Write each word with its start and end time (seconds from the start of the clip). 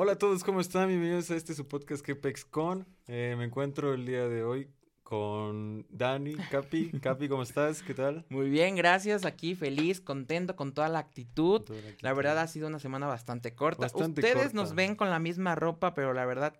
Hola 0.00 0.12
a 0.12 0.16
todos, 0.16 0.44
¿cómo 0.44 0.60
están? 0.60 0.86
Bienvenidos 0.86 1.28
a 1.32 1.34
este 1.34 1.54
su 1.54 1.66
podcast 1.66 2.06
Kepex 2.06 2.44
Con. 2.44 2.86
Eh, 3.08 3.34
me 3.36 3.42
encuentro 3.42 3.94
el 3.94 4.06
día 4.06 4.28
de 4.28 4.44
hoy 4.44 4.70
con 5.02 5.86
Dani, 5.90 6.36
Capi. 6.52 6.92
Capi, 7.02 7.28
¿cómo 7.28 7.42
estás? 7.42 7.82
¿Qué 7.82 7.94
tal? 7.94 8.24
Muy 8.28 8.48
bien, 8.48 8.76
gracias. 8.76 9.24
Aquí 9.24 9.56
feliz, 9.56 10.00
contento, 10.00 10.54
con 10.54 10.72
toda 10.72 10.88
la 10.88 11.00
actitud. 11.00 11.62
la, 12.00 12.12
verdad 12.12 12.38
ha 12.38 12.46
sido 12.46 12.68
una 12.68 12.78
semana 12.78 13.08
bastante 13.08 13.56
corta. 13.56 13.88
Ustedes 13.92 14.54
nos 14.54 14.76
ven 14.76 14.94
con 14.94 15.10
la 15.10 15.18
misma 15.18 15.56
ropa, 15.56 15.94
pero 15.94 16.14
la 16.14 16.24
verdad, 16.26 16.54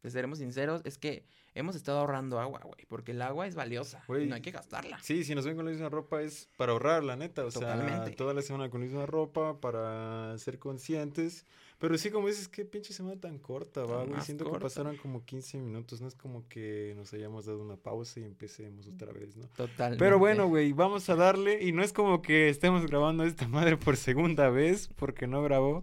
les 0.00 0.14
seremos 0.14 0.38
sinceros, 0.38 0.80
es 0.86 0.96
que 0.96 1.26
hemos 1.52 1.76
estado 1.76 1.98
ahorrando 1.98 2.40
agua, 2.40 2.60
güey, 2.64 2.86
porque 2.88 3.12
el 3.12 3.20
agua 3.20 3.46
es 3.46 3.54
valiosa 3.54 4.02
y 4.18 4.24
no 4.24 4.34
hay 4.34 4.40
que 4.40 4.50
gastarla. 4.50 4.98
Sí, 5.02 5.24
si 5.24 5.34
nos 5.34 5.44
ven 5.44 5.56
con 5.56 5.66
la 5.66 5.72
misma 5.72 5.90
ropa 5.90 6.22
es 6.22 6.48
para 6.56 6.72
ahorrar, 6.72 7.04
la 7.04 7.16
neta. 7.16 7.44
O 7.44 7.50
sea, 7.50 8.10
toda 8.16 8.32
la 8.32 8.40
semana 8.40 8.70
con 8.70 8.80
la 8.80 8.86
misma 8.86 9.04
ropa 9.04 9.60
para 9.60 10.38
ser 10.38 10.58
conscientes. 10.58 11.44
Pero 11.78 11.96
sí, 11.96 12.10
como 12.10 12.26
dices, 12.26 12.48
qué 12.48 12.64
pinche 12.64 12.92
semana 12.92 13.20
tan 13.20 13.38
corta, 13.38 13.84
va, 13.84 14.04
güey. 14.04 14.20
Siento 14.22 14.50
que 14.50 14.58
pasaron 14.58 14.96
como 14.96 15.24
15 15.24 15.58
minutos. 15.58 16.00
No 16.00 16.08
es 16.08 16.16
como 16.16 16.48
que 16.48 16.92
nos 16.96 17.12
hayamos 17.14 17.46
dado 17.46 17.62
una 17.62 17.76
pausa 17.76 18.18
y 18.18 18.24
empecemos 18.24 18.88
otra 18.88 19.12
vez, 19.12 19.36
¿no? 19.36 19.46
Total. 19.56 19.96
Pero 19.96 20.18
bueno, 20.18 20.48
güey, 20.48 20.72
vamos 20.72 21.08
a 21.08 21.14
darle. 21.14 21.62
Y 21.62 21.70
no 21.70 21.84
es 21.84 21.92
como 21.92 22.20
que 22.20 22.48
estemos 22.48 22.84
grabando 22.84 23.22
esta 23.22 23.46
madre 23.46 23.76
por 23.76 23.96
segunda 23.96 24.50
vez, 24.50 24.88
porque 24.96 25.28
no 25.28 25.40
grabó. 25.40 25.82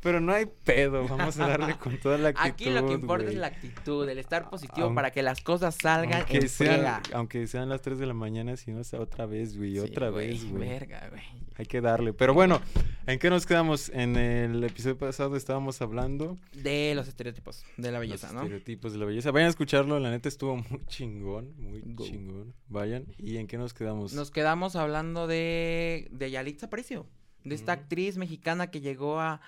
Pero 0.00 0.20
no 0.20 0.32
hay 0.32 0.46
pedo. 0.46 1.06
Vamos 1.06 1.38
a 1.38 1.48
darle 1.48 1.76
con 1.76 1.98
toda 1.98 2.16
la 2.16 2.28
actitud. 2.30 2.48
Aquí 2.48 2.70
lo 2.70 2.86
que 2.86 2.94
importa 2.94 3.28
es 3.28 3.34
la 3.34 3.48
actitud, 3.48 4.08
el 4.08 4.18
estar 4.18 4.48
positivo 4.48 4.94
para 4.94 5.10
que 5.10 5.22
las 5.22 5.42
cosas 5.42 5.74
salgan 5.74 6.20
aunque 6.20 6.38
en 6.38 6.48
sean, 6.48 7.02
Aunque 7.12 7.46
sean 7.46 7.68
las 7.68 7.82
3 7.82 7.98
de 7.98 8.06
la 8.06 8.14
mañana, 8.14 8.56
si 8.56 8.70
no 8.70 8.82
sea 8.84 9.00
otra 9.00 9.26
vez, 9.26 9.54
güey. 9.56 9.78
otra 9.80 10.08
vez, 10.08 10.50
güey. 10.50 10.66
Verga, 10.66 11.08
güey. 11.10 11.22
Hay 11.58 11.66
que 11.66 11.80
darle. 11.80 12.12
Pero 12.12 12.34
bueno, 12.34 12.60
¿en 13.06 13.18
qué 13.18 13.30
nos 13.30 13.46
quedamos? 13.46 13.88
En 13.88 14.16
el 14.16 14.62
episodio 14.62 14.98
pasado 14.98 15.25
estábamos 15.34 15.80
hablando 15.82 16.38
de 16.52 16.92
los 16.94 17.08
estereotipos 17.08 17.64
de 17.76 17.90
la 17.90 17.98
belleza, 17.98 18.32
¿no? 18.32 18.42
Estereotipos 18.42 18.92
de 18.92 18.98
la 18.98 19.06
belleza. 19.06 19.30
Vayan 19.30 19.46
a 19.46 19.50
escucharlo, 19.50 19.98
la 19.98 20.10
neta 20.10 20.28
estuvo 20.28 20.56
muy 20.56 20.84
chingón, 20.86 21.54
muy 21.58 21.82
chingón. 21.96 22.54
Vayan. 22.68 23.06
¿Y 23.18 23.38
en 23.38 23.46
qué 23.46 23.58
nos 23.58 23.74
quedamos? 23.74 24.12
Nos 24.12 24.30
quedamos 24.30 24.76
hablando 24.76 25.26
de, 25.26 26.08
de 26.10 26.30
Yalitza 26.30 26.66
Aparicio, 26.66 27.06
de 27.44 27.54
esta 27.54 27.72
actriz 27.72 28.16
mexicana 28.18 28.70
que 28.70 28.80
llegó 28.80 29.20
a, 29.20 29.40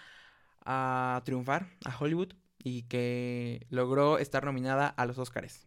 a 0.65 1.23
triunfar 1.25 1.69
a 1.84 1.97
Hollywood 1.97 2.33
y 2.62 2.83
que 2.83 3.67
logró 3.71 4.19
estar 4.19 4.45
nominada 4.45 4.89
a 4.89 5.06
los 5.06 5.19
Oscars. 5.19 5.67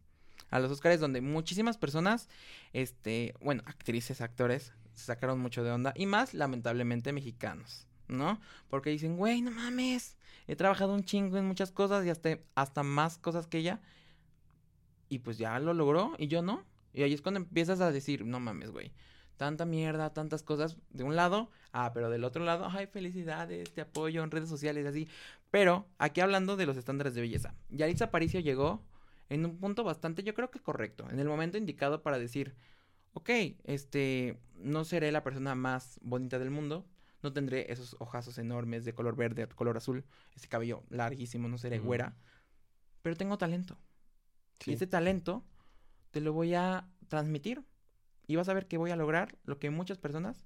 A 0.50 0.59
los 0.59 0.72
Oscars 0.72 1.00
donde 1.00 1.22
muchísimas 1.22 1.78
personas, 1.78 2.28
este, 2.73 3.34
bueno, 3.42 3.64
actrices, 3.66 4.20
actores, 4.20 4.73
se 4.94 5.06
sacaron 5.06 5.39
mucho 5.39 5.64
de 5.64 5.72
onda 5.72 5.94
y 5.95 6.06
más 6.06 6.34
lamentablemente 6.34 7.14
mexicanos. 7.14 7.88
¿No? 8.12 8.40
Porque 8.70 8.90
dicen, 8.90 9.17
güey, 9.17 9.42
no 9.42 9.52
mames, 9.52 10.17
he 10.48 10.56
trabajado 10.56 10.94
un 10.94 11.04
chingo 11.04 11.38
en 11.38 11.45
muchas 11.48 11.72
cosas 11.72 12.06
y 12.06 12.09
hasta, 12.09 12.38
hasta 12.56 12.84
más 12.84 13.17
cosas 13.17 13.48
que 13.48 13.59
ella. 13.59 13.81
Y 15.09 15.20
pues 15.20 15.38
ya 15.38 15.59
lo 15.59 15.73
logró 15.73 16.14
y 16.17 16.28
yo 16.28 16.42
no. 16.42 16.64
Y 16.94 17.04
ahí 17.04 17.14
es 17.14 17.22
cuando 17.22 17.39
empiezas 17.39 17.82
a 17.82 17.92
decir, 17.92 18.26
no 18.26 18.39
mames, 18.39 18.72
güey. 18.72 18.94
Tanta 19.38 19.66
mierda, 19.66 20.14
tantas 20.14 20.44
cosas 20.44 20.78
de 20.92 21.04
un 21.04 21.16
lado, 21.16 21.50
ah, 21.72 21.92
pero 21.94 22.09
del 22.09 22.23
otro 22.23 22.45
lado, 22.45 22.67
ay, 22.70 22.86
felicidades, 22.86 23.73
te 23.73 23.82
apoyo 23.82 24.23
en 24.23 24.30
redes 24.30 24.50
sociales, 24.50 24.86
así. 24.86 25.08
Pero 25.50 25.88
aquí 25.98 26.22
hablando 26.22 26.58
de 26.58 26.66
los 26.66 26.78
estándares 26.78 27.16
de 27.16 27.22
belleza. 27.22 27.56
Yaritza 27.70 28.06
Aparicio 28.06 28.39
llegó 28.39 28.84
en 29.30 29.45
un 29.45 29.58
punto 29.58 29.84
bastante, 29.84 30.23
yo 30.23 30.34
creo 30.34 30.52
que 30.52 30.59
correcto, 30.59 31.08
en 31.09 31.20
el 31.20 31.28
momento 31.28 31.58
indicado 31.58 32.04
para 32.04 32.20
decir, 32.20 32.54
ok, 33.14 33.30
este, 33.64 34.38
no 34.56 34.84
seré 34.84 35.12
la 35.12 35.23
persona 35.23 35.56
más 35.56 36.00
bonita 36.04 36.38
del 36.38 36.52
mundo, 36.52 36.86
no 37.23 37.33
tendré 37.33 37.72
esos 37.72 37.95
ojazos 38.00 38.38
enormes 38.38 38.86
de 38.86 38.94
color 38.94 39.16
verde, 39.16 39.47
color 39.47 39.77
azul, 39.77 40.03
ese 40.36 40.47
cabello 40.47 40.83
larguísimo, 40.89 41.47
no 41.47 41.58
seré 41.58 41.80
güera, 41.80 42.16
pero 43.02 43.16
tengo 43.16 43.38
talento. 43.38 43.77
Y 44.66 44.73
ese 44.73 44.88
talento 44.88 45.44
te 46.11 46.22
lo 46.22 46.33
voy 46.33 46.53
a 46.53 46.88
transmitir 47.08 47.64
y 48.27 48.36
vas 48.36 48.49
a 48.49 48.53
ver 48.53 48.67
que 48.67 48.77
voy 48.77 48.92
a 48.92 48.95
lograr 48.95 49.37
lo 49.43 49.60
que 49.60 49.70
muchas 49.70 49.98
personas 49.98 50.45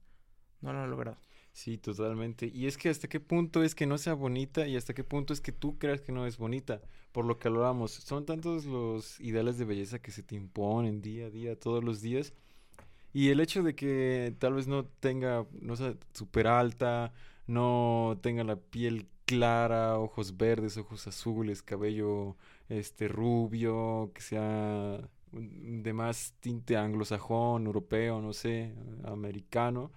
no 0.62 0.74
lo 0.74 0.80
han 0.80 0.90
logrado. 0.90 1.18
Sí, 1.56 1.78
totalmente. 1.78 2.52
Y 2.54 2.68
es 2.68 2.78
que 2.78 2.90
hasta 2.90 3.08
qué 3.08 3.22
punto 3.22 3.64
es 3.64 3.76
que 3.76 3.86
no 3.86 3.98
sea 3.98 4.14
bonita 4.14 4.68
y 4.68 4.76
hasta 4.76 4.94
qué 4.94 5.06
punto 5.06 5.32
es 5.32 5.40
que 5.40 5.54
tú 5.54 5.78
creas 5.78 6.02
que 6.02 6.12
no 6.12 6.28
es 6.28 6.38
bonita, 6.38 6.82
por 7.14 7.26
lo 7.26 7.40
que 7.40 7.48
hablábamos. 7.48 7.92
Son 7.94 8.26
tantos 8.26 8.66
los 8.66 9.20
ideales 9.22 9.58
de 9.58 9.64
belleza 9.64 10.00
que 10.00 10.12
se 10.12 10.22
te 10.22 10.36
imponen 10.36 11.02
día 11.02 11.28
a 11.28 11.30
día, 11.30 11.58
todos 11.58 11.82
los 11.82 12.02
días, 12.02 12.34
y 13.16 13.30
el 13.30 13.40
hecho 13.40 13.64
de 13.64 13.76
que 13.76 14.36
tal 14.40 14.56
vez 14.56 14.68
no 14.68 14.84
tenga, 14.86 15.46
no 15.62 15.78
sea, 15.78 15.96
súper 16.14 16.48
alta, 16.48 17.14
no 17.48 18.20
tenga 18.22 18.44
la 18.44 18.58
piel 18.58 19.08
clara, 19.26 19.98
ojos 20.00 20.36
verdes, 20.36 20.76
ojos 20.78 21.08
azules, 21.08 21.64
cabello 21.64 22.36
este 22.68 23.08
rubio, 23.08 24.12
que 24.14 24.20
sea 24.22 25.00
de 25.32 25.94
más 25.94 26.34
tinte 26.42 26.76
anglosajón, 26.76 27.68
europeo, 27.68 28.22
no 28.22 28.34
sé, 28.34 28.76
americano. 29.06 29.92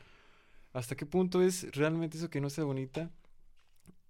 ¿Hasta 0.73 0.95
qué 0.97 1.05
punto 1.05 1.43
es 1.43 1.75
realmente 1.75 2.19
eso 2.19 2.31
que 2.31 2.41
no 2.41 2.51
sea 2.51 2.63
bonita? 2.65 3.11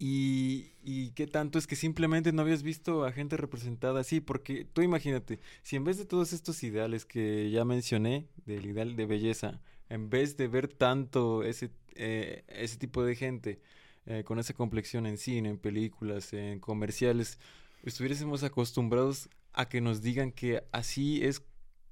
Y, 0.01 0.73
y, 0.85 1.11
qué 1.11 1.27
tanto 1.27 1.59
es 1.59 1.67
que 1.67 1.75
simplemente 1.75 2.33
no 2.33 2.43
habías 2.43 2.63
visto 2.63 3.05
a 3.05 3.11
gente 3.11 3.37
representada 3.37 4.01
así, 4.01 4.21
porque 4.21 4.65
tú 4.65 4.81
imagínate, 4.83 5.41
si 5.63 5.75
en 5.75 5.83
vez 5.83 5.99
de 5.99 6.05
todos 6.05 6.33
estos 6.33 6.63
ideales 6.63 7.05
que 7.05 7.51
ya 7.51 7.65
mencioné, 7.65 8.29
del 8.47 8.67
ideal 8.67 8.95
de 8.95 9.07
belleza, 9.07 9.61
en 9.89 10.09
vez 10.09 10.37
de 10.37 10.47
ver 10.47 10.69
tanto 10.69 11.43
ese, 11.43 11.71
eh, 11.97 12.45
ese 12.47 12.77
tipo 12.77 13.03
de 13.03 13.17
gente 13.17 13.61
eh, 14.07 14.23
con 14.25 14.39
esa 14.39 14.55
complexión 14.55 15.05
en 15.05 15.19
cine, 15.19 15.49
en 15.49 15.59
películas, 15.59 16.33
en 16.33 16.61
comerciales, 16.61 17.39
estuviésemos 17.83 18.45
acostumbrados 18.45 19.29
a 19.53 19.69
que 19.69 19.81
nos 19.81 20.01
digan 20.01 20.31
que 20.31 20.63
así 20.73 21.25
es 21.25 21.43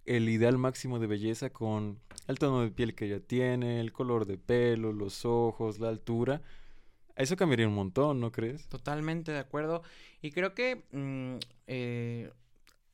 el 0.05 0.29
ideal 0.29 0.57
máximo 0.59 0.99
de 0.99 1.09
belleza 1.09 1.51
con 1.51 1.99
el 2.29 2.39
tono 2.39 2.63
de 2.63 2.71
piel 2.71 2.95
que 2.95 3.07
ella 3.07 3.21
tiene, 3.21 3.81
el 3.81 3.93
color 3.93 4.27
de 4.27 4.39
pelo, 4.39 4.93
los 4.93 5.25
ojos, 5.25 5.81
la 5.81 5.89
altura, 5.89 6.43
eso 7.17 7.37
cambiaría 7.37 7.67
un 7.67 7.75
montón, 7.75 8.21
¿no 8.21 8.31
crees? 8.31 8.69
Totalmente 8.69 9.33
de 9.33 9.39
acuerdo. 9.39 9.83
Y 10.21 10.33
creo 10.33 10.55
que 10.55 10.85
mm, 10.93 11.39
eh, 11.67 12.31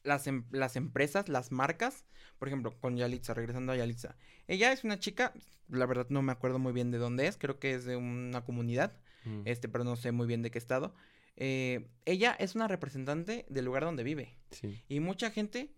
las, 0.05 0.27
em, 0.27 0.45
las 0.51 0.77
empresas, 0.77 1.29
las 1.29 1.53
marcas, 1.53 2.05
por 2.39 2.49
ejemplo, 2.49 2.73
con 2.81 2.97
Yalitza, 2.97 3.35
regresando 3.35 3.73
a 3.73 3.77
Yalitza. 3.77 4.17
Ella 4.49 4.73
es 4.73 4.85
una 4.85 4.99
chica, 4.99 5.33
la 5.69 5.87
verdad 5.87 6.07
no 6.09 6.23
me 6.23 6.33
acuerdo 6.33 6.59
muy 6.59 6.73
bien 6.73 6.91
de 6.91 6.99
dónde 6.99 7.27
es, 7.27 7.37
creo 7.37 7.59
que 7.59 7.75
es 7.75 7.85
de 7.85 7.97
una 7.97 8.45
comunidad, 8.45 8.97
mm. 9.25 9.43
este, 9.45 9.69
pero 9.69 9.85
no 9.85 9.97
sé 9.97 10.13
muy 10.13 10.27
bien 10.27 10.43
de 10.43 10.51
qué 10.51 10.59
estado. 10.59 10.95
Eh, 11.37 11.89
ella 12.05 12.37
es 12.39 12.55
una 12.55 12.69
representante 12.69 13.47
del 13.49 13.65
lugar 13.65 13.85
donde 13.85 14.05
vive. 14.05 14.37
Sí. 14.51 14.83
Y 14.89 15.01
mucha 15.01 15.31
gente 15.31 15.71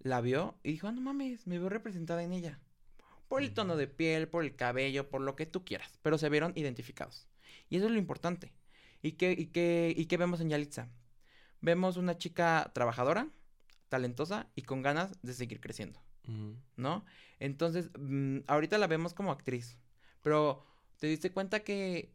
la 0.00 0.20
vio 0.20 0.58
y 0.62 0.72
dijo, 0.72 0.88
ah, 0.88 0.92
no 0.92 1.00
mames, 1.00 1.46
me 1.46 1.58
veo 1.58 1.68
representada 1.68 2.22
en 2.22 2.32
ella. 2.32 2.58
Por 3.28 3.42
el 3.42 3.54
tono 3.54 3.76
de 3.76 3.86
piel, 3.86 4.26
por 4.26 4.42
el 4.42 4.56
cabello, 4.56 5.08
por 5.08 5.20
lo 5.20 5.36
que 5.36 5.46
tú 5.46 5.64
quieras. 5.64 6.00
Pero 6.02 6.18
se 6.18 6.28
vieron 6.28 6.52
identificados. 6.56 7.28
Y 7.70 7.76
eso 7.76 7.86
es 7.86 7.92
lo 7.92 7.98
importante. 7.98 8.52
¿Y 9.00 9.12
qué, 9.12 9.32
y 9.32 9.46
qué, 9.46 9.94
y 9.96 10.06
qué 10.06 10.16
vemos 10.18 10.40
en 10.40 10.50
Yalitza? 10.50 10.88
Vemos 11.62 11.96
una 11.96 12.18
chica 12.18 12.70
trabajadora, 12.74 13.28
talentosa 13.88 14.48
y 14.54 14.62
con 14.62 14.82
ganas 14.82 15.16
de 15.22 15.32
seguir 15.32 15.60
creciendo. 15.60 16.00
¿No? 16.76 17.04
Entonces, 17.40 17.90
mm, 17.98 18.40
ahorita 18.46 18.78
la 18.78 18.86
vemos 18.86 19.14
como 19.14 19.32
actriz. 19.32 19.78
Pero 20.22 20.64
te 20.98 21.06
diste 21.06 21.32
cuenta 21.32 21.60
que 21.60 22.12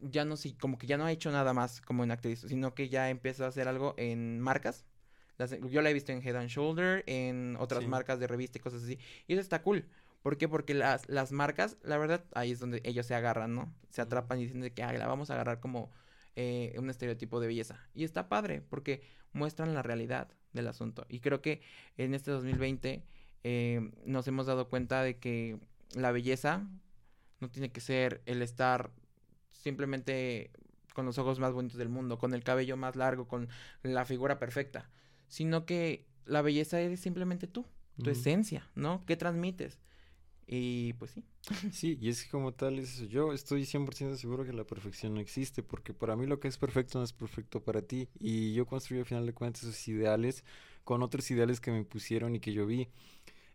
ya 0.00 0.24
no, 0.24 0.36
sí, 0.36 0.54
como 0.54 0.78
que 0.78 0.86
ya 0.86 0.96
no 0.96 1.06
ha 1.06 1.12
hecho 1.12 1.30
nada 1.32 1.52
más 1.52 1.80
como 1.80 2.04
en 2.04 2.10
actriz, 2.10 2.44
sino 2.46 2.74
que 2.74 2.88
ya 2.88 3.10
empezó 3.10 3.44
a 3.44 3.48
hacer 3.48 3.66
algo 3.66 3.94
en 3.96 4.38
marcas. 4.38 4.84
yo 5.70 5.82
la 5.82 5.90
he 5.90 5.94
visto 5.94 6.12
en 6.12 6.22
Head 6.22 6.36
and 6.36 6.48
Shoulder, 6.48 7.02
en 7.06 7.56
otras 7.58 7.86
marcas 7.86 8.20
de 8.20 8.26
revista 8.26 8.58
y 8.58 8.60
cosas 8.60 8.84
así. 8.84 8.98
Y 9.26 9.32
eso 9.32 9.40
está 9.40 9.62
cool. 9.62 9.88
¿Por 10.28 10.36
qué? 10.36 10.46
Porque 10.46 10.74
las, 10.74 11.08
las 11.08 11.32
marcas, 11.32 11.78
la 11.82 11.96
verdad, 11.96 12.22
ahí 12.34 12.52
es 12.52 12.60
donde 12.60 12.82
ellos 12.84 13.06
se 13.06 13.14
agarran, 13.14 13.54
¿no? 13.54 13.74
Se 13.88 14.02
atrapan 14.02 14.38
y 14.38 14.42
dicen 14.42 14.60
que 14.60 14.82
la 14.82 15.06
vamos 15.06 15.30
a 15.30 15.32
agarrar 15.32 15.58
como 15.58 15.90
eh, 16.36 16.76
un 16.76 16.90
estereotipo 16.90 17.40
de 17.40 17.46
belleza. 17.46 17.80
Y 17.94 18.04
está 18.04 18.28
padre, 18.28 18.60
porque 18.60 19.00
muestran 19.32 19.72
la 19.72 19.82
realidad 19.82 20.28
del 20.52 20.68
asunto. 20.68 21.06
Y 21.08 21.20
creo 21.20 21.40
que 21.40 21.62
en 21.96 22.12
este 22.12 22.30
2020 22.30 23.06
eh, 23.42 23.90
nos 24.04 24.28
hemos 24.28 24.44
dado 24.44 24.68
cuenta 24.68 25.02
de 25.02 25.16
que 25.16 25.60
la 25.94 26.12
belleza 26.12 26.68
no 27.40 27.48
tiene 27.48 27.72
que 27.72 27.80
ser 27.80 28.20
el 28.26 28.42
estar 28.42 28.90
simplemente 29.52 30.50
con 30.92 31.06
los 31.06 31.16
ojos 31.16 31.38
más 31.38 31.54
bonitos 31.54 31.78
del 31.78 31.88
mundo, 31.88 32.18
con 32.18 32.34
el 32.34 32.44
cabello 32.44 32.76
más 32.76 32.96
largo, 32.96 33.26
con 33.28 33.48
la 33.82 34.04
figura 34.04 34.38
perfecta, 34.38 34.90
sino 35.26 35.64
que 35.64 36.06
la 36.26 36.42
belleza 36.42 36.82
es 36.82 37.00
simplemente 37.00 37.46
tú, 37.46 37.64
tu 38.04 38.10
esencia, 38.10 38.68
¿no? 38.74 39.06
¿Qué 39.06 39.16
transmites? 39.16 39.78
Y 40.48 40.94
pues 40.94 41.12
sí. 41.12 41.24
Sí, 41.72 41.98
y 42.00 42.08
es 42.10 42.26
como 42.26 42.52
tal, 42.54 42.78
es 42.78 42.94
eso. 42.94 43.04
yo 43.04 43.32
estoy 43.32 43.66
100% 43.66 44.16
seguro 44.16 44.44
que 44.44 44.52
la 44.52 44.64
perfección 44.64 45.14
no 45.14 45.20
existe, 45.20 45.62
porque 45.62 45.94
para 45.94 46.16
mí 46.16 46.26
lo 46.26 46.40
que 46.40 46.48
es 46.48 46.58
perfecto 46.58 46.98
no 46.98 47.04
es 47.04 47.12
perfecto 47.12 47.62
para 47.62 47.82
ti. 47.82 48.08
Y 48.18 48.54
yo 48.54 48.66
construí 48.66 49.00
al 49.00 49.06
final 49.06 49.26
de 49.26 49.34
cuentas 49.34 49.64
esos 49.64 49.88
ideales 49.88 50.44
con 50.84 51.02
otros 51.02 51.30
ideales 51.30 51.60
que 51.60 51.70
me 51.70 51.84
pusieron 51.84 52.34
y 52.36 52.40
que 52.40 52.52
yo 52.52 52.66
vi. 52.66 52.88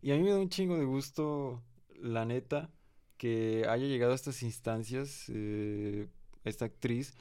Y 0.02 0.12
a 0.12 0.18
mí 0.18 0.24
me 0.24 0.32
da 0.32 0.40
un 0.40 0.50
chingo 0.50 0.78
de 0.78 0.86
gusto, 0.86 1.64
la 2.02 2.26
neta, 2.26 2.72
que 3.18 3.66
haya 3.70 3.88
llegado 3.88 4.14
a 4.14 4.16
estas 4.16 4.44
instancias 4.44 5.26
eh, 5.30 6.08
esta 6.46 6.66
actriz, 6.66 7.16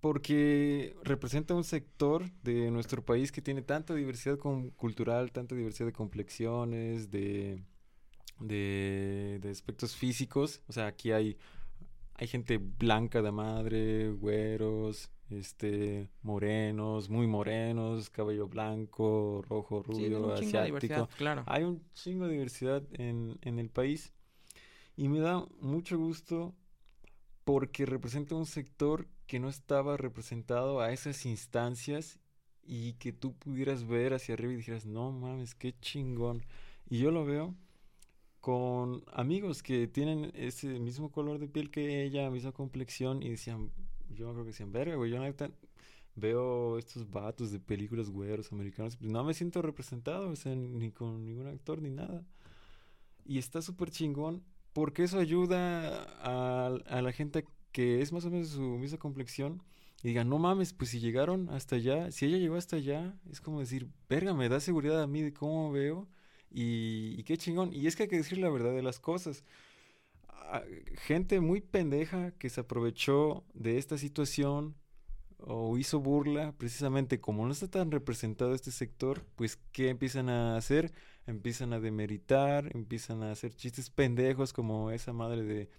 Porque 0.00 0.94
representa 1.02 1.54
un 1.54 1.64
sector 1.64 2.30
de 2.42 2.70
nuestro 2.70 3.04
país 3.04 3.32
que 3.32 3.42
tiene 3.42 3.62
tanta 3.62 3.94
diversidad 3.94 4.38
cultural, 4.38 5.32
tanta 5.32 5.56
diversidad 5.56 5.88
de 5.88 5.92
complexiones, 5.92 7.10
de, 7.10 7.64
de, 8.40 9.38
de 9.42 9.50
aspectos 9.50 9.96
físicos. 9.96 10.60
O 10.68 10.72
sea, 10.72 10.86
aquí 10.86 11.12
hay, 11.12 11.36
hay 12.14 12.26
gente 12.26 12.58
blanca 12.58 13.22
de 13.22 13.32
madre, 13.32 14.10
güeros, 14.10 15.10
este, 15.30 16.08
morenos, 16.22 17.08
muy 17.08 17.26
morenos, 17.26 18.10
cabello 18.10 18.48
blanco, 18.48 19.42
rojo, 19.48 19.82
rubio, 19.82 20.32
asiático. 20.32 21.08
claro. 21.16 21.44
Hay 21.46 21.64
un 21.64 21.82
chingo 21.92 22.26
de 22.26 22.32
diversidad 22.32 22.82
en, 22.92 23.38
en 23.42 23.58
el 23.58 23.68
país 23.68 24.12
y 24.96 25.08
me 25.08 25.20
da 25.20 25.46
mucho 25.60 25.98
gusto 25.98 26.54
porque 27.44 27.86
representa 27.86 28.34
un 28.34 28.46
sector 28.46 29.06
que 29.26 29.38
no 29.38 29.48
estaba 29.48 29.96
representado 29.96 30.80
a 30.80 30.92
esas 30.92 31.24
instancias 31.26 32.18
y 32.62 32.94
que 32.94 33.12
tú 33.12 33.34
pudieras 33.34 33.86
ver 33.86 34.12
hacia 34.12 34.34
arriba 34.34 34.52
y 34.52 34.56
dijeras, 34.56 34.86
no 34.86 35.12
mames, 35.12 35.54
qué 35.54 35.78
chingón. 35.80 36.44
Y 36.90 36.98
yo 36.98 37.10
lo 37.10 37.24
veo 37.24 37.54
con 38.40 39.02
amigos 39.12 39.62
que 39.62 39.88
tienen 39.88 40.30
ese 40.34 40.78
mismo 40.78 41.10
color 41.10 41.38
de 41.38 41.48
piel 41.48 41.70
que 41.70 42.04
ella, 42.04 42.30
misma 42.30 42.52
complexión, 42.52 43.22
y 43.22 43.30
decían, 43.30 43.70
yo 44.10 44.32
creo 44.32 44.44
que 44.44 44.50
decían, 44.50 44.72
verga, 44.72 44.96
güey, 44.96 45.10
yo 45.10 45.20
neta 45.20 45.50
veo 46.14 46.78
estos 46.78 47.10
vatos 47.10 47.52
de 47.52 47.60
películas 47.60 48.10
güeros 48.10 48.52
americanos, 48.52 49.00
no 49.00 49.24
me 49.24 49.34
siento 49.34 49.62
representado, 49.62 50.32
ni 50.56 50.90
con 50.90 51.24
ningún 51.24 51.46
actor 51.46 51.80
ni 51.80 51.90
nada. 51.90 52.24
Y 53.24 53.38
está 53.38 53.62
súper 53.62 53.90
chingón 53.90 54.42
porque 54.72 55.04
eso 55.04 55.18
ayuda 55.18 56.04
a, 56.22 56.66
a, 56.66 57.02
la 57.02 57.12
gente 57.12 57.44
que 57.72 58.00
es 58.00 58.12
más 58.12 58.24
o 58.24 58.30
menos 58.30 58.48
su 58.48 58.62
misma 58.62 58.98
complexión 58.98 59.62
y 60.02 60.08
digan, 60.08 60.28
no 60.28 60.38
mames, 60.38 60.72
pues 60.72 60.90
si 60.90 61.00
llegaron 61.00 61.50
hasta 61.50 61.76
allá, 61.76 62.10
si 62.12 62.26
ella 62.26 62.38
llegó 62.38 62.56
hasta 62.56 62.76
allá, 62.76 63.16
es 63.30 63.40
como 63.40 63.60
decir, 63.60 63.88
verga, 64.08 64.34
me 64.34 64.48
da 64.48 64.60
seguridad 64.60 65.02
a 65.02 65.06
mí 65.06 65.22
de 65.22 65.32
cómo 65.32 65.72
veo 65.72 66.08
y, 66.50 67.14
y 67.18 67.22
qué 67.24 67.36
chingón. 67.36 67.72
Y 67.72 67.86
es 67.86 67.96
que 67.96 68.04
hay 68.04 68.08
que 68.08 68.16
decir 68.16 68.38
la 68.38 68.50
verdad 68.50 68.72
de 68.72 68.82
las 68.82 69.00
cosas 69.00 69.44
gente 70.96 71.40
muy 71.40 71.60
pendeja 71.60 72.32
que 72.32 72.48
se 72.48 72.60
aprovechó 72.60 73.44
de 73.54 73.78
esta 73.78 73.98
situación 73.98 74.74
o 75.38 75.78
hizo 75.78 76.00
burla, 76.00 76.52
precisamente 76.52 77.20
como 77.20 77.46
no 77.46 77.52
está 77.52 77.68
tan 77.68 77.90
representado 77.90 78.54
este 78.54 78.72
sector, 78.72 79.24
pues 79.36 79.58
¿qué 79.72 79.88
empiezan 79.90 80.28
a 80.28 80.56
hacer? 80.56 80.92
Empiezan 81.26 81.72
a 81.72 81.80
demeritar, 81.80 82.74
empiezan 82.74 83.22
a 83.22 83.32
hacer 83.32 83.54
chistes 83.54 83.90
pendejos 83.90 84.52
como 84.52 84.90
esa 84.90 85.12
madre 85.12 85.42
de, 85.44 85.70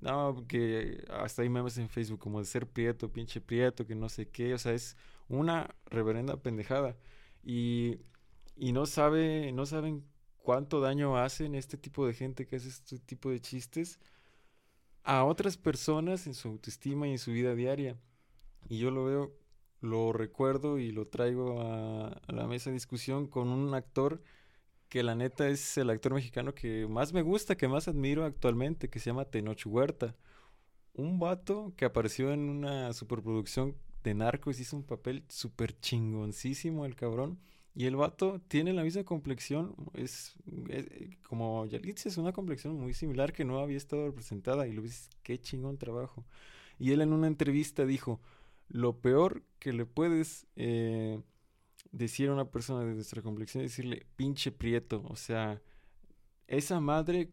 no, 0.00 0.46
que 0.48 1.04
hasta 1.10 1.42
hay 1.42 1.48
memes 1.48 1.76
en 1.78 1.88
Facebook 1.88 2.20
como 2.20 2.38
de 2.38 2.46
ser 2.46 2.66
prieto, 2.66 3.12
pinche 3.12 3.40
prieto, 3.40 3.86
que 3.86 3.94
no 3.94 4.08
sé 4.08 4.28
qué, 4.28 4.54
o 4.54 4.58
sea, 4.58 4.72
es 4.72 4.96
una 5.28 5.74
reverenda 5.86 6.36
pendejada. 6.38 6.96
Y, 7.42 7.98
y 8.56 8.72
no 8.72 8.86
sabe, 8.86 9.52
no 9.52 9.66
saben 9.66 10.04
cuánto 10.38 10.80
daño 10.80 11.16
hacen 11.16 11.54
este 11.54 11.76
tipo 11.76 12.06
de 12.06 12.14
gente 12.14 12.46
que 12.46 12.56
hace 12.56 12.68
este 12.68 12.98
tipo 12.98 13.30
de 13.30 13.40
chistes 13.40 13.98
a 15.02 15.24
otras 15.24 15.56
personas 15.56 16.26
en 16.26 16.34
su 16.34 16.48
autoestima 16.48 17.06
y 17.06 17.12
en 17.12 17.18
su 17.18 17.32
vida 17.32 17.54
diaria. 17.54 17.98
Y 18.68 18.78
yo 18.78 18.90
lo 18.90 19.04
veo, 19.04 19.32
lo 19.80 20.12
recuerdo 20.12 20.78
y 20.78 20.92
lo 20.92 21.06
traigo 21.06 21.60
a, 21.60 22.20
la 22.28 22.46
mesa 22.46 22.70
de 22.70 22.74
discusión 22.74 23.26
con 23.26 23.48
un 23.48 23.74
actor 23.74 24.22
que 24.88 25.02
la 25.02 25.14
neta 25.14 25.48
es 25.48 25.76
el 25.76 25.90
actor 25.90 26.14
mexicano 26.14 26.54
que 26.54 26.86
más 26.88 27.12
me 27.12 27.22
gusta, 27.22 27.56
que 27.56 27.68
más 27.68 27.88
admiro 27.88 28.24
actualmente, 28.24 28.88
que 28.88 28.98
se 28.98 29.10
llama 29.10 29.26
Tenoch 29.26 29.66
Huerta. 29.66 30.16
Un 30.94 31.18
vato 31.18 31.74
que 31.76 31.84
apareció 31.84 32.32
en 32.32 32.48
una 32.48 32.92
superproducción 32.92 33.76
de 34.04 34.14
Narcos, 34.14 34.60
hizo 34.60 34.76
un 34.76 34.84
papel 34.84 35.24
súper 35.28 35.78
chingoncísimo 35.80 36.86
el 36.86 36.94
cabrón. 36.94 37.40
Y 37.74 37.86
el 37.86 37.96
vato 37.96 38.40
tiene 38.46 38.72
la 38.72 38.84
misma 38.84 39.02
complexión, 39.02 39.74
es, 39.94 40.34
como 41.28 41.66
Yalitza, 41.66 42.08
es 42.08 42.16
una 42.18 42.32
complexión 42.32 42.78
muy 42.78 42.94
similar 42.94 43.32
que 43.32 43.44
no 43.44 43.58
había 43.58 43.76
estado 43.76 44.06
representada. 44.06 44.68
Y 44.68 44.72
lo 44.72 44.82
ves, 44.82 45.10
qué 45.24 45.40
chingón 45.40 45.76
trabajo. 45.76 46.24
Y 46.78 46.92
él 46.92 47.00
en 47.00 47.12
una 47.12 47.26
entrevista 47.26 47.84
dijo, 47.84 48.20
lo 48.68 49.00
peor 49.00 49.42
que 49.58 49.72
le 49.72 49.86
puedes 49.86 50.46
eh, 50.54 51.20
decir 51.90 52.28
a 52.28 52.32
una 52.32 52.50
persona 52.50 52.84
de 52.84 52.94
nuestra 52.94 53.22
complexión 53.22 53.64
es 53.64 53.72
decirle, 53.72 54.06
pinche 54.16 54.52
prieto. 54.52 55.02
O 55.08 55.16
sea, 55.16 55.60
esa 56.46 56.78
madre 56.78 57.30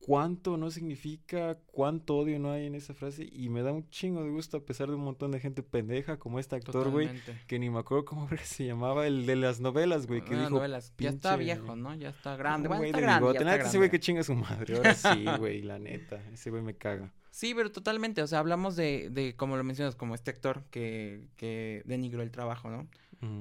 cuánto 0.00 0.56
no 0.56 0.70
significa, 0.70 1.58
cuánto 1.66 2.16
odio 2.16 2.38
no 2.38 2.52
hay 2.52 2.66
en 2.66 2.74
esa 2.74 2.94
frase 2.94 3.28
y 3.30 3.48
me 3.48 3.62
da 3.62 3.72
un 3.72 3.88
chingo 3.90 4.22
de 4.22 4.30
gusto 4.30 4.58
a 4.58 4.64
pesar 4.64 4.88
de 4.88 4.94
un 4.94 5.02
montón 5.02 5.32
de 5.32 5.40
gente 5.40 5.62
pendeja 5.62 6.18
como 6.18 6.38
este 6.38 6.56
actor, 6.56 6.90
güey, 6.90 7.08
que 7.46 7.58
ni 7.58 7.70
me 7.70 7.80
acuerdo 7.80 8.04
cómo 8.04 8.28
se 8.44 8.66
llamaba, 8.66 9.06
el 9.06 9.26
de 9.26 9.36
las 9.36 9.60
novelas, 9.60 10.06
güey, 10.06 10.22
que 10.22 10.34
ah, 10.34 10.38
dijo, 10.38 10.50
novelas. 10.50 10.92
ya 10.98 11.10
está 11.10 11.36
viejo, 11.36 11.76
¿no? 11.76 11.94
Ya 11.94 12.10
está 12.10 12.36
grande, 12.36 12.68
güey, 12.68 12.90
está 12.90 13.00
grande, 13.00 13.32
ya 13.34 13.40
está 13.40 13.68
ese 13.68 13.78
güey 13.78 13.90
que 13.90 14.00
chinga 14.00 14.22
su 14.22 14.34
madre, 14.34 14.76
ahora 14.76 14.94
sí, 14.94 15.24
güey, 15.38 15.62
la 15.62 15.78
neta, 15.78 16.22
ese 16.32 16.50
güey 16.50 16.62
me 16.62 16.74
caga. 16.74 17.12
Sí, 17.30 17.52
pero 17.54 17.70
totalmente, 17.70 18.22
o 18.22 18.26
sea, 18.26 18.38
hablamos 18.38 18.76
de, 18.76 19.10
de 19.10 19.36
como 19.36 19.56
lo 19.56 19.64
mencionas, 19.64 19.94
como 19.94 20.14
este 20.14 20.30
actor 20.30 20.64
que, 20.70 21.28
que 21.36 21.82
denigró 21.84 22.22
el 22.22 22.30
trabajo, 22.30 22.70
¿no? 22.70 22.88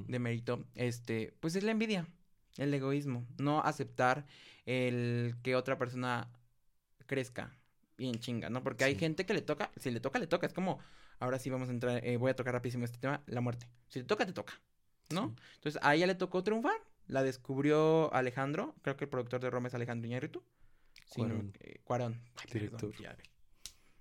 De 0.08 0.20
mérito, 0.20 0.66
este, 0.74 1.34
pues 1.42 1.56
es 1.56 1.64
la 1.64 1.72
envidia, 1.72 2.08
el 2.58 2.74
egoísmo, 2.74 3.28
no 3.38 3.62
aceptar 3.62 4.26
el 4.66 5.36
que 5.44 5.56
otra 5.56 5.78
persona 5.78 6.28
crezca 7.06 7.56
bien 7.98 8.20
chinga, 8.20 8.50
¿no? 8.50 8.64
Porque 8.64 8.84
hay 8.84 8.96
gente 8.96 9.26
que 9.26 9.34
le 9.34 9.42
toca, 9.42 9.72
si 9.78 9.92
le 9.92 10.00
toca, 10.00 10.20
le 10.20 10.28
toca. 10.28 10.48
Es 10.48 10.54
como, 10.54 10.80
ahora 11.20 11.40
sí 11.40 11.50
vamos 11.50 11.70
a 11.70 11.72
entrar, 11.72 12.06
eh, 12.06 12.18
voy 12.18 12.32
a 12.32 12.36
tocar 12.36 12.54
rapidísimo 12.54 12.86
este 12.86 12.98
tema, 12.98 13.22
la 13.28 13.42
muerte. 13.42 13.68
Si 13.88 14.00
te 14.00 14.06
toca, 14.06 14.26
te 14.26 14.34
toca, 14.34 14.54
¿no? 15.12 15.36
Entonces 15.56 15.82
a 15.84 15.96
ella 15.96 16.08
le 16.08 16.16
tocó 16.16 16.44
triunfar. 16.44 16.78
La 17.08 17.22
descubrió 17.22 18.12
Alejandro, 18.16 18.74
creo 18.82 18.98
que 18.98 19.04
el 19.04 19.10
productor 19.10 19.40
de 19.40 19.52
Roma 19.52 19.68
es 19.68 19.76
Alejandro 19.76 20.08
Iñárritu. 20.08 20.44
Cuarón. 21.10 21.54
Eh, 21.60 21.80
Cuarón. 21.84 22.20
Director. 22.52 22.92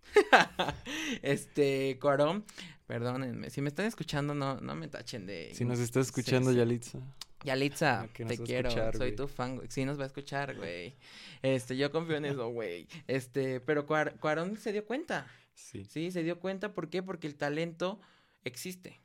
este, 1.22 1.98
Cuarón, 2.00 2.44
perdónenme, 2.86 3.50
si 3.50 3.60
me 3.60 3.68
están 3.68 3.86
escuchando, 3.86 4.34
no, 4.34 4.58
no 4.60 4.74
me 4.74 4.88
tachen 4.88 5.26
de... 5.26 5.52
Si 5.54 5.64
nos 5.64 5.80
estás 5.80 6.06
escuchando, 6.06 6.52
Yalitza. 6.52 7.00
Yalitza, 7.44 8.08
te 8.12 8.38
quiero, 8.38 8.70
soy 8.92 9.14
tu 9.14 9.28
fan, 9.28 9.56
güey. 9.56 9.68
Sí 9.70 9.84
nos 9.84 9.98
va 9.98 10.04
a 10.04 10.06
escuchar, 10.06 10.56
güey. 10.56 10.94
Este, 11.42 11.76
yo 11.76 11.92
confío 11.92 12.16
en 12.16 12.24
eso, 12.24 12.48
güey. 12.48 12.88
Este, 13.06 13.60
pero 13.60 13.86
Cuarón 13.86 14.56
se 14.56 14.72
dio 14.72 14.84
cuenta. 14.84 15.26
Sí. 15.54 15.84
Sí, 15.84 16.10
se 16.10 16.22
dio 16.22 16.40
cuenta, 16.40 16.72
¿por 16.72 16.90
qué? 16.90 17.02
Porque 17.02 17.26
el 17.26 17.36
talento 17.36 18.00
existe. 18.44 19.00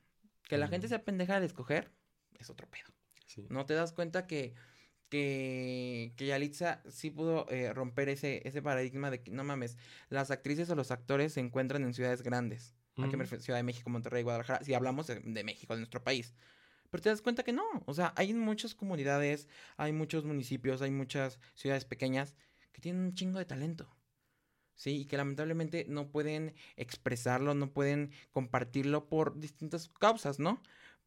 Que 0.48 0.58
la 0.58 0.68
gente 0.68 0.88
sea 0.88 1.04
pendeja 1.04 1.40
de 1.40 1.46
escoger 1.46 1.92
es 2.40 2.50
otro 2.50 2.68
pedo. 2.68 2.86
Sí. 3.28 3.46
No 3.50 3.66
te 3.66 3.76
das 3.76 3.94
cuenta 3.94 4.26
que 4.26 4.56
que, 5.10 6.14
que 6.16 6.28
Yalitza 6.28 6.82
sí 6.88 7.10
pudo 7.10 7.48
eh, 7.50 7.74
romper 7.74 8.10
ese, 8.10 8.48
ese 8.48 8.62
paradigma 8.62 9.12
de 9.12 9.22
que, 9.22 9.32
no 9.32 9.44
mames, 9.44 9.78
las 10.10 10.32
actrices 10.32 10.70
o 10.70 10.76
los 10.76 10.92
actores 10.92 11.34
se 11.34 11.40
encuentran 11.40 11.84
en 11.84 11.94
ciudades 11.94 12.22
grandes. 12.22 12.76
Aquí 12.98 13.16
me 13.16 13.24
refiero 13.24 13.42
Ciudad 13.42 13.60
de 13.60 13.64
México, 13.64 13.90
Monterrey, 13.90 14.24
Guadalajara, 14.24 14.64
si 14.64 14.74
hablamos 14.74 15.08
de, 15.08 15.22
de 15.22 15.44
México, 15.46 15.74
de 15.74 15.80
nuestro 15.80 16.04
país. 16.04 16.34
Pero 16.90 17.02
te 17.02 17.10
das 17.10 17.22
cuenta 17.22 17.44
que 17.44 17.54
no. 17.54 17.64
O 17.86 17.94
sea, 17.94 18.14
hay 18.16 18.34
muchas 18.34 18.74
comunidades, 18.76 19.48
hay 19.78 19.92
muchos 19.94 20.26
municipios, 20.26 20.82
hay 20.82 20.92
muchas 20.92 21.40
ciudades 21.56 21.86
pequeñas 21.86 22.36
que 22.72 22.82
tienen 22.82 23.02
un 23.02 23.14
chingo 23.14 23.40
de 23.40 23.46
talento. 23.46 23.96
Sí, 24.76 25.02
y 25.02 25.06
que 25.06 25.18
lamentablemente 25.18 25.86
no 25.90 26.10
pueden 26.10 26.56
expresarlo, 26.78 27.54
no 27.54 27.74
pueden 27.74 28.12
compartirlo 28.32 29.10
por 29.10 29.38
distintas 29.38 29.90
causas, 29.90 30.40
¿no? 30.40 30.62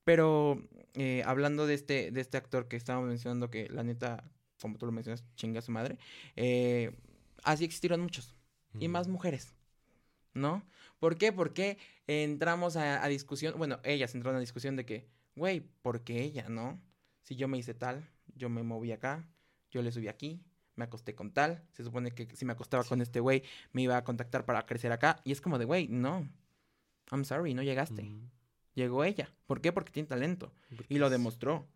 Pero 0.05 0.69
eh, 0.93 1.23
hablando 1.25 1.67
de 1.67 1.75
este, 1.75 2.11
de 2.11 2.21
este 2.21 2.37
actor 2.37 2.69
que 2.69 2.77
estábamos 2.77 3.09
mencionando, 3.09 3.51
que 3.51 3.71
la 3.71 3.83
neta, 3.83 4.31
como 4.61 4.77
tú 4.77 4.85
lo 4.85 4.93
mencionas, 4.93 5.25
chinga 5.37 5.63
su 5.63 5.73
madre, 5.73 5.97
eh, 6.37 6.95
así 7.45 7.65
existieron 7.65 8.01
muchos. 8.01 8.37
Y 8.79 8.89
más 8.89 9.09
mujeres, 9.09 9.55
¿no? 10.33 10.67
¿Por 10.99 11.19
qué? 11.19 11.33
Porque 11.33 11.79
entramos 12.07 12.77
a, 12.77 13.05
a 13.05 13.09
discusión, 13.09 13.55
bueno, 13.59 13.81
ellas 13.85 14.15
entraron 14.15 14.37
a 14.37 14.41
discusión 14.41 14.77
de 14.77 14.87
que 14.87 15.09
güey, 15.37 15.61
porque 15.83 16.23
ella, 16.23 16.49
no? 16.49 16.81
Si 17.23 17.37
yo 17.37 17.49
me 17.49 17.59
hice 17.59 17.75
tal, 17.75 18.09
yo 18.35 18.49
me 18.49 18.63
moví 18.63 18.93
acá, 18.93 19.27
yo 19.71 19.83
le 19.83 19.93
subí 19.93 20.09
aquí, 20.09 20.43
me 20.75 20.85
acosté 20.85 21.15
con 21.15 21.33
tal, 21.33 21.63
se 21.73 21.85
supone 21.85 22.13
que 22.13 22.35
si 22.35 22.45
me 22.45 22.53
acostaba 22.53 22.85
con 22.85 23.01
este 23.01 23.21
güey, 23.21 23.43
me 23.73 23.83
iba 23.83 23.97
a 23.97 24.05
contactar 24.05 24.45
para 24.45 24.67
crecer 24.67 24.93
acá, 24.93 25.21
y 25.25 25.33
es 25.33 25.41
como 25.41 25.59
de, 25.59 25.65
güey, 25.65 25.89
no, 25.89 26.29
I'm 27.11 27.25
sorry, 27.25 27.55
no 27.55 27.63
llegaste. 27.63 28.11
Llegó 28.75 29.05
ella. 29.05 29.29
¿Por 29.47 29.61
qué? 29.61 29.71
Porque 29.71 29.93
tiene 29.93 30.09
talento. 30.09 30.53
y 30.89 30.99
lo 30.99 31.11
demostró. 31.11 31.67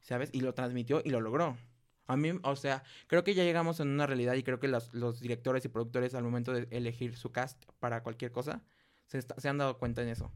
¿Sabes? 0.00 0.30
Y 0.32 0.40
lo 0.40 0.54
transmitió 0.54 1.00
y 1.04 1.10
lo 1.10 1.20
logró. 1.20 1.56
A 2.06 2.16
mí, 2.16 2.32
o 2.42 2.56
sea, 2.56 2.82
creo 3.06 3.22
que 3.22 3.34
ya 3.34 3.44
llegamos 3.44 3.78
en 3.78 3.88
una 3.88 4.06
realidad 4.06 4.34
y 4.34 4.42
creo 4.42 4.58
que 4.58 4.66
los, 4.66 4.92
los 4.92 5.20
directores 5.20 5.64
y 5.64 5.68
productores 5.68 6.14
al 6.14 6.24
momento 6.24 6.52
de 6.52 6.66
elegir 6.72 7.16
su 7.16 7.30
cast 7.30 7.64
para 7.78 8.02
cualquier 8.02 8.32
cosa, 8.32 8.60
se, 9.06 9.22
se 9.22 9.48
han 9.48 9.58
dado 9.58 9.78
cuenta 9.78 10.02
en 10.02 10.08
eso. 10.08 10.32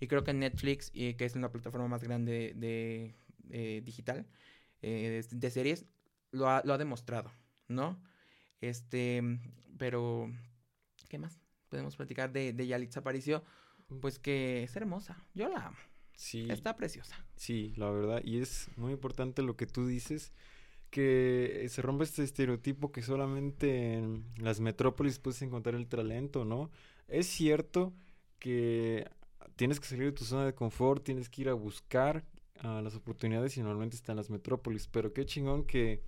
Y 0.00 0.08
creo 0.08 0.24
que 0.24 0.32
Netflix, 0.32 0.90
que 0.90 1.16
es 1.18 1.36
una 1.36 1.52
plataforma 1.52 1.86
más 1.86 2.02
grande 2.02 2.54
de, 2.56 3.14
eh, 3.50 3.82
digital, 3.84 4.26
eh, 4.80 5.22
de, 5.30 5.50
series, 5.50 5.84
lo 6.32 6.48
ha, 6.48 6.62
lo 6.64 6.72
ha 6.72 6.78
demostrado, 6.78 7.30
¿no? 7.68 8.02
Este, 8.62 9.22
pero, 9.76 10.32
¿qué 11.08 11.18
más? 11.18 11.38
Podemos 11.68 11.96
platicar 11.96 12.32
de, 12.32 12.54
de 12.54 12.66
Yalitza 12.66 13.00
Aparicio. 13.00 13.44
pues 14.00 14.18
que 14.18 14.62
es 14.62 14.74
hermosa. 14.74 15.22
Yo 15.34 15.48
la 15.50 15.66
amo. 15.66 15.76
Sí. 16.16 16.48
Está 16.50 16.76
preciosa. 16.76 17.22
Sí, 17.36 17.74
la 17.76 17.90
verdad. 17.90 18.22
Y 18.24 18.40
es 18.40 18.68
muy 18.76 18.92
importante 18.92 19.42
lo 19.42 19.56
que 19.56 19.66
tú 19.66 19.86
dices, 19.86 20.32
que 20.90 21.66
se 21.68 21.82
rompe 21.82 22.04
este 22.04 22.22
estereotipo 22.22 22.90
que 22.90 23.02
solamente 23.02 23.94
en 23.94 24.24
las 24.36 24.60
metrópolis 24.60 25.18
puedes 25.18 25.42
encontrar 25.42 25.74
el 25.74 25.88
talento, 25.88 26.44
¿no? 26.44 26.70
Es 27.08 27.26
cierto 27.26 27.92
que 28.38 29.08
tienes 29.60 29.78
que 29.78 29.86
salir 29.86 30.06
de 30.06 30.12
tu 30.12 30.24
zona 30.24 30.46
de 30.46 30.54
confort, 30.54 31.04
tienes 31.04 31.28
que 31.28 31.42
ir 31.42 31.50
a 31.50 31.52
buscar 31.52 32.24
las 32.62 32.94
oportunidades 32.94 33.58
y 33.58 33.60
normalmente 33.60 33.94
están 33.94 34.16
las 34.16 34.30
metrópolis, 34.30 34.88
pero 34.88 35.12
qué 35.12 35.26
chingón 35.26 35.66
que 35.66 36.02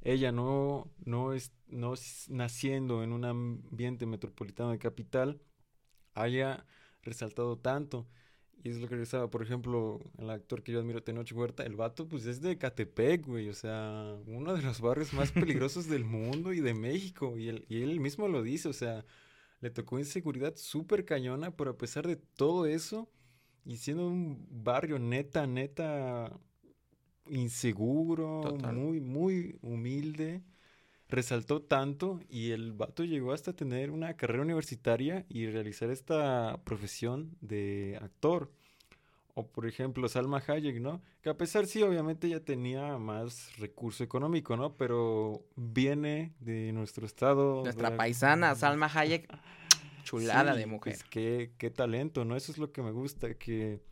ella 0.00 0.32
no, 0.32 0.90
no, 1.04 1.34
es, 1.34 1.52
no 1.66 1.92
naciendo 2.30 3.02
en 3.02 3.12
un 3.12 3.26
ambiente 3.26 4.06
metropolitano 4.06 4.70
de 4.70 4.78
capital 4.78 5.42
haya 6.14 6.64
resaltado 7.02 7.58
tanto. 7.58 8.08
Y 8.62 8.70
es 8.70 8.78
lo 8.78 8.88
que 8.88 9.02
estaba, 9.02 9.28
por 9.28 9.42
ejemplo, 9.42 10.00
el 10.16 10.30
actor 10.30 10.62
que 10.62 10.72
yo 10.72 10.80
admiro, 10.80 11.02
Tenoch 11.02 11.30
Huerta, 11.30 11.62
el 11.64 11.76
vato, 11.76 12.08
pues 12.08 12.24
es 12.24 12.40
de 12.40 12.56
Catepec, 12.56 13.26
güey, 13.26 13.50
o 13.50 13.54
sea, 13.54 14.16
uno 14.26 14.54
de 14.54 14.62
los 14.62 14.80
barrios 14.80 15.12
más 15.12 15.30
peligrosos 15.30 15.90
del 15.90 16.06
mundo 16.06 16.54
y 16.54 16.60
de 16.60 16.72
México, 16.72 17.36
y 17.36 17.50
él, 17.50 17.66
y 17.68 17.82
él 17.82 18.00
mismo 18.00 18.28
lo 18.28 18.42
dice, 18.42 18.70
o 18.70 18.72
sea, 18.72 19.04
le 19.64 19.70
tocó 19.70 19.98
inseguridad 19.98 20.56
súper 20.56 21.06
cañona, 21.06 21.56
pero 21.56 21.70
a 21.70 21.78
pesar 21.78 22.06
de 22.06 22.16
todo 22.16 22.66
eso, 22.66 23.08
y 23.64 23.78
siendo 23.78 24.06
un 24.06 24.46
barrio 24.50 24.98
neta, 24.98 25.46
neta, 25.46 26.38
inseguro, 27.30 28.42
muy, 28.74 29.00
muy 29.00 29.56
humilde, 29.62 30.42
resaltó 31.08 31.62
tanto 31.62 32.20
y 32.28 32.50
el 32.50 32.74
vato 32.74 33.04
llegó 33.04 33.32
hasta 33.32 33.54
tener 33.54 33.90
una 33.90 34.18
carrera 34.18 34.42
universitaria 34.42 35.24
y 35.30 35.46
realizar 35.46 35.88
esta 35.88 36.60
profesión 36.64 37.34
de 37.40 37.98
actor. 38.02 38.52
O 39.34 39.46
por 39.48 39.66
ejemplo, 39.66 40.08
Salma 40.08 40.42
Hayek, 40.46 40.80
¿no? 40.80 41.02
Que 41.20 41.28
a 41.28 41.36
pesar 41.36 41.66
sí, 41.66 41.82
obviamente 41.82 42.28
ya 42.28 42.40
tenía 42.40 42.96
más 42.98 43.56
recurso 43.58 44.04
económico, 44.04 44.56
¿no? 44.56 44.76
Pero 44.76 45.44
viene 45.56 46.34
de 46.38 46.72
nuestro 46.72 47.04
estado. 47.04 47.62
Nuestra 47.64 47.96
paisana, 47.96 48.54
Salma 48.54 48.90
Hayek, 48.92 49.28
chulada 50.04 50.54
de 50.54 50.66
mujer. 50.66 50.94
Pues 50.94 51.04
qué, 51.04 51.52
qué 51.58 51.70
talento, 51.70 52.24
¿no? 52.24 52.36
Eso 52.36 52.52
es 52.52 52.58
lo 52.58 52.70
que 52.70 52.82
me 52.82 52.92
gusta, 52.92 53.34
que, 53.34 53.82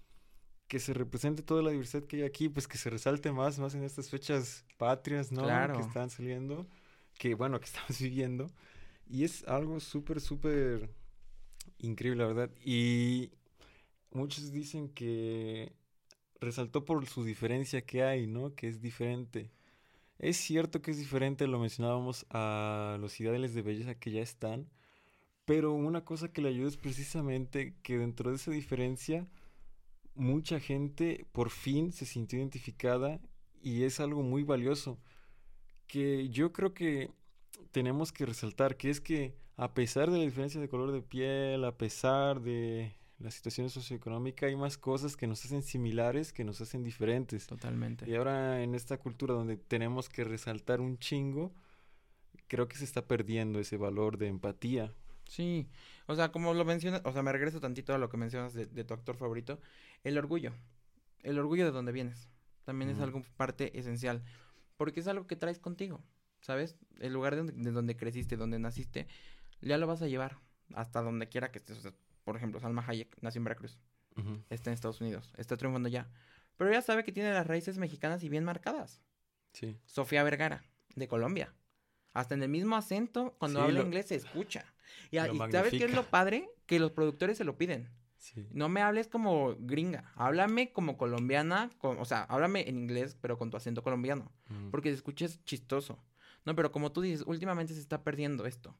que 0.68 0.78
se 0.78 0.94
represente 0.94 1.42
toda 1.42 1.62
la 1.62 1.70
diversidad 1.70 2.04
que 2.04 2.18
hay 2.18 2.22
aquí, 2.22 2.48
pues 2.48 2.68
que 2.68 2.78
se 2.78 2.88
resalte 2.88 3.32
más, 3.32 3.58
más 3.58 3.74
en 3.74 3.82
estas 3.82 4.10
fechas 4.10 4.64
patrias, 4.76 5.32
¿no? 5.32 5.42
Claro. 5.42 5.74
Que 5.74 5.80
están 5.80 6.08
saliendo 6.08 6.68
que 7.18 7.34
bueno, 7.34 7.60
que 7.60 7.66
estamos 7.72 7.98
viviendo. 8.00 8.50
Y 9.06 9.24
es 9.24 9.44
algo 9.46 9.80
súper, 9.80 10.20
súper 10.20 10.90
increíble, 11.78 12.22
la 12.22 12.32
verdad. 12.32 12.50
Y 12.64 13.32
muchos 14.12 14.52
dicen 14.52 14.88
que 14.88 15.72
resaltó 16.40 16.84
por 16.84 17.06
su 17.06 17.24
diferencia 17.24 17.82
que 17.82 18.02
hay, 18.02 18.26
¿no? 18.26 18.54
Que 18.54 18.68
es 18.68 18.80
diferente. 18.80 19.50
Es 20.18 20.36
cierto 20.36 20.82
que 20.82 20.92
es 20.92 20.98
diferente, 20.98 21.46
lo 21.46 21.58
mencionábamos 21.58 22.26
a 22.30 22.96
los 23.00 23.18
ideales 23.20 23.54
de 23.54 23.62
belleza 23.62 23.94
que 23.94 24.12
ya 24.12 24.22
están, 24.22 24.68
pero 25.44 25.72
una 25.72 26.04
cosa 26.04 26.32
que 26.32 26.42
le 26.42 26.50
ayuda 26.50 26.68
es 26.68 26.76
precisamente 26.76 27.74
que 27.82 27.98
dentro 27.98 28.30
de 28.30 28.36
esa 28.36 28.50
diferencia 28.52 29.26
mucha 30.14 30.60
gente 30.60 31.26
por 31.32 31.50
fin 31.50 31.92
se 31.92 32.06
sintió 32.06 32.38
identificada 32.38 33.20
y 33.62 33.84
es 33.84 33.98
algo 34.00 34.22
muy 34.22 34.44
valioso 34.44 34.98
que 35.86 36.28
yo 36.28 36.52
creo 36.52 36.74
que 36.74 37.10
tenemos 37.70 38.12
que 38.12 38.26
resaltar, 38.26 38.76
que 38.76 38.90
es 38.90 39.00
que 39.00 39.34
a 39.56 39.74
pesar 39.74 40.10
de 40.10 40.18
la 40.18 40.24
diferencia 40.24 40.60
de 40.60 40.68
color 40.68 40.92
de 40.92 41.02
piel, 41.02 41.64
a 41.64 41.76
pesar 41.76 42.40
de 42.40 42.94
la 43.22 43.30
situación 43.30 43.70
socioeconómica, 43.70 44.46
hay 44.46 44.56
más 44.56 44.76
cosas 44.76 45.16
que 45.16 45.26
nos 45.26 45.44
hacen 45.44 45.62
similares, 45.62 46.32
que 46.32 46.44
nos 46.44 46.60
hacen 46.60 46.82
diferentes. 46.82 47.46
Totalmente. 47.46 48.08
Y 48.08 48.14
ahora 48.14 48.62
en 48.62 48.74
esta 48.74 48.98
cultura 48.98 49.34
donde 49.34 49.56
tenemos 49.56 50.08
que 50.08 50.24
resaltar 50.24 50.80
un 50.80 50.98
chingo, 50.98 51.54
creo 52.48 52.68
que 52.68 52.76
se 52.76 52.84
está 52.84 53.06
perdiendo 53.06 53.60
ese 53.60 53.76
valor 53.76 54.18
de 54.18 54.28
empatía. 54.28 54.92
Sí, 55.26 55.68
o 56.06 56.14
sea, 56.14 56.32
como 56.32 56.52
lo 56.52 56.64
mencionas, 56.64 57.00
o 57.04 57.12
sea, 57.12 57.22
me 57.22 57.32
regreso 57.32 57.60
tantito 57.60 57.94
a 57.94 57.98
lo 57.98 58.08
que 58.08 58.16
mencionas 58.16 58.52
de, 58.52 58.66
tu 58.84 58.92
actor 58.92 59.16
favorito, 59.16 59.60
el 60.04 60.18
orgullo, 60.18 60.52
el 61.22 61.38
orgullo 61.38 61.64
de 61.64 61.70
donde 61.70 61.92
vienes, 61.92 62.28
también 62.64 62.90
es 62.90 62.98
algo 63.00 63.22
parte 63.36 63.78
esencial 63.78 64.22
porque 64.82 64.98
es 64.98 65.06
algo 65.06 65.28
que 65.28 65.36
traes 65.36 65.60
contigo, 65.60 66.02
¿sabes? 66.40 66.76
El 66.98 67.12
lugar 67.12 67.36
de 67.36 67.70
donde, 67.70 67.96
creciste, 67.96 68.36
donde 68.36 68.58
naciste, 68.58 69.06
ya 69.60 69.78
lo 69.78 69.86
vas 69.86 70.02
a 70.02 70.08
llevar 70.08 70.38
hasta 70.74 71.02
donde 71.02 71.28
quiera 71.28 71.52
que 71.52 71.58
estés. 71.58 71.88
Por 72.24 72.36
ejemplo, 72.36 72.60
Salma 72.60 72.84
Hayek 72.86 73.16
nació 73.20 73.40
en 73.40 73.44
Veracruz, 73.44 73.78
está 74.50 74.70
en 74.70 74.74
Estados 74.74 75.00
Unidos, 75.00 75.32
está 75.36 75.56
triunfando 75.56 75.88
ya. 75.88 76.10
Pero 76.56 76.70
ya 76.70 76.82
sabe 76.82 77.02
que 77.04 77.12
tiene 77.12 77.32
las 77.32 77.46
raíces 77.46 77.78
mexicanas 77.78 78.22
y 78.22 78.28
bien 78.28 78.44
marcadas. 78.44 79.00
Sí. 79.52 79.78
Sofía 79.84 80.22
Vergara, 80.22 80.62
de 80.94 81.08
Colombia. 81.08 81.52
Hasta 82.12 82.34
en 82.34 82.42
el 82.42 82.48
mismo 82.48 82.76
acento, 82.76 83.34
cuando 83.38 83.62
habla 83.62 83.80
inglés 83.80 84.06
se 84.06 84.16
escucha. 84.16 84.64
Y, 85.10 85.18
y 85.18 85.38
¿sabes 85.50 85.70
qué 85.70 85.84
es 85.84 85.94
lo 85.94 86.04
padre? 86.04 86.48
Que 86.66 86.78
los 86.78 86.92
productores 86.92 87.38
se 87.38 87.44
lo 87.44 87.56
piden. 87.56 87.88
No 88.50 88.68
me 88.68 88.82
hables 88.82 89.08
como 89.08 89.56
gringa, 89.58 90.12
háblame 90.14 90.72
como 90.72 90.96
colombiana, 90.96 91.70
o 91.80 92.04
sea, 92.04 92.22
háblame 92.24 92.68
en 92.68 92.78
inglés, 92.78 93.16
pero 93.20 93.36
con 93.36 93.50
tu 93.50 93.56
acento 93.56 93.82
colombiano, 93.82 94.30
porque 94.70 94.90
te 94.90 94.94
escuches 94.94 95.44
chistoso. 95.44 95.98
No, 96.44 96.54
pero 96.54 96.72
como 96.72 96.92
tú 96.92 97.00
dices, 97.00 97.24
últimamente 97.26 97.74
se 97.74 97.80
está 97.80 98.04
perdiendo 98.04 98.46
esto, 98.46 98.76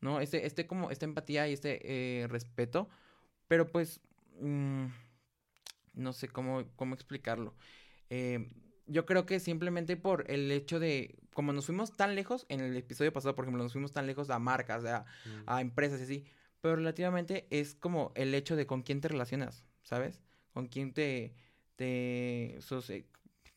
¿no? 0.00 0.20
Este, 0.20 0.46
este 0.46 0.66
como, 0.66 0.90
esta 0.90 1.04
empatía 1.04 1.48
y 1.48 1.52
este 1.52 1.80
eh, 2.22 2.26
respeto, 2.28 2.88
pero 3.48 3.70
pues, 3.70 4.00
mm, 4.40 4.86
no 5.94 6.12
sé 6.12 6.28
cómo, 6.28 6.64
cómo 6.76 6.94
explicarlo. 6.94 7.54
Eh, 8.08 8.48
yo 8.86 9.06
creo 9.06 9.26
que 9.26 9.38
simplemente 9.40 9.96
por 9.96 10.30
el 10.30 10.50
hecho 10.50 10.80
de, 10.80 11.18
como 11.32 11.52
nos 11.52 11.66
fuimos 11.66 11.96
tan 11.96 12.14
lejos, 12.14 12.46
en 12.48 12.60
el 12.60 12.76
episodio 12.76 13.12
pasado, 13.12 13.34
por 13.34 13.44
ejemplo, 13.44 13.62
nos 13.62 13.72
fuimos 13.72 13.92
tan 13.92 14.06
lejos 14.06 14.30
a 14.30 14.38
marcas, 14.38 14.84
a, 14.84 15.04
a 15.46 15.60
empresas 15.60 16.00
y 16.00 16.04
así, 16.04 16.24
pero 16.60 16.76
relativamente 16.76 17.46
es 17.50 17.74
como 17.74 18.12
el 18.14 18.34
hecho 18.34 18.56
de 18.56 18.66
con 18.66 18.82
quién 18.82 19.00
te 19.00 19.08
relacionas, 19.08 19.64
¿sabes? 19.82 20.20
Con 20.52 20.66
quién 20.66 20.92
te, 20.92 21.34
te 21.76 22.58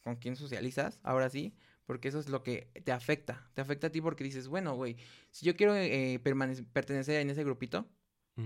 con 0.04 0.18
quién 0.18 0.36
socializas, 0.36 1.00
ahora 1.04 1.30
sí, 1.30 1.56
porque 1.86 2.08
eso 2.08 2.20
es 2.20 2.30
lo 2.30 2.44
que 2.44 2.70
te 2.84 2.92
afecta, 2.92 3.50
te 3.54 3.62
afecta 3.62 3.88
a 3.88 3.90
ti 3.92 4.02
porque 4.02 4.24
dices, 4.24 4.48
bueno, 4.48 4.76
güey, 4.76 4.98
si 5.32 5.46
yo 5.46 5.56
quiero 5.56 5.76
eh, 5.76 6.20
pertenecer 6.20 7.22
en 7.22 7.30
ese 7.30 7.44
grupito, 7.44 7.88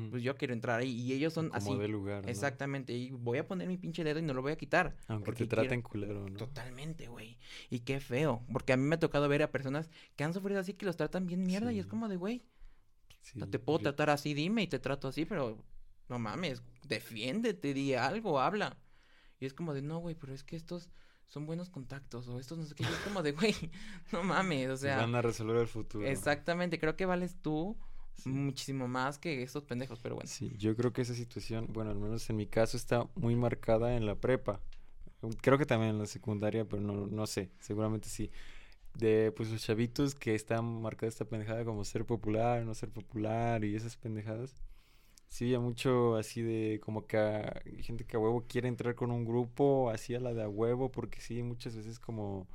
pues 0.09 0.21
yo 0.21 0.35
quiero 0.35 0.53
entrar 0.53 0.79
ahí 0.81 0.89
y 0.89 1.13
ellos 1.13 1.31
son 1.33 1.47
Como 1.49 1.55
así. 1.57 1.77
de 1.77 1.87
lugar. 1.87 2.29
Exactamente, 2.29 2.91
y 2.93 3.11
voy 3.11 3.37
a 3.37 3.47
poner 3.47 3.69
mi 3.69 3.77
pinche 3.77 4.03
dedo 4.03 4.19
y 4.19 4.21
no 4.21 4.33
lo 4.33 4.41
voy 4.41 4.51
a 4.51 4.57
quitar. 4.57 4.97
Aunque 5.07 5.31
te 5.31 5.47
traten 5.47 5.81
culero, 5.81 6.27
¿no? 6.29 6.37
Totalmente, 6.37 7.07
güey. 7.07 7.37
Y 7.69 7.79
qué 7.81 8.01
feo, 8.01 8.43
porque 8.51 8.73
a 8.73 8.77
mí 8.77 8.83
me 8.83 8.95
ha 8.95 8.99
tocado 8.99 9.29
ver 9.29 9.43
a 9.43 9.51
personas 9.51 9.89
que 10.17 10.23
han 10.25 10.33
sufrido 10.33 10.59
así 10.59 10.73
que 10.73 10.85
los 10.85 10.97
tratan 10.97 11.25
bien 11.25 11.43
mierda 11.43 11.71
y 11.71 11.79
es 11.79 11.87
como 11.87 12.09
de, 12.09 12.17
güey, 12.17 12.43
no 13.35 13.49
te 13.49 13.59
puedo 13.59 13.79
tratar 13.79 14.09
así, 14.09 14.33
dime 14.33 14.63
y 14.63 14.67
te 14.67 14.79
trato 14.79 15.07
así, 15.07 15.25
pero 15.25 15.63
no 16.09 16.19
mames, 16.19 16.63
defiéndete, 16.87 17.73
di 17.73 17.93
algo, 17.93 18.39
habla. 18.39 18.77
Y 19.39 19.45
es 19.45 19.53
como 19.53 19.73
de, 19.73 19.81
no, 19.81 19.99
güey, 19.99 20.15
pero 20.15 20.33
es 20.33 20.43
que 20.43 20.55
estos 20.55 20.89
son 21.27 21.45
buenos 21.45 21.69
contactos 21.69 22.27
o 22.27 22.39
estos 22.39 22.57
no 22.57 22.65
sé 22.65 22.75
qué. 22.75 22.83
es 22.83 22.89
como 23.03 23.21
de, 23.23 23.31
güey, 23.33 23.55
no 24.11 24.23
mames, 24.23 24.69
o 24.69 24.77
sea. 24.77 24.97
Van 24.97 25.15
a 25.15 25.21
resolver 25.21 25.57
el 25.57 25.67
futuro. 25.67 26.05
Exactamente, 26.05 26.79
creo 26.79 26.95
que 26.95 27.05
vales 27.05 27.35
tú 27.41 27.77
muchísimo 28.25 28.87
más 28.87 29.19
que 29.19 29.43
estos 29.43 29.63
pendejos, 29.63 29.99
pero 30.01 30.15
bueno. 30.15 30.29
Sí, 30.29 30.55
yo 30.57 30.75
creo 30.75 30.91
que 30.91 31.03
esa 31.03 31.13
situación, 31.13 31.67
bueno, 31.69 31.91
al 31.91 31.99
menos 31.99 32.27
en 32.29 32.35
mi 32.35 32.47
caso 32.47 32.75
está 32.75 33.07
muy 33.15 33.35
marcada 33.35 33.95
en 33.95 34.05
la 34.05 34.15
prepa. 34.15 34.59
Creo 35.41 35.57
que 35.57 35.65
también 35.65 35.91
en 35.91 35.99
la 35.99 36.05
secundaria, 36.05 36.65
pero 36.65 36.81
no, 36.81 37.07
no 37.07 37.27
sé, 37.27 37.51
seguramente 37.59 38.09
sí 38.09 38.31
de 38.97 39.31
pues 39.35 39.51
los 39.51 39.61
chavitos 39.61 40.15
que 40.15 40.35
están 40.35 40.81
marcada 40.81 41.07
esta 41.07 41.25
pendejada 41.25 41.63
como 41.65 41.83
ser 41.85 42.05
popular, 42.05 42.63
no 42.63 42.73
ser 42.73 42.89
popular 42.89 43.63
y 43.63 43.75
esas 43.75 43.95
pendejadas. 43.95 44.55
Sí, 45.29 45.45
había 45.45 45.59
mucho 45.59 46.15
así 46.15 46.41
de 46.41 46.79
como 46.79 47.05
que 47.05 47.17
hay 47.17 47.83
gente 47.83 48.05
que 48.05 48.17
a 48.17 48.19
huevo 48.19 48.45
quiere 48.47 48.67
entrar 48.67 48.95
con 48.95 49.11
un 49.11 49.25
grupo, 49.25 49.89
así 49.89 50.15
a 50.15 50.19
la 50.19 50.33
de 50.33 50.43
a 50.43 50.49
huevo, 50.49 50.91
porque 50.91 51.21
sí, 51.21 51.43
muchas 51.43 51.75
veces 51.75 51.99
como 51.99 52.47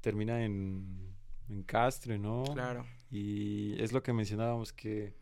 termina 0.00 0.44
en, 0.44 1.14
en 1.48 1.62
castre, 1.64 2.18
¿no? 2.18 2.44
Claro. 2.54 2.86
Y 3.10 3.80
es 3.82 3.92
lo 3.92 4.02
que 4.02 4.12
mencionábamos, 4.12 4.72
que 4.72 5.14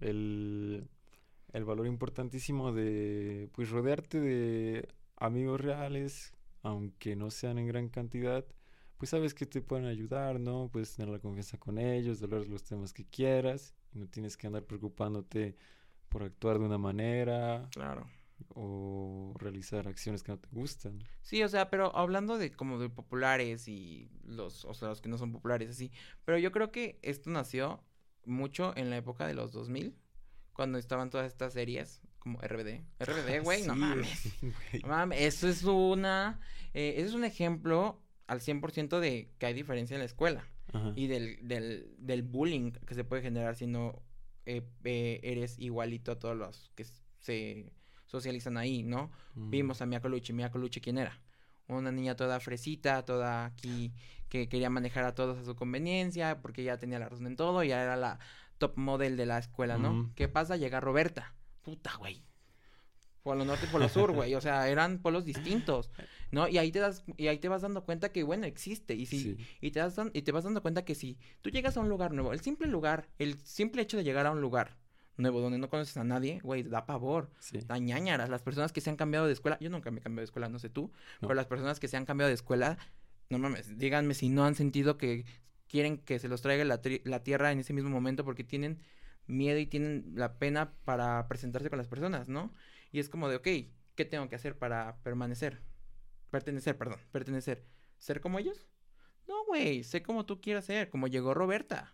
el, 0.00 0.88
el 1.52 1.64
valor 1.64 1.86
importantísimo 1.86 2.72
de 2.72 3.48
pues 3.52 3.70
rodearte 3.70 4.20
de 4.20 4.88
amigos 5.16 5.60
reales, 5.60 6.32
aunque 6.62 7.16
no 7.16 7.30
sean 7.30 7.58
en 7.58 7.66
gran 7.66 7.88
cantidad, 7.88 8.44
pues 8.96 9.10
sabes 9.10 9.34
que 9.34 9.46
te 9.46 9.60
pueden 9.60 9.86
ayudar, 9.86 10.40
¿no? 10.40 10.68
Puedes 10.72 10.94
tener 10.94 11.10
la 11.12 11.18
confianza 11.18 11.58
con 11.58 11.78
ellos, 11.78 12.22
hablar 12.22 12.46
los 12.46 12.64
temas 12.64 12.92
que 12.92 13.04
quieras, 13.04 13.74
y 13.92 13.98
no 13.98 14.08
tienes 14.08 14.36
que 14.36 14.46
andar 14.46 14.64
preocupándote 14.64 15.56
por 16.08 16.22
actuar 16.22 16.58
de 16.58 16.64
una 16.66 16.78
manera. 16.78 17.68
Claro. 17.72 18.06
O 18.54 19.34
realizar 19.38 19.88
acciones 19.88 20.22
que 20.22 20.32
no 20.32 20.38
te 20.38 20.48
gustan. 20.50 20.98
Sí, 21.22 21.42
o 21.42 21.48
sea, 21.48 21.70
pero 21.70 21.94
hablando 21.96 22.38
de 22.38 22.52
como 22.52 22.78
de 22.78 22.88
populares 22.88 23.68
y 23.68 24.10
los, 24.24 24.64
o 24.64 24.74
sea, 24.74 24.88
los 24.88 25.00
que 25.00 25.08
no 25.08 25.18
son 25.18 25.32
populares, 25.32 25.70
así. 25.70 25.90
Pero 26.24 26.38
yo 26.38 26.52
creo 26.52 26.70
que 26.70 26.98
esto 27.02 27.30
nació 27.30 27.82
mucho 28.24 28.72
en 28.76 28.90
la 28.90 28.96
época 28.96 29.26
de 29.26 29.34
los 29.34 29.52
2000, 29.52 29.94
cuando 30.52 30.78
estaban 30.78 31.10
todas 31.10 31.26
estas 31.26 31.52
series 31.52 32.02
como 32.18 32.40
RBD. 32.40 32.82
RBD, 32.98 33.40
güey, 33.44 33.62
no 33.66 33.74
mames. 33.74 34.08
sí. 34.40 34.52
No 34.82 34.88
mames, 34.88 35.20
eso 35.20 35.48
es 35.48 35.64
una... 35.64 36.40
eh, 36.74 36.94
eso 36.96 37.08
es 37.08 37.14
un 37.14 37.24
ejemplo 37.24 38.00
al 38.26 38.40
100% 38.40 38.98
de 39.00 39.30
que 39.38 39.46
hay 39.46 39.54
diferencia 39.54 39.94
en 39.94 40.00
la 40.00 40.06
escuela. 40.06 40.44
Ajá. 40.72 40.92
Y 40.96 41.06
del, 41.06 41.46
del, 41.46 41.94
del 41.98 42.22
bullying 42.22 42.72
que 42.72 42.94
se 42.94 43.04
puede 43.04 43.22
generar 43.22 43.54
si 43.54 43.66
no 43.66 44.02
eh, 44.46 44.62
eh, 44.84 45.20
eres 45.22 45.58
igualito 45.58 46.12
a 46.12 46.18
todos 46.18 46.36
los 46.36 46.70
que 46.74 46.86
se 47.18 47.72
socializan 48.06 48.56
ahí, 48.56 48.82
¿no? 48.82 49.10
Mm. 49.34 49.50
Vimos 49.50 49.82
a 49.82 49.86
Mia 49.86 50.00
Colucci. 50.00 50.32
Mia 50.32 50.50
Colucci, 50.50 50.80
¿quién 50.80 50.98
era? 50.98 51.20
Una 51.68 51.90
niña 51.90 52.14
toda 52.14 52.38
fresita, 52.38 53.04
toda 53.04 53.44
aquí, 53.44 53.92
que 54.28 54.48
quería 54.48 54.70
manejar 54.70 55.04
a 55.04 55.14
todos 55.14 55.38
a 55.38 55.44
su 55.44 55.56
conveniencia, 55.56 56.40
porque 56.40 56.62
ya 56.62 56.78
tenía 56.78 57.00
la 57.00 57.08
razón 57.08 57.26
en 57.26 57.34
todo, 57.34 57.64
ya 57.64 57.82
era 57.82 57.96
la 57.96 58.20
top 58.58 58.76
model 58.76 59.16
de 59.16 59.26
la 59.26 59.38
escuela, 59.38 59.76
¿no? 59.76 60.12
¿Qué 60.14 60.28
pasa? 60.28 60.56
Llega 60.56 60.80
Roberta. 60.80 61.34
Puta, 61.62 61.96
güey. 61.96 62.22
Polo 63.26 63.44
norte 63.44 63.66
y 63.66 63.68
polo 63.68 63.88
sur, 63.88 64.12
güey. 64.12 64.36
O 64.36 64.40
sea, 64.40 64.68
eran 64.68 65.00
polos 65.00 65.24
distintos, 65.24 65.90
¿no? 66.30 66.46
Y 66.46 66.58
ahí 66.58 66.70
te 66.70 66.78
das, 66.78 67.02
y 67.16 67.26
ahí 67.26 67.38
te 67.38 67.48
vas 67.48 67.62
dando 67.62 67.82
cuenta 67.84 68.12
que, 68.12 68.22
bueno, 68.22 68.46
existe. 68.46 68.94
Y 68.94 69.04
si, 69.06 69.18
Sí. 69.20 69.36
y 69.60 69.72
te, 69.72 69.80
das 69.80 69.96
y 70.12 70.22
te 70.22 70.30
vas 70.30 70.44
dando 70.44 70.62
cuenta 70.62 70.84
que 70.84 70.94
si 70.94 71.18
tú 71.42 71.50
llegas 71.50 71.76
a 71.76 71.80
un 71.80 71.88
lugar 71.88 72.12
nuevo, 72.12 72.32
el 72.32 72.40
simple 72.40 72.68
lugar, 72.68 73.08
el 73.18 73.40
simple 73.40 73.82
hecho 73.82 73.96
de 73.96 74.04
llegar 74.04 74.26
a 74.26 74.30
un 74.30 74.40
lugar 74.40 74.76
nuevo 75.16 75.40
donde 75.40 75.58
no 75.58 75.68
conoces 75.68 75.96
a 75.96 76.04
nadie, 76.04 76.38
güey, 76.44 76.62
da 76.62 76.86
pavor, 76.86 77.32
Sí. 77.40 77.58
da 77.66 77.78
ñáñaras. 77.78 78.28
Las 78.28 78.42
personas 78.44 78.70
que 78.70 78.80
se 78.80 78.90
han 78.90 78.96
cambiado 78.96 79.26
de 79.26 79.32
escuela, 79.32 79.58
yo 79.60 79.70
nunca 79.70 79.90
me 79.90 79.98
he 79.98 80.02
cambiado 80.02 80.20
de 80.20 80.26
escuela, 80.26 80.48
no 80.48 80.60
sé 80.60 80.68
tú, 80.70 80.92
No. 81.20 81.26
pero 81.26 81.34
las 81.34 81.46
personas 81.46 81.80
que 81.80 81.88
se 81.88 81.96
han 81.96 82.04
cambiado 82.04 82.28
de 82.28 82.34
escuela, 82.34 82.78
no 83.28 83.40
mames, 83.40 83.76
díganme 83.76 84.14
si 84.14 84.28
no 84.28 84.44
han 84.44 84.54
sentido 84.54 84.98
que 84.98 85.24
quieren 85.66 85.98
que 85.98 86.20
se 86.20 86.28
los 86.28 86.42
traiga 86.42 86.64
la 86.64 87.22
tierra 87.24 87.50
en 87.50 87.58
ese 87.58 87.72
mismo 87.72 87.90
momento 87.90 88.24
porque 88.24 88.44
tienen 88.44 88.78
miedo 89.26 89.58
y 89.58 89.66
tienen 89.66 90.12
la 90.14 90.38
pena 90.38 90.72
para 90.84 91.26
presentarse 91.28 91.68
con 91.70 91.78
las 91.78 91.88
personas, 91.88 92.28
¿no? 92.28 92.52
Y 92.92 93.00
es 93.00 93.08
como 93.08 93.28
de, 93.28 93.36
ok, 93.36 93.48
¿qué 93.94 94.04
tengo 94.04 94.28
que 94.28 94.36
hacer 94.36 94.56
para 94.56 94.96
permanecer? 95.02 95.62
Pertenecer, 96.30 96.76
perdón, 96.76 96.98
pertenecer. 97.12 97.64
¿Ser 97.98 98.20
como 98.20 98.38
ellos? 98.38 98.66
No, 99.26 99.44
güey, 99.46 99.84
sé 99.84 100.02
como 100.02 100.26
tú 100.26 100.40
quieras 100.40 100.64
ser, 100.66 100.90
como 100.90 101.06
llegó 101.08 101.34
Roberta. 101.34 101.92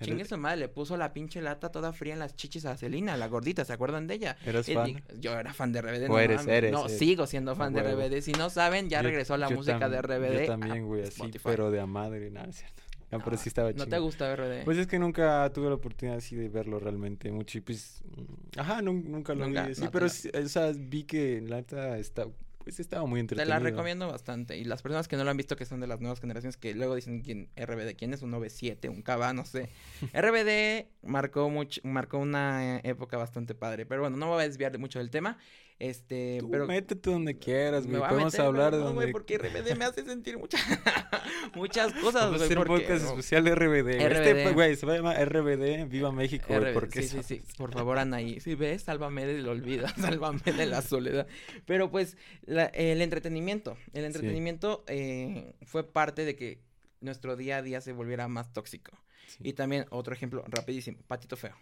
Chingue 0.00 0.24
su 0.24 0.36
madre, 0.36 0.56
le 0.58 0.68
puso 0.68 0.96
la 0.96 1.12
pinche 1.12 1.40
lata 1.40 1.70
toda 1.70 1.92
fría 1.92 2.14
en 2.14 2.18
las 2.18 2.34
chichis 2.34 2.64
a 2.66 2.76
Celina, 2.76 3.16
la 3.16 3.28
gordita, 3.28 3.64
¿se 3.64 3.72
acuerdan 3.72 4.08
de 4.08 4.14
ella? 4.14 4.36
¿Eras 4.44 4.68
Y 4.68 4.74
fan? 4.74 5.04
Yo 5.20 5.38
era 5.38 5.54
fan 5.54 5.70
de 5.72 5.80
RBD. 5.82 6.08
No 6.08 6.18
eres, 6.18 6.44
No, 6.44 6.52
eres. 6.52 6.98
sigo 6.98 7.28
siendo 7.28 7.54
fan 7.54 7.72
de. 7.72 7.80
RBD. 7.82 8.20
Si 8.20 8.32
no 8.32 8.50
saben, 8.50 8.88
ya 8.90 9.00
Yo- 9.02 9.08
regresó 9.08 9.36
la 9.36 9.48
música 9.50 9.88
de 9.88 10.02
RBD. 10.02 10.40
Yo 10.40 10.46
también, 10.46 10.84
güey, 10.86 11.02
así, 11.02 11.10
Spotify. 11.12 11.44
pero 11.44 11.70
de 11.70 11.78
a 11.80 11.86
madre, 11.86 12.28
nada, 12.32 12.48
es 12.48 12.56
cierto. 12.56 12.82
No, 13.18 13.24
pero 13.24 13.36
Ah, 13.36 13.38
sí 13.38 13.48
estaba 13.48 13.72
¿No 13.72 13.84
te 13.84 13.90
chido. 13.90 14.02
gusta 14.02 14.32
RBD? 14.32 14.64
Pues 14.64 14.78
es 14.78 14.86
que 14.86 14.98
nunca 14.98 15.50
tuve 15.52 15.68
la 15.68 15.74
oportunidad 15.74 16.18
así 16.18 16.36
de 16.36 16.48
verlo 16.48 16.78
realmente 16.78 17.30
mucho 17.32 17.58
y 17.58 17.60
pues, 17.60 18.02
mm, 18.16 18.58
ajá, 18.60 18.80
nun- 18.82 19.04
nunca 19.04 19.34
lo 19.34 19.46
Nunca, 19.46 19.62
vi 19.64 19.68
no 19.70 19.74
te 19.86 19.90
pero 19.90 20.08
sí, 20.08 20.30
o 20.34 20.48
sea, 20.48 20.72
vi 20.76 21.04
que 21.04 21.40
la 21.40 21.56
neta 21.56 21.98
está, 21.98 22.26
pues 22.64 22.80
estaba 22.80 23.04
muy 23.06 23.18
Te 23.18 23.20
entretenido. 23.22 23.54
la 23.58 23.58
recomiendo 23.62 24.08
bastante. 24.08 24.56
Y 24.56 24.64
las 24.64 24.80
personas 24.80 25.06
que 25.06 25.16
no 25.16 25.24
lo 25.24 25.30
han 25.30 25.36
visto, 25.36 25.54
que 25.54 25.66
son 25.66 25.80
de 25.80 25.86
las 25.86 26.00
nuevas 26.00 26.18
generaciones, 26.20 26.56
que 26.56 26.74
luego 26.74 26.94
dicen 26.94 27.20
quién 27.20 27.50
RBD, 27.56 27.94
quién 27.94 28.14
es 28.14 28.22
un 28.22 28.30
97, 28.30 28.88
un 28.88 29.02
Cava, 29.02 29.32
no 29.34 29.44
sé. 29.44 29.68
RBD 30.14 30.86
marcó 31.06 31.50
mucho, 31.50 31.80
marcó 31.84 32.18
una 32.18 32.76
eh, 32.78 32.80
época 32.84 33.18
bastante 33.18 33.54
padre. 33.54 33.84
Pero 33.86 34.00
bueno, 34.00 34.16
no 34.16 34.26
me 34.26 34.32
voy 34.32 34.44
a 34.44 34.48
desviar 34.48 34.72
de 34.72 34.78
mucho 34.78 34.98
del 34.98 35.10
tema. 35.10 35.36
Este, 35.80 36.38
Tú 36.40 36.50
pero 36.50 36.66
métete 36.66 37.10
donde 37.10 37.36
quieras, 37.36 37.84
güey, 37.86 37.98
podemos 38.00 38.32
meter, 38.32 38.46
hablar 38.46 38.72
de 38.76 38.78
no, 38.78 38.94
güey, 38.94 39.10
porque 39.10 39.36
RBD 39.38 39.76
me 39.76 39.84
hace 39.86 40.04
sentir 40.04 40.38
muchas 40.38 40.60
muchas 41.54 41.92
cosas, 41.94 42.30
güey, 42.30 42.42
hacer 42.42 42.58
un 42.58 42.64
podcast 42.64 43.04
especial 43.04 43.44
de 43.44 43.54
RBD. 43.56 43.82
güey. 43.82 44.02
Este, 44.04 44.44
RBD. 44.44 44.54
güey, 44.54 44.76
se 44.76 44.86
va 44.86 44.92
a 44.92 44.96
llamar 44.96 45.28
RBD, 45.28 45.88
Viva 45.88 46.12
México, 46.12 46.46
güey, 46.48 46.72
porque 46.72 47.02
sí, 47.02 47.20
sí, 47.22 47.40
sí. 47.40 47.42
Por 47.58 47.72
favor, 47.72 47.98
Anaí. 47.98 48.38
Si 48.40 48.54
ves, 48.54 48.82
sálvame 48.82 49.26
del 49.26 49.48
olvido, 49.48 49.86
sálvame 50.00 50.40
de 50.44 50.66
la 50.66 50.80
soledad. 50.80 51.26
Pero 51.66 51.90
pues, 51.90 52.16
la- 52.44 52.66
el 52.66 53.02
entretenimiento. 53.02 53.76
El 53.92 54.04
entretenimiento 54.04 54.84
eh, 54.86 55.54
fue 55.66 55.82
parte 55.84 56.24
de 56.24 56.36
que 56.36 56.60
nuestro 57.00 57.36
día 57.36 57.56
a 57.58 57.62
día 57.62 57.80
se 57.80 57.92
volviera 57.92 58.28
más 58.28 58.52
tóxico. 58.52 58.92
Sí. 59.26 59.38
Y 59.42 59.52
también, 59.54 59.86
otro 59.90 60.14
ejemplo, 60.14 60.44
rapidísimo, 60.46 60.98
Patito 61.08 61.36
Feo. 61.36 61.56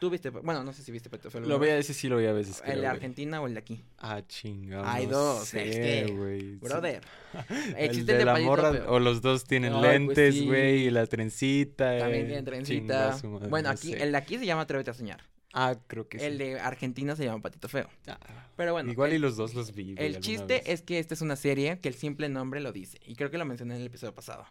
¿Tú 0.00 0.10
viste? 0.10 0.30
Bueno, 0.30 0.62
no 0.62 0.72
sé 0.72 0.82
si 0.82 0.92
viste 0.92 1.10
Feo. 1.10 1.40
Lo 1.40 1.58
voy 1.58 1.70
a 1.70 1.74
decir, 1.74 1.94
sí 1.94 2.08
lo 2.08 2.16
voy 2.16 2.26
a 2.26 2.32
veces, 2.32 2.62
¿El 2.64 2.82
de. 2.82 2.86
Argentina 2.86 3.40
o 3.40 3.46
el 3.48 3.54
de 3.54 3.60
aquí? 3.60 3.84
Ah, 3.98 4.22
chingado, 4.26 4.84
Hay 4.86 5.06
dos, 5.06 5.52
güey. 5.52 6.54
Brother. 6.56 7.02
El 7.48 7.74
Existe 7.84 8.12
de 8.12 8.12
el 8.12 8.18
de 8.18 8.24
la 8.24 8.32
Patito 8.34 8.48
morra, 8.50 8.84
o 8.88 9.00
los 9.00 9.20
dos 9.22 9.44
tienen 9.44 9.72
pues 9.72 9.82
lentes, 9.82 10.44
güey, 10.46 10.86
y 10.86 10.90
la 10.90 11.06
trencita. 11.06 11.98
También 11.98 12.30
eh, 12.30 12.42
tiene 12.42 12.62
chinga 12.62 13.10
trencita. 13.18 13.48
Bueno, 13.48 13.68
no 13.68 13.74
aquí, 13.74 13.92
el 13.92 14.12
de 14.12 14.18
aquí 14.18 14.38
se 14.38 14.46
llama 14.46 14.62
Atrévete 14.62 14.90
a 14.90 14.94
soñar. 14.94 15.20
Ah, 15.52 15.76
creo 15.86 16.08
que 16.08 16.18
El 16.24 16.32
sí. 16.34 16.38
de 16.38 16.60
Argentina 16.60 17.16
se 17.16 17.24
llama 17.24 17.42
Patito 17.42 17.68
Feo. 17.68 17.88
Ah, 18.06 18.18
Pero 18.56 18.72
bueno. 18.72 18.92
Igual 18.92 19.10
el- 19.10 19.16
y 19.16 19.18
los 19.18 19.36
dos 19.36 19.54
los 19.54 19.74
vi, 19.74 19.94
El 19.98 20.20
chiste 20.20 20.44
vez. 20.58 20.62
es 20.66 20.82
que 20.82 20.98
esta 20.98 21.14
es 21.14 21.22
una 21.22 21.36
serie 21.36 21.80
que 21.80 21.88
el 21.88 21.94
simple 21.94 22.28
nombre 22.28 22.60
lo 22.60 22.70
dice. 22.70 22.98
Y 23.04 23.16
creo 23.16 23.30
que 23.30 23.38
lo 23.38 23.44
mencioné 23.46 23.74
en 23.74 23.80
el 23.80 23.86
episodio 23.88 24.14
pasado. 24.14 24.44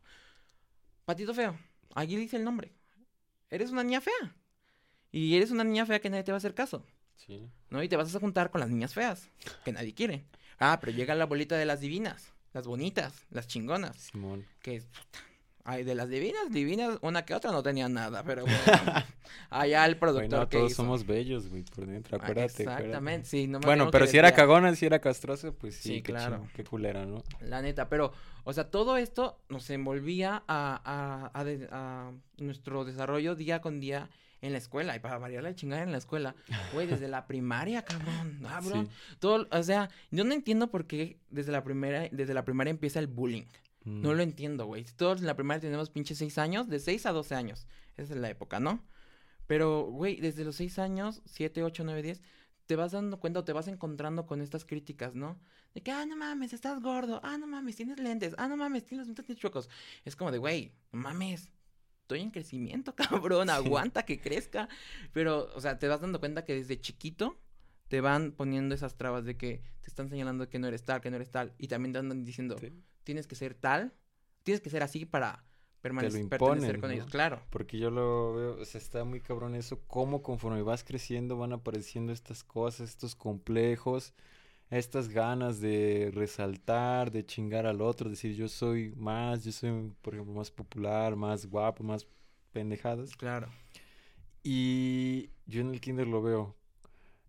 Patito 1.05 1.33
feo. 1.33 1.57
Allí 1.95 2.15
dice 2.15 2.35
el 2.37 2.43
nombre. 2.43 2.73
Eres 3.49 3.71
una 3.71 3.83
niña 3.83 4.01
fea. 4.01 4.35
Y 5.11 5.35
eres 5.35 5.51
una 5.51 5.63
niña 5.63 5.85
fea 5.85 5.99
que 5.99 6.09
nadie 6.09 6.23
te 6.23 6.31
va 6.31 6.35
a 6.35 6.39
hacer 6.39 6.53
caso. 6.53 6.83
Sí. 7.15 7.49
¿No? 7.69 7.81
Y 7.83 7.89
te 7.89 7.95
vas 7.95 8.13
a 8.15 8.19
juntar 8.19 8.51
con 8.51 8.61
las 8.61 8.69
niñas 8.69 8.93
feas. 8.93 9.29
Que 9.65 9.71
nadie 9.71 9.93
quiere. 9.93 10.25
Ah, 10.59 10.77
pero 10.79 10.91
llega 10.91 11.15
la 11.15 11.25
bolita 11.25 11.55
de 11.57 11.65
las 11.65 11.79
divinas. 11.81 12.33
Las 12.53 12.67
bonitas. 12.67 13.25
Las 13.31 13.47
chingonas. 13.47 13.95
Simón. 13.97 14.45
Que 14.61 14.81
puta, 14.81 15.19
Ay, 15.69 15.83
de 15.83 15.95
las 15.95 16.07
divinas, 16.07 16.49
divinas, 16.49 16.97
una 17.01 17.25
que 17.25 17.33
otra 17.35 17.51
no 17.51 17.61
tenía 17.61 17.89
nada, 17.89 18.23
pero 18.23 18.43
bueno. 18.45 18.93
Allá 19.49 19.85
el 19.85 19.97
productor 19.97 20.29
Bueno, 20.29 20.47
que 20.49 20.57
todos 20.57 20.71
hizo. 20.71 20.81
somos 20.83 21.05
bellos, 21.05 21.49
güey, 21.49 21.63
por 21.63 21.85
dentro, 21.85 22.17
Ah, 22.17 22.23
acuérdate. 22.23 22.63
acuérdate. 22.63 22.83
Exactamente, 22.85 23.27
sí. 23.27 23.47
No 23.47 23.59
me 23.59 23.65
Bueno, 23.65 23.91
pero 23.91 24.07
si 24.07 24.17
era 24.17 24.31
cagona, 24.33 24.73
si 24.75 24.85
era 24.85 24.99
castrosa, 24.99 25.51
pues 25.51 25.75
sí, 25.75 25.89
Sí, 25.95 26.01
qué 26.01 26.13
claro. 26.13 26.37
ching- 26.45 26.51
qué 26.53 26.63
culera, 26.63 27.05
¿no? 27.05 27.21
La 27.41 27.61
neta, 27.61 27.89
pero, 27.89 28.13
o 28.45 28.53
sea, 28.53 28.71
todo 28.71 28.95
esto 28.95 29.41
nos 29.49 29.69
envolvía 29.69 30.41
a, 30.47 30.81
a, 31.33 31.37
a 31.37 31.43
de- 31.43 31.67
a 31.69 32.11
nuestro 32.37 32.85
desarrollo 32.85 33.35
día 33.35 33.59
con 33.59 33.81
día 33.81 34.09
en 34.41 34.51
la 34.51 34.57
escuela. 34.57 34.95
Y 34.95 34.99
para 34.99 35.17
variar 35.17 35.43
la 35.43 35.55
chingada 35.55 35.83
en 35.83 35.91
la 35.91 35.97
escuela, 35.97 36.35
güey, 36.73 36.87
desde 36.87 37.07
la 37.07 37.25
primaria, 37.27 37.83
cabrón. 37.83 38.39
Bro. 38.41 38.83
Sí. 38.83 38.89
Todo, 39.19 39.47
o 39.51 39.63
sea, 39.63 39.89
yo 40.11 40.23
no 40.23 40.33
entiendo 40.33 40.69
por 40.69 40.85
qué 40.87 41.19
desde 41.29 41.51
la 41.51 41.63
primera, 41.63 42.07
desde 42.11 42.33
la 42.33 42.45
primaria 42.45 42.71
empieza 42.71 42.99
el 42.99 43.07
bullying. 43.07 43.43
No 43.85 44.09
Mm. 44.11 44.15
lo 44.17 44.21
entiendo, 44.23 44.65
güey. 44.65 44.83
Todos 44.97 45.21
en 45.21 45.27
la 45.27 45.35
primaria 45.35 45.61
tenemos 45.61 45.89
pinches 45.89 46.17
seis 46.17 46.37
años, 46.37 46.67
de 46.67 46.79
6 46.79 47.05
a 47.05 47.11
12 47.13 47.35
años. 47.35 47.67
Esa 47.95 48.13
es 48.15 48.19
la 48.19 48.29
época, 48.29 48.59
¿no? 48.59 48.83
Pero, 49.47 49.83
güey, 49.85 50.19
desde 50.19 50.43
los 50.43 50.57
6 50.57 50.77
años, 50.79 51.21
7, 51.25 51.63
8, 51.63 51.83
9, 51.85 52.01
10, 52.01 52.21
te 52.65 52.75
vas 52.75 52.91
dando 52.91 53.17
cuenta 53.19 53.39
o 53.39 53.43
te 53.45 53.53
vas 53.53 53.69
encontrando 53.69 54.25
con 54.25 54.41
estas 54.41 54.65
críticas, 54.65 55.15
¿no? 55.15 55.39
De 55.73 55.81
que, 55.81 55.91
ah, 55.91 56.05
no 56.05 56.17
mames, 56.17 56.51
estás 56.51 56.81
gordo. 56.81 57.21
Ah, 57.23 57.37
no 57.37 57.47
mames, 57.47 57.77
tienes 57.77 57.97
lentes. 57.97 58.35
Ah, 58.37 58.49
no 58.49 58.57
mames, 58.57 58.83
tienes 58.83 59.07
los 59.07 59.15
dientes 59.15 59.37
chuecos. 59.37 59.69
Es 60.03 60.17
como 60.17 60.31
de, 60.33 60.37
güey, 60.37 60.73
no 60.91 60.99
mames. 60.99 61.49
Estoy 62.07 62.21
en 62.21 62.31
crecimiento, 62.31 62.95
cabrón. 62.95 63.49
Aguanta 63.49 64.03
que 64.05 64.21
crezca. 64.21 64.69
Pero, 65.11 65.49
o 65.53 65.59
sea, 65.59 65.77
te 65.77 65.89
vas 65.89 65.99
dando 65.99 66.21
cuenta 66.21 66.45
que 66.45 66.55
desde 66.55 66.79
chiquito 66.79 67.37
te 67.89 67.99
van 67.99 68.31
poniendo 68.31 68.73
esas 68.73 68.95
trabas 68.95 69.25
de 69.25 69.35
que 69.35 69.61
te 69.81 69.87
están 69.89 70.07
señalando 70.09 70.49
que 70.49 70.57
no 70.57 70.67
eres 70.69 70.85
tal, 70.85 71.01
que 71.01 71.09
no 71.09 71.17
eres 71.17 71.31
tal. 71.31 71.53
Y 71.57 71.67
también 71.67 71.91
te 71.91 71.99
andan 71.99 72.23
diciendo, 72.23 72.57
Sí. 72.59 72.71
tienes 73.03 73.27
que 73.27 73.35
ser 73.35 73.55
tal, 73.55 73.93
tienes 74.43 74.61
que 74.61 74.69
ser 74.69 74.83
así 74.83 75.05
para 75.05 75.43
permanecer, 75.81 76.21
imponen, 76.21 76.79
con 76.79 76.89
¿no? 76.89 76.95
ellos, 76.95 77.07
claro. 77.07 77.41
Porque 77.49 77.77
yo 77.77 77.91
lo 77.91 78.33
veo, 78.35 78.61
o 78.61 78.65
sea, 78.65 78.79
está 78.79 79.03
muy 79.03 79.19
cabrón 79.19 79.53
eso, 79.53 79.81
cómo 79.87 80.21
conforme 80.23 80.61
vas 80.61 80.85
creciendo 80.85 81.35
van 81.37 81.51
apareciendo 81.51 82.13
estas 82.13 82.43
cosas, 82.45 82.89
estos 82.89 83.15
complejos, 83.15 84.13
estas 84.69 85.09
ganas 85.09 85.59
de 85.61 86.11
resaltar, 86.13 87.11
de 87.11 87.25
chingar 87.25 87.65
al 87.65 87.81
otro, 87.81 88.09
decir 88.09 88.35
yo 88.35 88.47
soy 88.47 88.93
más, 88.95 89.43
yo 89.43 89.51
soy, 89.51 89.91
por 90.01 90.13
ejemplo, 90.13 90.33
más 90.33 90.51
popular, 90.51 91.15
más 91.15 91.45
guapo, 91.45 91.83
más 91.83 92.05
pendejadas. 92.51 93.15
Claro. 93.15 93.47
Y 94.43 95.29
yo 95.45 95.61
en 95.61 95.71
el 95.71 95.81
kinder 95.81 96.07
lo 96.07 96.21
veo. 96.21 96.55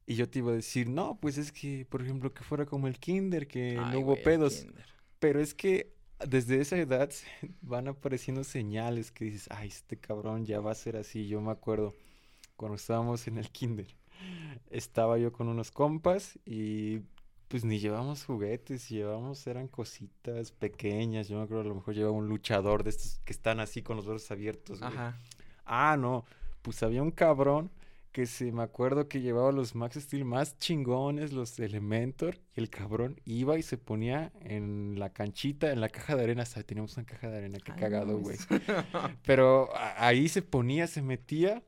Y 0.06 0.14
yo 0.14 0.28
te 0.28 0.38
iba 0.38 0.52
a 0.52 0.54
decir, 0.54 0.88
no, 0.88 1.18
pues 1.20 1.36
es 1.36 1.52
que, 1.52 1.84
por 1.84 2.02
ejemplo, 2.02 2.32
que 2.32 2.42
fuera 2.42 2.64
como 2.64 2.88
el 2.88 2.98
kinder, 2.98 3.46
que 3.46 3.78
Ay, 3.78 3.92
no 3.92 4.00
hubo 4.00 4.16
el 4.16 4.22
pedos. 4.22 4.66
Pero 5.18 5.40
es 5.40 5.54
que 5.54 5.92
desde 6.26 6.60
esa 6.60 6.76
edad 6.78 7.10
van 7.60 7.88
apareciendo 7.88 8.42
señales 8.42 9.12
que 9.12 9.26
dices, 9.26 9.48
ay, 9.50 9.68
este 9.68 9.98
cabrón 9.98 10.44
ya 10.44 10.60
va 10.60 10.72
a 10.72 10.74
ser 10.74 10.96
así. 10.96 11.28
Yo 11.28 11.40
me 11.40 11.52
acuerdo 11.52 11.94
cuando 12.56 12.76
estábamos 12.76 13.28
en 13.28 13.38
el 13.38 13.50
kinder, 13.50 13.86
estaba 14.70 15.18
yo 15.18 15.32
con 15.32 15.48
unos 15.48 15.70
compas 15.70 16.38
y 16.44 17.02
pues 17.48 17.64
ni 17.64 17.78
llevamos 17.78 18.24
juguetes, 18.24 18.88
llevamos, 18.88 19.46
eran 19.46 19.68
cositas 19.68 20.52
pequeñas. 20.52 21.28
Yo 21.28 21.38
me 21.38 21.44
acuerdo 21.44 21.62
a 21.62 21.68
lo 21.68 21.74
mejor 21.74 21.94
llevaba 21.94 22.14
un 22.14 22.28
luchador 22.28 22.84
de 22.84 22.90
estos 22.90 23.20
que 23.24 23.32
están 23.32 23.58
así 23.60 23.82
con 23.82 23.96
los 23.96 24.06
brazos 24.06 24.30
abiertos. 24.30 24.80
güey. 24.80 24.92
Ajá. 24.92 25.18
Ah, 25.64 25.96
no, 25.98 26.24
pues 26.62 26.82
había 26.82 27.02
un 27.02 27.10
cabrón 27.10 27.70
que 28.12 28.26
se 28.26 28.50
me 28.52 28.62
acuerdo 28.62 29.08
que 29.08 29.20
llevaba 29.20 29.52
los 29.52 29.74
Max 29.74 29.96
Steel 29.96 30.24
más 30.24 30.58
chingones, 30.58 31.32
los 31.32 31.58
Elementor, 31.58 32.38
y 32.54 32.60
el 32.60 32.70
cabrón 32.70 33.20
iba 33.24 33.58
y 33.58 33.62
se 33.62 33.78
ponía 33.78 34.32
en 34.40 34.98
la 34.98 35.12
canchita, 35.12 35.70
en 35.70 35.80
la 35.80 35.88
caja 35.88 36.16
de 36.16 36.24
arena, 36.24 36.42
hasta 36.42 36.62
teníamos 36.62 36.96
una 36.96 37.06
caja 37.06 37.28
de 37.28 37.38
arena, 37.38 37.58
qué 37.58 37.72
Ay, 37.72 37.76
no 37.76 37.80
cagado, 37.80 38.18
güey. 38.18 38.38
Pero 39.24 39.68
ahí 39.76 40.28
se 40.28 40.42
ponía, 40.42 40.86
se 40.86 41.02
metía, 41.02 41.62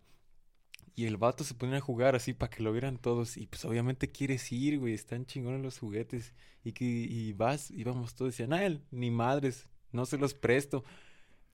Y 1.00 1.06
el 1.06 1.16
vato 1.16 1.44
se 1.44 1.54
ponía 1.54 1.78
a 1.78 1.80
jugar 1.80 2.14
así 2.14 2.34
para 2.34 2.50
que 2.50 2.62
lo 2.62 2.72
vieran 2.72 2.98
todos. 2.98 3.36
Y 3.38 3.46
pues 3.46 3.64
obviamente 3.64 4.10
quieres 4.10 4.50
ir, 4.52 4.78
güey. 4.78 4.92
Están 4.92 5.24
chingones 5.24 5.62
los 5.62 5.78
juguetes. 5.78 6.34
Y 6.62 6.72
que 6.72 6.84
y 6.84 7.32
vas, 7.32 7.70
íbamos 7.70 8.14
todos. 8.14 8.32
Decían, 8.32 8.52
ah, 8.52 8.64
él, 8.66 8.82
ni 8.90 9.10
madres, 9.10 9.68
no 9.92 10.04
se 10.04 10.18
los 10.18 10.34
presto. 10.34 10.84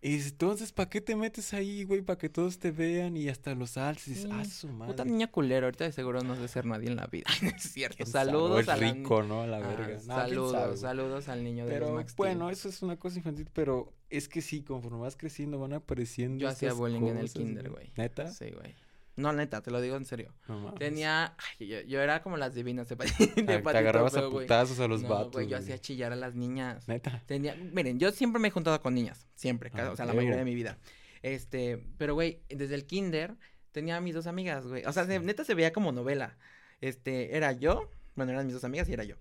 Y 0.03 0.21
entonces, 0.21 0.73
¿para 0.73 0.91
qué 0.91 1.01
te 1.01 1.17
metes 1.17 1.55
ahí, 1.55 1.85
güey? 1.85 2.03
Para 2.03 2.19
que 2.19 2.29
todos 2.29 2.59
te 2.59 2.71
vean 2.71 3.17
y 3.17 3.29
hasta 3.29 3.55
los 3.55 3.77
alces. 3.77 4.15
Dices, 4.17 4.31
ah, 4.33 4.45
Sí. 4.45 4.51
su 4.51 4.67
Puta 4.69 4.77
madre. 5.05 5.05
niña 5.11 5.27
culera, 5.29 5.67
ahorita 5.67 5.85
de 5.85 5.93
seguro 5.93 6.21
no 6.23 6.37
sé 6.37 6.49
ser 6.49 6.67
nadie 6.67 6.89
en 6.89 6.97
la 6.97 7.07
vida. 7.07 7.27
es 7.57 7.63
cierto. 7.73 8.05
Saludos 8.05 8.61
Es 8.63 8.69
a 8.69 8.77
la 8.77 8.93
rico, 8.93 9.23
¿no? 9.23 9.43
A 9.43 9.47
la 9.47 9.57
Ah, 9.59 9.61
verga. 9.61 9.87
No, 9.87 9.89
¿quién 9.89 10.03
saludos, 10.07 10.81
saludos 10.81 11.29
al 11.29 11.43
niño 11.45 11.65
de 11.67 11.71
los 11.71 11.81
Pero 11.89 11.95
Max 11.95 12.15
bueno, 12.17 12.51
eso 12.51 12.69
es 12.69 12.83
una 12.83 12.97
cosa 12.99 13.17
infantil, 13.19 13.49
pero 13.53 13.93
es 14.11 14.29
que 14.29 14.43
sí, 14.43 14.63
conforme 14.63 14.99
vas 14.99 15.17
creciendo 15.17 15.59
van 15.59 15.73
apareciendo 15.73 16.39
Yo 16.43 16.49
hacía 16.49 16.73
bullying 16.73 17.03
en 17.07 17.19
el 17.19 17.31
kinder, 17.33 17.71
güey. 17.71 17.91
¿Neta? 17.97 18.31
Sí, 18.31 18.51
güey. 18.51 18.75
No, 19.17 19.33
neta, 19.33 19.63
te 19.63 19.71
lo 19.71 19.81
digo 19.81 19.97
en 19.97 20.05
serio. 20.05 20.35
No. 20.47 20.75
Tenía. 20.75 21.35
Ay, 21.59 21.67
yo, 21.67 21.81
yo 21.81 22.03
era 22.03 22.23
como 22.23 22.37
las 22.37 22.55
divinas 22.55 22.89
de, 22.89 22.97
pati- 22.99 23.31
Ah, 23.31 23.35
Te 23.35 23.59
patito 23.61 23.79
agarrabas 23.79 24.15
a 24.17 24.29
putazos 24.29 24.79
a 24.79 24.87
los 24.89 25.03
no, 25.03 25.09
vatos. 25.09 25.33
güey, 25.33 25.49
yo 25.49 25.57
hacía 25.57 25.79
chillar 25.79 26.13
a 26.13 26.17
las 26.17 26.35
niñas. 26.35 26.87
Neta. 26.87 27.23
Tenía, 27.27 27.55
miren, 27.55 27.99
yo 27.99 28.13
siempre 28.13 28.41
me 28.41 28.49
he 28.49 28.51
juntado 28.51 28.81
con 28.83 28.95
niñas, 28.95 29.27
siempre, 29.35 29.71
Ah, 29.75 29.91
o 29.93 29.97
sea, 29.97 30.05
la 30.07 30.13
mayoría 30.13 30.37
de 30.37 30.45
mi 30.45 30.55
vida. 30.55 30.79
Este, 31.23 31.83
pero 31.99 32.15
güey, 32.15 32.43
desde 32.51 32.75
el 32.75 32.85
kinder 32.87 33.35
tenía 33.73 33.97
a 33.97 34.01
mis 34.01 34.15
dos 34.15 34.27
amigas, 34.27 34.67
güey. 34.67 34.85
O 34.85 34.93
sea, 34.93 35.07
Sí. 35.07 35.19
neta 35.19 35.45
se 35.45 35.55
veía 35.55 35.73
como 35.73 35.93
novela. 35.93 36.37
Este, 36.81 37.37
era 37.37 37.53
yo, 37.53 37.91
bueno, 38.17 38.33
eran 38.33 38.45
mis 38.47 38.55
dos 38.55 38.65
amigas 38.65 38.89
y 38.89 38.93
era 38.93 39.05
yo. 39.05 39.17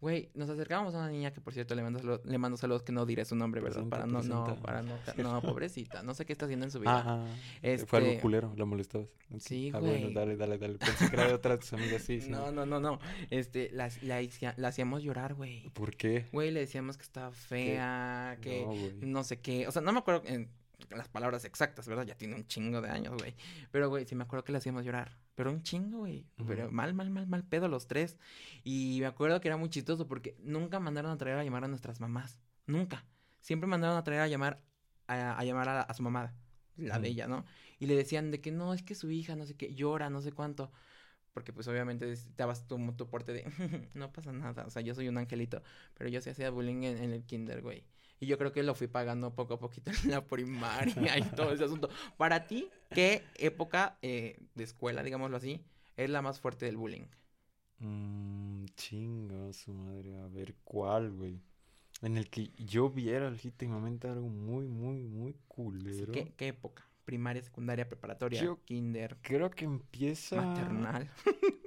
Güey, 0.00 0.30
nos 0.34 0.48
acercábamos 0.48 0.94
a 0.94 0.98
una 0.98 1.08
niña 1.10 1.32
que 1.32 1.40
por 1.40 1.52
cierto 1.52 1.74
le 1.74 1.82
mando 1.82 1.98
saludos, 1.98 2.20
le 2.24 2.38
mando 2.38 2.56
saludos 2.56 2.82
que 2.84 2.92
no 2.92 3.04
diré 3.04 3.24
su 3.24 3.34
nombre, 3.34 3.60
¿verdad? 3.60 3.84
Presenta, 3.84 3.96
para 3.96 4.06
no, 4.06 4.22
no, 4.22 4.62
para 4.62 4.82
no, 4.82 4.94
no, 5.16 5.42
pobrecita, 5.42 6.04
no 6.04 6.14
sé 6.14 6.24
qué 6.24 6.32
está 6.32 6.44
haciendo 6.44 6.66
en 6.66 6.70
su 6.70 6.78
vida. 6.78 6.98
Ajá. 7.00 7.24
Fue 7.86 7.98
algo 7.98 8.10
Este- 8.12 8.20
culero, 8.22 8.52
la 8.56 8.64
molestabas. 8.64 9.08
Sí, 9.40 9.72
Ah, 9.74 9.80
güey. 9.80 10.02
bueno, 10.02 10.10
dale, 10.20 10.36
dale, 10.36 10.56
dale. 10.58 10.78
Pensé 10.78 11.08
que 11.10 11.16
era 11.16 11.26
de 11.26 11.34
otra 11.34 11.52
de 11.52 11.58
tus 11.58 11.72
amigas, 11.72 12.02
sí, 12.02 12.20
sí. 12.20 12.30
No, 12.30 12.52
no, 12.52 12.64
no, 12.64 12.78
no. 12.78 13.00
Este, 13.30 13.70
la, 13.72 13.90
la, 14.02 14.18
hacía- 14.18 14.54
la 14.56 14.68
hacíamos 14.68 15.02
llorar, 15.02 15.34
güey. 15.34 15.68
¿Por 15.70 15.96
qué? 15.96 16.26
Güey, 16.32 16.52
le 16.52 16.60
decíamos 16.60 16.96
que 16.96 17.02
estaba 17.02 17.32
fea, 17.32 18.38
que 18.40 18.64
no 19.00 19.24
sé 19.24 19.40
qué. 19.40 19.66
O 19.66 19.72
sea, 19.72 19.82
no 19.82 19.92
me 19.92 19.98
acuerdo 19.98 20.22
en 20.26 20.48
las 20.90 21.08
palabras 21.08 21.44
exactas, 21.44 21.86
¿verdad? 21.88 22.06
Ya 22.06 22.16
tiene 22.16 22.34
un 22.36 22.46
chingo 22.46 22.80
de 22.80 22.88
años, 22.90 23.14
güey. 23.16 23.34
Pero, 23.70 23.88
güey, 23.88 24.06
sí 24.06 24.14
me 24.14 24.24
acuerdo 24.24 24.44
que 24.44 24.52
le 24.52 24.58
hacíamos 24.58 24.84
llorar. 24.84 25.18
Pero 25.34 25.50
un 25.50 25.62
chingo, 25.62 25.98
güey. 25.98 26.26
Pero 26.46 26.70
mal, 26.70 26.94
mal, 26.94 27.10
mal, 27.10 27.26
mal 27.26 27.44
pedo 27.44 27.68
los 27.68 27.86
tres. 27.86 28.16
Y 28.64 28.98
me 29.00 29.06
acuerdo 29.06 29.40
que 29.40 29.48
era 29.48 29.56
muy 29.56 29.70
chistoso 29.70 30.06
porque 30.06 30.36
nunca 30.40 30.80
mandaron 30.80 31.10
a 31.10 31.18
traer 31.18 31.38
a 31.38 31.44
llamar 31.44 31.64
a 31.64 31.68
nuestras 31.68 32.00
mamás. 32.00 32.40
Nunca. 32.66 33.04
Siempre 33.40 33.66
mandaron 33.66 33.96
a 33.96 34.04
traer 34.04 34.20
a 34.22 34.28
llamar 34.28 34.62
a, 35.06 35.38
a 35.38 35.44
llamar 35.44 35.68
a, 35.68 35.82
a 35.82 35.94
su 35.94 36.02
mamá, 36.02 36.34
la 36.76 36.98
de 36.98 37.08
Ujú. 37.08 37.12
ella, 37.12 37.28
¿no? 37.28 37.44
Y 37.78 37.86
le 37.86 37.94
decían 37.96 38.30
de 38.30 38.40
que 38.40 38.50
no, 38.50 38.74
es 38.74 38.82
que 38.82 38.94
su 38.94 39.10
hija, 39.10 39.36
no 39.36 39.46
sé 39.46 39.56
qué, 39.56 39.74
llora, 39.74 40.10
no 40.10 40.20
sé 40.20 40.32
cuánto. 40.32 40.70
Porque 41.32 41.52
pues 41.52 41.68
obviamente 41.68 42.12
dabas 42.36 42.66
tu, 42.66 42.76
tu 42.92 43.08
porte 43.08 43.32
de, 43.32 43.44
no 43.94 44.12
pasa 44.12 44.32
nada, 44.32 44.66
o 44.66 44.70
sea, 44.70 44.82
yo 44.82 44.94
soy 44.94 45.08
un 45.08 45.18
angelito. 45.18 45.62
Pero 45.94 46.10
yo 46.10 46.20
sí 46.20 46.30
hacía 46.30 46.50
bullying 46.50 46.82
en, 46.84 46.98
en 46.98 47.12
el 47.12 47.24
kinder, 47.24 47.62
güey. 47.62 47.84
Y 48.20 48.26
yo 48.26 48.36
creo 48.38 48.52
que 48.52 48.62
lo 48.62 48.74
fui 48.74 48.86
pagando 48.88 49.34
poco 49.34 49.54
a 49.54 49.58
poquito 49.60 49.90
en 50.04 50.10
la 50.10 50.24
primaria 50.24 51.18
y 51.18 51.22
todo 51.22 51.52
ese 51.52 51.64
asunto. 51.64 51.88
Para 52.16 52.46
ti, 52.46 52.68
¿qué 52.90 53.22
época 53.36 53.96
eh, 54.02 54.38
de 54.54 54.64
escuela, 54.64 55.02
digámoslo 55.02 55.36
así, 55.36 55.64
es 55.96 56.10
la 56.10 56.22
más 56.22 56.40
fuerte 56.40 56.66
del 56.66 56.76
bullying? 56.76 57.06
Mmm, 57.80 58.64
chinga 58.76 59.52
su 59.52 59.72
madre. 59.72 60.16
A 60.18 60.26
ver, 60.28 60.54
¿cuál, 60.64 61.12
güey? 61.12 61.40
En 62.02 62.16
el 62.16 62.28
que 62.28 62.50
yo 62.58 62.90
viera 62.90 63.30
legítimamente 63.30 64.08
algo 64.08 64.28
muy, 64.28 64.66
muy, 64.66 65.02
muy 65.02 65.34
culero. 65.48 66.12
¿Qué, 66.12 66.32
qué 66.36 66.48
época? 66.48 66.84
Primaria, 67.04 67.42
secundaria, 67.42 67.88
preparatoria, 67.88 68.42
Yo- 68.42 68.62
kinder, 68.64 69.16
Creo 69.22 69.50
que 69.50 69.64
empieza 69.64 70.36
maternal. 70.36 71.08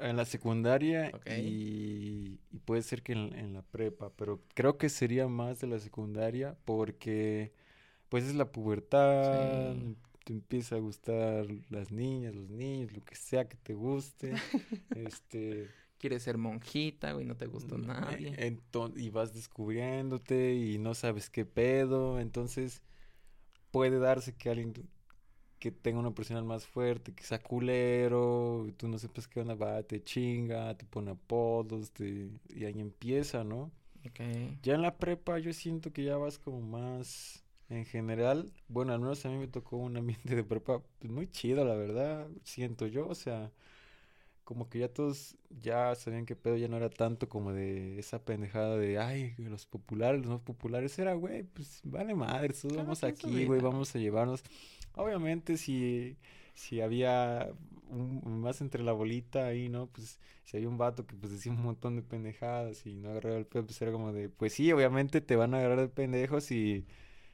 en 0.00 0.16
la 0.16 0.24
secundaria 0.24 1.10
y, 1.26 2.38
y 2.50 2.58
puede 2.64 2.82
ser 2.82 3.02
que 3.02 3.12
en, 3.12 3.34
en 3.38 3.52
la 3.54 3.62
prepa, 3.62 4.10
pero 4.16 4.40
creo 4.54 4.78
que 4.78 4.88
sería 4.88 5.28
más 5.28 5.60
de 5.60 5.66
la 5.68 5.78
secundaria 5.78 6.56
porque 6.64 7.52
pues 8.08 8.24
es 8.24 8.34
la 8.34 8.50
pubertad, 8.52 9.74
Sí. 9.76 9.96
te 10.24 10.32
empieza 10.32 10.76
a 10.76 10.78
gustar 10.78 11.46
las 11.70 11.90
niñas, 11.92 12.34
los 12.34 12.48
niños, 12.50 12.92
lo 12.92 13.04
que 13.04 13.14
sea 13.16 13.48
que 13.48 13.56
te 13.56 13.74
guste, 13.74 14.32
este, 14.94 15.68
Quieres 15.98 16.24
ser 16.24 16.36
monjita, 16.36 17.12
güey, 17.12 17.24
no 17.24 17.36
te 17.36 17.46
gustó 17.46 17.78
mm, 17.78 17.86
nadie. 17.86 18.32
enton- 18.36 18.94
y 18.96 19.10
vas 19.10 19.32
descubriéndote 19.34 20.54
y 20.54 20.78
no 20.78 20.94
sabes 20.94 21.30
qué 21.30 21.44
pedo, 21.44 22.18
entonces 22.20 22.82
puede 23.70 23.98
darse 23.98 24.34
que 24.34 24.50
alguien 24.50 24.72
que 25.62 25.70
tenga 25.70 26.00
una 26.00 26.10
personal 26.10 26.42
más 26.42 26.66
fuerte, 26.66 27.14
que 27.14 27.22
sea 27.22 27.38
culero, 27.38 28.66
y 28.66 28.72
tú 28.72 28.88
no 28.88 28.98
sepas 28.98 29.28
qué 29.28 29.38
onda, 29.38 29.54
va, 29.54 29.80
te 29.84 30.02
chinga, 30.02 30.76
te 30.76 30.84
pone 30.84 31.12
apodos, 31.12 31.92
te... 31.92 32.30
y 32.48 32.64
ahí 32.64 32.80
empieza, 32.80 33.44
¿no? 33.44 33.70
Ok. 34.04 34.18
Ya 34.64 34.74
en 34.74 34.82
la 34.82 34.96
prepa 34.96 35.38
yo 35.38 35.52
siento 35.52 35.92
que 35.92 36.02
ya 36.02 36.16
vas 36.16 36.40
como 36.40 36.60
más 36.60 37.44
en 37.68 37.84
general, 37.84 38.52
bueno, 38.66 38.92
al 38.92 38.98
menos 38.98 39.24
a 39.24 39.28
mí 39.28 39.38
me 39.38 39.46
tocó 39.46 39.76
un 39.76 39.96
ambiente 39.96 40.34
de 40.34 40.42
prepa 40.42 40.82
pues, 40.98 41.12
muy 41.12 41.28
chido, 41.30 41.64
la 41.64 41.76
verdad, 41.76 42.26
siento 42.42 42.88
yo, 42.88 43.06
o 43.06 43.14
sea, 43.14 43.52
como 44.42 44.68
que 44.68 44.80
ya 44.80 44.88
todos 44.88 45.36
ya 45.62 45.94
sabían 45.94 46.26
que 46.26 46.34
pedo 46.34 46.56
ya 46.56 46.66
no 46.66 46.76
era 46.76 46.90
tanto 46.90 47.28
como 47.28 47.52
de 47.52 48.00
esa 48.00 48.24
pendejada 48.24 48.76
de, 48.76 48.98
ay, 48.98 49.36
los 49.38 49.66
populares, 49.66 50.22
los 50.22 50.28
no 50.28 50.40
populares, 50.40 50.98
era, 50.98 51.14
güey, 51.14 51.44
pues 51.44 51.80
vale 51.84 52.16
madre, 52.16 52.52
todos 52.52 52.76
vamos 52.76 53.04
aquí, 53.04 53.44
güey, 53.44 53.60
vamos 53.60 53.94
a 53.94 54.00
llevarnos. 54.00 54.42
Obviamente 54.94 55.56
si, 55.56 56.16
si 56.54 56.80
había 56.80 57.52
un- 57.88 58.40
más 58.40 58.60
entre 58.60 58.82
la 58.82 58.92
bolita 58.92 59.46
ahí, 59.46 59.68
¿no? 59.68 59.86
Pues 59.88 60.18
si 60.44 60.56
había 60.56 60.68
un 60.68 60.78
vato 60.78 61.06
que 61.06 61.14
pues 61.16 61.32
decía 61.32 61.52
un 61.52 61.62
montón 61.62 61.96
de 61.96 62.02
pendejadas 62.02 62.86
y 62.86 62.94
no 62.96 63.10
agarraba 63.10 63.36
el 63.38 63.46
pedo, 63.46 63.64
pues 63.66 63.80
era 63.82 63.92
como 63.92 64.12
de, 64.12 64.28
pues 64.28 64.54
sí, 64.54 64.72
obviamente 64.72 65.20
te 65.20 65.36
van 65.36 65.54
a 65.54 65.58
agarrar 65.58 65.80
de 65.80 65.88
pendejos 65.88 66.50
y 66.50 66.86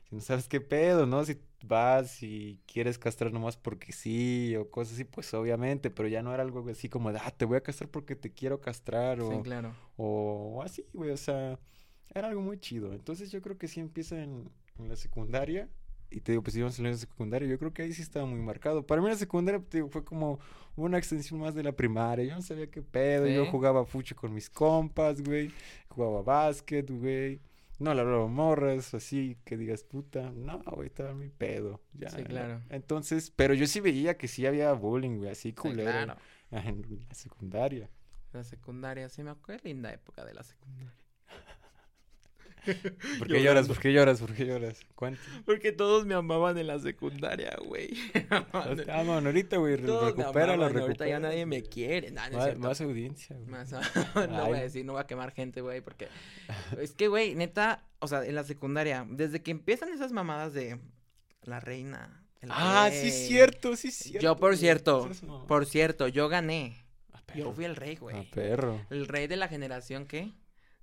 si 0.09 0.15
no 0.17 0.21
sabes 0.21 0.49
qué 0.49 0.61
pedo, 0.61 1.07
¿no? 1.07 1.25
Si 1.25 1.41
vas 1.65 2.23
y 2.23 2.61
quieres 2.67 2.99
castrar 2.99 3.33
nomás 3.33 3.57
porque 3.57 3.93
sí 3.93 4.57
o 4.57 4.71
cosas 4.71 4.95
así, 4.95 5.05
pues 5.05 5.33
obviamente, 5.35 5.91
pero 5.91 6.09
ya 6.09 6.23
no 6.23 6.33
era 6.35 6.43
algo 6.43 6.69
así 6.71 6.89
como 6.89 7.13
de, 7.13 7.19
ah, 7.23 7.31
te 7.33 7.45
voy 7.45 7.59
a 7.59 7.63
castrar 7.63 7.91
porque 7.91 8.17
te 8.17 8.33
quiero 8.33 8.61
castrar 8.61 9.21
Sí, 9.21 9.27
o, 9.97 10.55
o 10.57 10.63
así, 10.63 10.85
güey, 10.93 11.11
o 11.11 11.17
sea, 11.17 11.59
era 12.15 12.29
algo 12.29 12.41
muy 12.43 12.59
chido. 12.61 12.93
Entonces 12.95 13.31
yo 13.33 13.43
creo 13.43 13.59
que 13.59 13.69
sí 13.69 13.81
empieza 13.81 14.23
en, 14.23 14.51
en 14.79 14.89
la 14.89 14.97
secundaria. 14.97 15.69
Y 16.11 16.21
te 16.21 16.33
digo, 16.33 16.43
pues 16.43 16.57
íbamos 16.57 16.79
en 16.79 16.87
la 16.87 16.97
secundaria. 16.97 17.47
Yo 17.49 17.59
creo 17.59 17.73
que 17.75 17.83
ahí 17.83 17.93
sí 17.93 18.01
estaba 18.03 18.25
muy 18.25 18.41
marcado. 18.41 18.87
Para 18.87 19.03
mí 19.03 19.09
la 19.09 19.17
secundaria, 19.17 19.61
te 19.61 19.79
digo, 19.79 19.89
fue 19.89 20.05
como 20.05 20.39
una 20.77 20.97
extensión 20.99 21.41
más 21.41 21.55
de 21.55 21.63
la 21.63 21.73
primaria. 21.73 22.25
Yo 22.25 22.35
no 22.35 22.43
sabía 22.43 22.71
qué 22.71 22.81
pedo. 22.83 23.27
Yo 23.27 23.47
jugaba 23.47 23.85
fucho 23.85 24.17
con 24.17 24.33
mis 24.33 24.49
compas, 24.49 25.23
güey. 25.23 25.51
Jugaba 25.89 26.23
básquet, 26.23 26.91
güey. 26.91 27.41
No 27.79 27.95
le 27.95 28.01
hablaba 28.01 28.27
morras, 28.27 28.93
así 28.95 29.37
que 29.45 29.57
digas, 29.57 29.85
puta. 29.85 30.31
No, 30.33 30.61
güey, 30.73 30.89
estaba 30.89 31.15
mi 31.15 31.29
pedo. 31.29 31.81
Ya, 31.93 32.09
Sí, 32.11 32.25
claro. 32.25 32.61
Entonces, 32.71 33.31
pero 33.37 33.55
yo 33.55 33.67
sí 33.67 33.81
veía 33.81 34.17
que 34.17 34.27
sí 34.29 34.47
había 34.47 34.73
bullying, 34.73 35.19
güey, 35.19 35.31
así 35.31 35.51
Sí, 35.51 35.55
culero. 35.55 35.91
claro. 35.91 36.17
En 36.51 37.05
la 37.09 37.15
secundaria. 37.15 37.91
La 38.33 38.43
secundaria, 38.45 39.09
sí 39.09 39.23
me 39.23 39.31
acuerdo. 39.31 39.63
Qué 39.63 39.69
linda 39.69 39.93
época 39.93 40.25
de 40.25 40.35
la 40.35 40.43
secundaria. 40.43 40.93
¿Por 43.19 43.29
qué 43.29 43.43
lloras? 43.43 43.67
¿Por 43.67 43.79
qué 43.79 43.93
lloras? 43.93 44.21
¿Por 44.21 44.35
qué 44.35 44.45
lloras? 44.47 44.81
Cuánto. 44.95 45.21
Porque 45.45 45.73
todos 45.73 46.07
me 46.07 46.15
amaban 46.15 46.57
en 46.59 46.67
la 46.67 46.79
secundaria, 46.79 47.57
güey. 47.67 47.91
Ah, 48.31 49.03
mano, 49.05 49.27
ahorita, 49.29 49.57
güey, 49.59 49.77
re- 49.77 49.87
Todos 49.87 50.17
me 50.17 50.23
recupérala, 50.23 50.67
amaban, 50.67 50.83
Ahorita 50.83 51.07
ya 51.07 51.19
nadie 51.21 51.47
me 51.47 51.63
quiere. 51.63 52.11
Nah, 52.11 52.29
no 52.31 52.47
es 52.47 52.59
Más, 52.59 52.81
audiencia, 52.81 53.37
güey. 53.37 53.49
Más- 53.49 53.71
no 54.15 54.47
voy 54.47 54.55
a 54.55 54.57
Ay. 54.59 54.63
decir, 54.63 54.85
no 54.85 54.93
voy 54.95 55.03
a 55.03 55.07
quemar 55.07 55.33
gente, 55.33 55.61
güey, 55.61 55.81
porque... 55.81 56.09
Es 56.81 56.93
que, 56.93 57.09
güey, 57.09 57.35
neta, 57.35 57.85
o 57.99 58.09
sea, 58.09 58.25
en 58.25 58.35
la 58.35 58.45
secundaria, 58.45 59.07
desde 59.09 59.43
que 59.43 59.51
empiezan 59.51 59.89
esas 59.91 60.13
mamadas 60.13 60.53
de 60.55 60.79
la 61.43 61.61
reina, 61.61 62.25
el 62.41 62.51
Ah, 62.53 62.89
sí, 62.93 63.03
rey. 63.03 63.11
cierto, 63.11 63.77
sí, 63.77 63.91
cierto. 63.91 64.23
Yo, 64.23 64.37
por 64.37 64.57
cierto, 64.57 65.11
por 65.47 65.67
cierto, 65.67 66.09
yo 66.09 66.29
gané. 66.29 66.77
A 67.13 67.23
Yo 67.35 67.53
fui 67.53 67.65
el 67.65 67.77
rey, 67.77 67.97
güey. 67.97 68.31
perro. 68.31 68.81
El 68.91 69.07
rey 69.09 69.27
de 69.27 69.37
la 69.37 69.49
generación, 69.49 70.07
¿qué? 70.07 70.33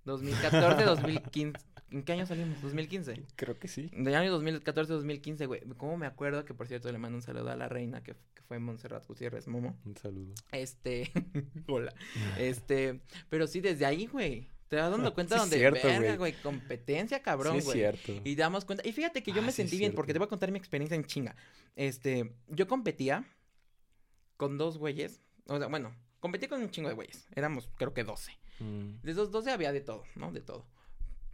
2014, 0.03 0.83
2015. 0.83 1.59
¿En 1.91 2.03
qué 2.03 2.13
año 2.13 2.25
salimos? 2.25 2.61
2015. 2.61 3.23
Creo 3.35 3.59
que 3.59 3.67
sí. 3.67 3.89
De 3.95 4.15
año 4.15 4.31
2014, 4.31 4.91
2015, 4.93 5.45
güey. 5.45 5.61
¿Cómo 5.77 5.97
me 5.97 6.07
acuerdo 6.07 6.43
que, 6.45 6.53
por 6.53 6.67
cierto, 6.67 6.91
le 6.91 6.97
mando 6.97 7.17
un 7.17 7.21
saludo 7.21 7.49
a 7.51 7.55
la 7.55 7.69
reina 7.69 8.01
que, 8.03 8.13
que 8.33 8.41
fue 8.43 8.59
Montserrat 8.59 9.05
Gutiérrez 9.07 9.47
Momo? 9.47 9.77
Un 9.85 9.95
saludo. 9.95 10.33
Este, 10.51 11.11
hola. 11.67 11.93
Este, 12.37 13.01
pero 13.29 13.47
sí, 13.47 13.61
desde 13.61 13.85
ahí, 13.85 14.07
güey. 14.07 14.49
Te 14.67 14.77
vas 14.77 14.89
dando 14.89 15.13
cuenta 15.13 15.35
Sí, 15.35 15.41
donde, 15.41 15.57
cierto, 15.57 15.87
verga, 15.87 16.15
güey. 16.17 16.33
competencia, 16.41 17.21
cabrón, 17.21 17.53
sí, 17.53 17.57
es 17.59 17.65
güey. 17.65 17.77
cierto. 17.77 18.13
Y 18.23 18.35
damos 18.35 18.65
cuenta. 18.65 18.87
Y 18.87 18.91
fíjate 18.91 19.21
que 19.21 19.31
yo 19.31 19.41
Ah, 19.41 19.45
me 19.45 19.51
sí, 19.51 19.57
sentí 19.57 19.77
bien, 19.77 19.93
porque 19.93 20.11
te 20.11 20.17
voy 20.19 20.25
a 20.25 20.29
contar 20.29 20.51
mi 20.51 20.57
experiencia 20.57 20.95
en 20.95 21.05
chinga. 21.05 21.35
Este, 21.75 22.33
yo 22.47 22.67
competía 22.67 23.25
con 24.37 24.57
dos 24.57 24.77
güeyes. 24.79 25.21
O 25.47 25.57
sea, 25.59 25.67
bueno, 25.67 25.95
competí 26.19 26.47
con 26.47 26.61
un 26.61 26.71
chingo 26.71 26.89
de 26.89 26.95
güeyes. 26.95 27.27
Éramos, 27.35 27.69
creo 27.77 27.93
que 27.93 28.03
12. 28.03 28.31
Mm, 28.59 29.01
De 29.03 29.11
esos 29.11 29.31
12 29.31 29.51
había 29.51 29.71
de 29.71 29.81
todo, 29.81 30.03
¿no? 30.15 30.31
De 30.31 30.41
todo. 30.41 30.65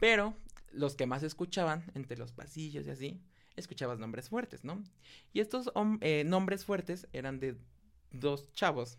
Pero 0.02 0.34
los 0.72 0.96
que 0.96 1.06
más 1.06 1.22
escuchaban 1.22 1.84
entre 1.94 2.18
los 2.18 2.32
pasillos 2.32 2.84
y 2.88 2.90
así 2.90 3.20
escuchabas 3.54 4.00
nombres 4.00 4.28
fuertes, 4.28 4.64
¿no? 4.64 4.82
Y 5.32 5.38
estos 5.38 5.70
eh, 6.00 6.24
nombres 6.26 6.64
fuertes 6.64 7.06
eran 7.12 7.38
de 7.38 7.56
dos 8.10 8.52
chavos. 8.52 8.98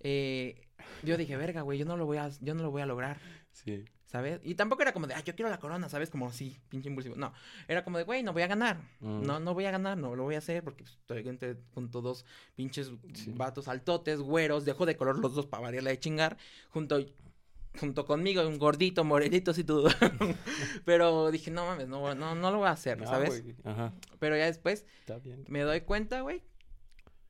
Eh, 0.00 0.66
yo 1.04 1.16
dije, 1.16 1.36
verga, 1.36 1.62
güey, 1.62 1.78
yo 1.78 1.84
no 1.84 1.96
lo 1.96 2.06
voy 2.06 2.16
a, 2.16 2.28
yo 2.40 2.54
no 2.54 2.64
lo 2.64 2.72
voy 2.72 2.82
a 2.82 2.86
lograr. 2.86 3.20
Sí. 3.52 3.84
¿Sabes? 4.06 4.40
Y 4.42 4.56
tampoco 4.56 4.82
era 4.82 4.92
como 4.92 5.06
de, 5.06 5.14
ah, 5.14 5.22
yo 5.22 5.36
quiero 5.36 5.48
la 5.48 5.60
corona, 5.60 5.88
¿sabes? 5.88 6.10
Como 6.10 6.26
así, 6.26 6.58
pinche 6.68 6.88
impulsivo. 6.88 7.14
No, 7.14 7.32
era 7.68 7.84
como 7.84 7.96
de, 7.98 8.02
güey, 8.02 8.24
no 8.24 8.32
voy 8.32 8.42
a 8.42 8.48
ganar. 8.48 8.80
Mm. 8.98 9.22
No, 9.22 9.38
no 9.38 9.54
voy 9.54 9.66
a 9.66 9.70
ganar, 9.70 9.96
no 9.96 10.16
lo 10.16 10.24
voy 10.24 10.34
a 10.34 10.38
hacer 10.38 10.64
porque 10.64 10.82
pues, 10.82 10.96
estoy 10.96 11.28
entre, 11.28 11.56
junto 11.72 12.02
dos 12.02 12.24
pinches 12.56 12.90
Sí. 13.14 13.32
vatos 13.36 13.68
altotes, 13.68 14.18
güeros, 14.18 14.64
dejo 14.64 14.86
de 14.86 14.96
color 14.96 15.20
los 15.20 15.36
dos 15.36 15.46
para 15.46 15.62
variarla 15.62 15.90
de 15.90 16.00
chingar, 16.00 16.36
junto, 16.70 16.98
junto 17.78 18.04
conmigo, 18.04 18.46
un 18.46 18.58
gordito, 18.58 19.04
morenito, 19.04 19.52
y 19.56 19.64
todo. 19.64 19.88
Pero 20.84 21.30
dije, 21.30 21.50
no 21.50 21.66
mames, 21.66 21.88
no, 21.88 22.14
no, 22.14 22.34
no 22.34 22.50
lo 22.50 22.58
voy 22.58 22.68
a 22.68 22.72
hacer, 22.72 22.98
No, 22.98 23.06
¿sabes? 23.06 23.42
Ajá. 23.64 23.92
Pero 24.18 24.36
ya 24.36 24.46
después 24.46 24.84
me 25.48 25.60
doy 25.60 25.82
cuenta, 25.82 26.20
güey, 26.22 26.42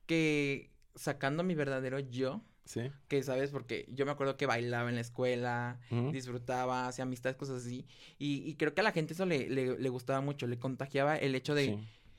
que 0.07 0.70
sacando 0.94 1.42
mi 1.42 1.55
verdadero 1.55 1.98
yo, 1.98 2.42
Sí. 2.64 2.83
que, 3.09 3.22
¿sabes? 3.24 3.50
Porque 3.50 3.85
yo 3.88 4.07
me 4.07 4.12
acuerdo 4.12 4.37
que 4.37 4.46
bailaba 4.46 4.88
en 4.88 4.94
la 4.94 5.00
escuela, 5.00 5.81
disfrutaba, 6.12 6.87
hacía 6.87 7.03
amistades, 7.03 7.37
cosas 7.37 7.64
así. 7.64 7.85
Y, 8.18 8.48
y 8.48 8.55
creo 8.55 8.74
que 8.74 8.81
a 8.81 8.85
la 8.85 8.92
gente 8.92 9.14
eso 9.14 9.26
le, 9.26 9.48
le, 9.50 9.76
le 9.76 9.88
gustaba 9.88 10.20
mucho, 10.20 10.46
le 10.46 10.59
contagiaba 10.59 11.16
el 11.16 11.35
hecho 11.35 11.55
de 11.57 11.64
Sí. 11.64 11.79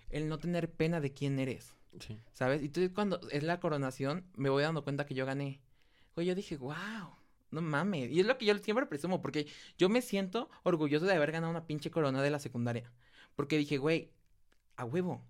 el 0.09 0.27
no 0.27 0.39
tener 0.39 0.69
pena 0.69 0.99
de 0.99 1.13
quién 1.13 1.39
eres, 1.39 1.73
Sí. 1.99 2.17
¿sabes? 2.33 2.61
Y 2.61 2.65
entonces 2.65 2.91
cuando 2.93 3.21
es 3.29 3.43
la 3.43 3.59
coronación, 3.61 4.25
me 4.35 4.49
voy 4.49 4.63
dando 4.63 4.83
cuenta 4.83 5.05
que 5.05 5.13
yo 5.15 5.25
gané. 5.25 5.61
Güey, 6.15 6.27
yo 6.27 6.35
dije, 6.35 6.57
wow, 6.57 7.15
no 7.51 7.61
mames. 7.61 8.09
Y 8.11 8.19
es 8.19 8.25
lo 8.25 8.37
que 8.37 8.45
yo 8.45 8.57
siempre 8.57 8.85
presumo, 8.85 9.21
porque 9.21 9.47
yo 9.77 9.89
me 9.89 10.01
siento 10.01 10.49
orgulloso 10.63 11.05
de 11.05 11.13
haber 11.13 11.31
ganado 11.31 11.51
una 11.51 11.67
pinche 11.67 11.91
corona 11.91 12.21
de 12.21 12.29
la 12.31 12.39
secundaria. 12.39 12.91
Porque 13.35 13.57
dije, 13.57 13.77
güey, 13.77 14.11
a 14.75 14.85
huevo, 14.85 15.23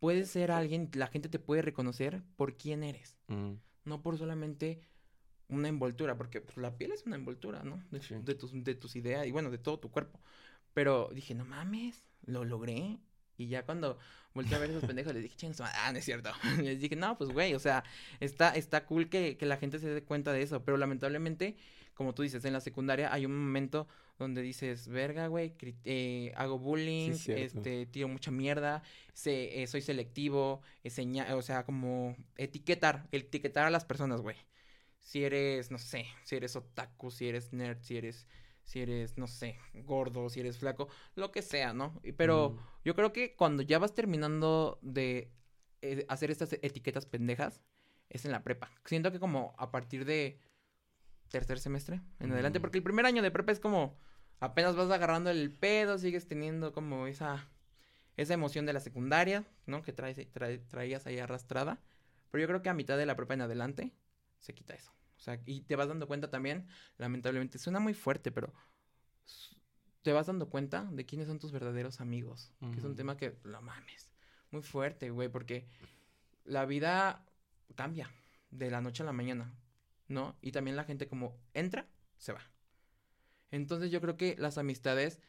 puedes 0.00 0.30
ser 0.30 0.50
alguien, 0.50 0.90
la 0.94 1.06
gente 1.06 1.28
te 1.28 1.38
puede 1.38 1.62
reconocer 1.62 2.22
por 2.36 2.56
quién 2.56 2.82
eres 2.84 3.16
Mm. 3.28 3.54
no 3.84 4.02
por 4.02 4.18
solamente 4.18 4.80
una 5.48 5.68
envoltura, 5.68 6.16
porque 6.16 6.40
pues, 6.40 6.56
la 6.56 6.76
piel 6.76 6.92
es 6.92 7.04
una 7.06 7.16
envoltura, 7.16 7.62
¿no? 7.64 7.82
De, 7.90 8.00
Sí. 8.00 8.14
de 8.22 8.34
tus, 8.34 8.52
de 8.52 8.74
tus 8.74 8.96
ideas 8.96 9.26
y 9.26 9.30
bueno, 9.30 9.50
de 9.50 9.58
todo 9.58 9.78
tu 9.78 9.90
cuerpo. 9.90 10.20
Pero 10.72 11.10
dije, 11.14 11.34
no 11.34 11.44
mames, 11.44 12.08
lo 12.26 12.44
logré. 12.44 12.98
Y 13.36 13.48
ya 13.48 13.64
cuando 13.64 13.98
volteé 14.34 14.56
a 14.56 14.60
ver 14.60 14.70
a 14.70 14.72
esos 14.74 14.84
pendejos, 14.88 15.12
les 15.14 15.22
dije, 15.22 15.36
"Chinga 15.36 15.54
su 15.54 15.62
madre". 15.62 15.76
ah, 15.80 15.92
no 15.92 15.98
es 15.98 16.04
cierto. 16.04 16.30
les 16.62 16.80
dije, 16.80 16.96
no, 16.96 17.16
pues 17.18 17.30
güey, 17.30 17.54
o 17.54 17.58
sea, 17.58 17.84
está, 18.20 18.54
está 18.54 18.84
cool 18.86 19.08
que, 19.08 19.36
que 19.36 19.46
la 19.46 19.56
gente 19.56 19.78
se 19.78 19.88
dé 19.88 20.02
cuenta 20.02 20.32
de 20.32 20.42
eso, 20.42 20.64
pero 20.64 20.76
lamentablemente, 20.76 21.56
como 21.94 22.14
tú 22.14 22.22
dices, 22.22 22.44
en 22.44 22.52
la 22.52 22.60
secundaria 22.60 23.12
hay 23.12 23.26
un 23.26 23.36
momento 23.36 23.88
donde 24.18 24.42
dices, 24.42 24.88
verga, 24.88 25.26
güey, 25.26 25.54
eh, 25.84 26.32
hago 26.36 26.58
bullying, 26.58 27.12
este, 27.26 27.86
tiro 27.86 28.08
mucha 28.08 28.30
mierda, 28.30 28.82
se, 29.12 29.62
eh, 29.62 29.66
soy 29.66 29.82
selectivo, 29.82 30.62
eh, 30.84 31.32
o 31.32 31.42
sea, 31.42 31.64
como 31.64 32.16
etiquetar, 32.36 33.08
etiquetar 33.10 33.66
a 33.66 33.70
las 33.70 33.84
personas, 33.84 34.20
güey. 34.20 34.36
Si 35.00 35.24
eres, 35.24 35.70
no 35.70 35.78
sé, 35.78 36.06
si 36.24 36.36
eres 36.36 36.56
otaku, 36.56 37.10
si 37.10 37.28
eres 37.28 37.52
nerd, 37.52 37.78
si 37.82 37.96
eres, 37.98 38.26
si 38.64 38.80
eres, 38.80 39.16
no 39.18 39.26
sé, 39.26 39.58
gordo, 39.84 40.28
si 40.30 40.40
eres 40.40 40.58
flaco, 40.58 40.88
lo 41.14 41.30
que 41.30 41.42
sea, 41.42 41.72
¿no? 41.72 42.00
Pero 42.16 42.50
Mm. 42.50 42.58
yo 42.84 42.94
creo 42.94 43.12
que 43.12 43.34
cuando 43.36 43.62
ya 43.62 43.78
vas 43.78 43.94
terminando 43.94 44.78
de 44.82 45.30
eh, 45.82 46.06
hacer 46.08 46.30
estas 46.30 46.52
etiquetas 46.54 47.04
pendejas, 47.06 47.60
es 48.08 48.24
en 48.24 48.32
la 48.32 48.42
prepa. 48.42 48.70
Siento 48.84 49.12
que 49.12 49.20
como 49.20 49.54
a 49.58 49.70
partir 49.70 50.04
de 50.06 50.38
tercer 51.28 51.58
semestre 51.58 52.00
en 52.20 52.32
adelante, 52.32 52.60
porque 52.60 52.78
el 52.78 52.84
primer 52.84 53.06
año 53.06 53.22
de 53.22 53.30
prepa 53.30 53.52
es 53.52 53.60
como 53.60 53.98
apenas 54.40 54.76
vas 54.76 54.90
agarrando 54.90 55.30
el 55.30 55.52
pedo, 55.52 55.98
sigues 55.98 56.26
teniendo 56.26 56.72
como 56.72 57.06
esa 57.06 57.48
esa 58.16 58.34
emoción 58.34 58.64
de 58.64 58.72
la 58.72 58.78
secundaria, 58.80 59.44
¿no? 59.66 59.82
Que 59.82 59.92
traes, 59.92 60.16
trae- 60.32 60.58
traías 60.68 61.04
ahí 61.06 61.18
arrastrada. 61.18 61.80
Pero 62.30 62.42
yo 62.42 62.46
creo 62.48 62.62
que 62.62 62.68
a 62.68 62.74
mitad 62.74 62.96
de 62.96 63.06
la 63.06 63.16
prepa 63.16 63.34
en 63.34 63.40
adelante 63.40 63.92
se 64.38 64.54
quita 64.54 64.72
eso. 64.74 64.92
O 65.16 65.20
sea, 65.20 65.40
y 65.46 65.62
te 65.62 65.76
vas 65.76 65.88
dando 65.88 66.06
cuenta 66.06 66.30
también, 66.30 66.66
lamentablemente, 66.98 67.58
suena 67.58 67.80
muy 67.80 67.94
fuerte, 67.94 68.30
pero 68.30 68.52
te 70.02 70.12
vas 70.12 70.26
dando 70.26 70.50
cuenta 70.50 70.84
de 70.92 71.06
quiénes 71.06 71.28
son 71.28 71.38
tus 71.38 71.52
verdaderos 71.52 72.00
amigos. 72.00 72.52
Que 72.72 72.78
es 72.78 72.84
un 72.84 72.94
tema 72.94 73.16
que, 73.16 73.38
no 73.44 73.62
mames, 73.62 74.12
muy 74.50 74.62
fuerte, 74.62 75.10
güey, 75.10 75.28
porque 75.28 75.66
la 76.44 76.66
vida 76.66 77.24
cambia 77.74 78.10
de 78.50 78.70
la 78.70 78.80
noche 78.80 79.02
a 79.02 79.06
la 79.06 79.12
mañana, 79.12 79.54
¿no? 80.08 80.36
Y 80.42 80.52
también 80.52 80.76
la 80.76 80.84
gente 80.84 81.08
como 81.08 81.38
entra, 81.54 81.88
se 82.18 82.32
va. 82.32 82.42
Entonces 83.50 83.90
yo 83.90 84.00
creo 84.00 84.16
que 84.16 84.36
las 84.38 84.58
amistades 84.58 85.20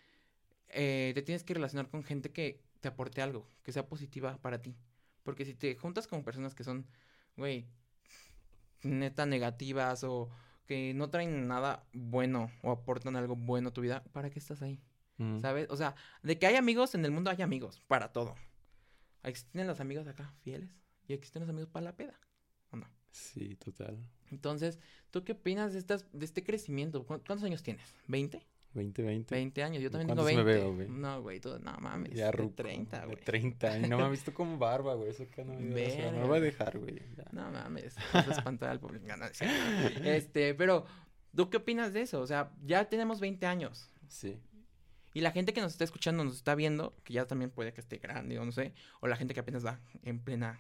eh, 0.70 1.12
te 1.16 1.22
tienes 1.22 1.44
que 1.44 1.54
relacionar 1.54 1.90
con 1.90 2.04
gente 2.04 2.32
que 2.32 2.62
te 2.82 2.88
aporte 2.88 3.22
algo, 3.22 3.50
que 3.64 3.72
sea 3.72 3.88
positiva 3.88 4.38
para 4.42 4.62
ti. 4.62 4.76
Porque 5.24 5.46
si 5.46 5.54
te 5.54 5.76
juntas 5.76 6.08
con 6.08 6.24
personas 6.24 6.54
que 6.54 6.64
son, 6.64 6.86
güey, 7.38 7.68
neta 8.86 9.26
negativas 9.26 10.04
o 10.04 10.30
que 10.68 10.94
no 10.94 11.10
traen 11.10 11.48
nada 11.48 11.84
bueno 11.94 12.50
o 12.64 12.72
aportan 12.72 13.16
algo 13.16 13.36
bueno 13.36 13.70
a 13.70 13.74
tu 13.74 13.82
vida, 13.82 14.04
¿para 14.14 14.30
qué 14.30 14.40
estás 14.40 14.62
ahí? 14.62 14.80
Mm. 15.18 15.42
¿Sabes? 15.42 15.68
O 15.70 15.78
sea, 15.78 15.96
de 16.24 16.40
que 16.40 16.48
hay 16.48 16.56
amigos 16.56 16.96
en 16.96 17.06
el 17.06 17.12
mundo 17.12 17.30
hay 17.30 17.42
amigos, 17.42 17.82
para 17.88 18.12
todo. 18.12 18.36
Existen 19.24 19.68
los 19.68 19.80
amigos 19.80 20.08
acá, 20.08 20.34
fieles, 20.42 20.70
y 21.08 21.14
existen 21.14 21.42
los 21.42 21.50
amigos 21.50 21.70
para 21.70 21.84
la 21.86 21.96
peda, 21.96 22.20
¿o 22.72 22.78
no? 22.78 22.88
Sí, 23.12 23.56
total. 23.56 23.98
Entonces, 24.30 24.80
¿tú 25.12 25.24
qué 25.24 25.34
opinas 25.34 25.74
de, 25.74 25.80
estas, 25.80 26.06
de 26.12 26.26
este 26.26 26.44
crecimiento? 26.44 27.06
¿Cu- 27.06 27.22
¿Cuántos 27.26 27.44
años 27.44 27.64
tienes? 27.64 27.94
¿20? 28.08 28.42
20, 28.76 29.02
20. 29.04 29.36
20 29.36 29.64
años, 29.64 29.82
yo 29.82 29.90
también 29.90 30.10
tengo 30.10 30.24
¿Cuántos 30.24 30.36
20. 30.36 30.44
me 30.44 30.60
veo, 30.60 30.74
güey? 30.74 30.88
No, 30.90 31.22
güey, 31.22 31.40
todo, 31.40 31.60
no 31.60 31.78
mames. 31.80 32.14
Ya 32.14 32.32
ruco. 32.32 32.56
30, 32.56 33.00
de 33.00 33.06
güey. 33.06 33.24
30 33.24 33.68
años. 33.72 33.90
No 33.90 33.98
me 33.98 34.04
ha 34.04 34.10
visto 34.10 34.34
con 34.34 34.60
barba, 34.60 34.94
güey. 34.96 35.10
Eso 35.10 35.26
que 35.34 35.44
no 35.46 35.54
me, 35.54 35.82
dio, 35.82 35.88
o 35.88 35.90
sea, 35.90 36.12
me 36.12 36.20
lo 36.20 36.28
voy 36.28 36.38
a 36.38 36.42
dejar, 36.42 36.78
güey. 36.78 37.02
No 37.32 37.50
mames, 37.52 37.96
vas 38.14 38.28
a 38.28 38.32
espantar 38.32 38.70
al 38.70 38.80
público. 38.80 39.06
No, 39.08 39.18
no 39.18 39.28
cierto. 39.30 39.56
Este, 40.04 40.54
pero, 40.54 40.86
¿tú 41.36 41.50
qué 41.50 41.58
opinas 41.58 41.94
de 41.94 42.02
eso? 42.02 42.20
O 42.20 42.28
sea, 42.28 42.52
ya 42.64 42.86
tenemos 42.90 43.20
20 43.20 43.46
años. 43.46 43.90
Sí. 44.08 44.38
Y 45.14 45.22
la 45.22 45.32
gente 45.32 45.54
que 45.54 45.62
nos 45.62 45.72
está 45.72 45.86
escuchando, 45.86 46.26
nos 46.26 46.36
está 46.36 46.56
viendo, 46.56 46.94
que 47.06 47.14
ya 47.14 47.26
también 47.26 47.50
puede 47.50 47.72
que 47.72 47.80
esté 47.80 47.98
grande 47.98 48.38
o 48.38 48.44
no 48.44 48.52
sé, 48.52 48.74
o 49.00 49.08
la 49.08 49.16
gente 49.16 49.34
que 49.34 49.40
apenas 49.40 49.66
va 49.66 49.80
en 50.04 50.20
plena... 50.20 50.60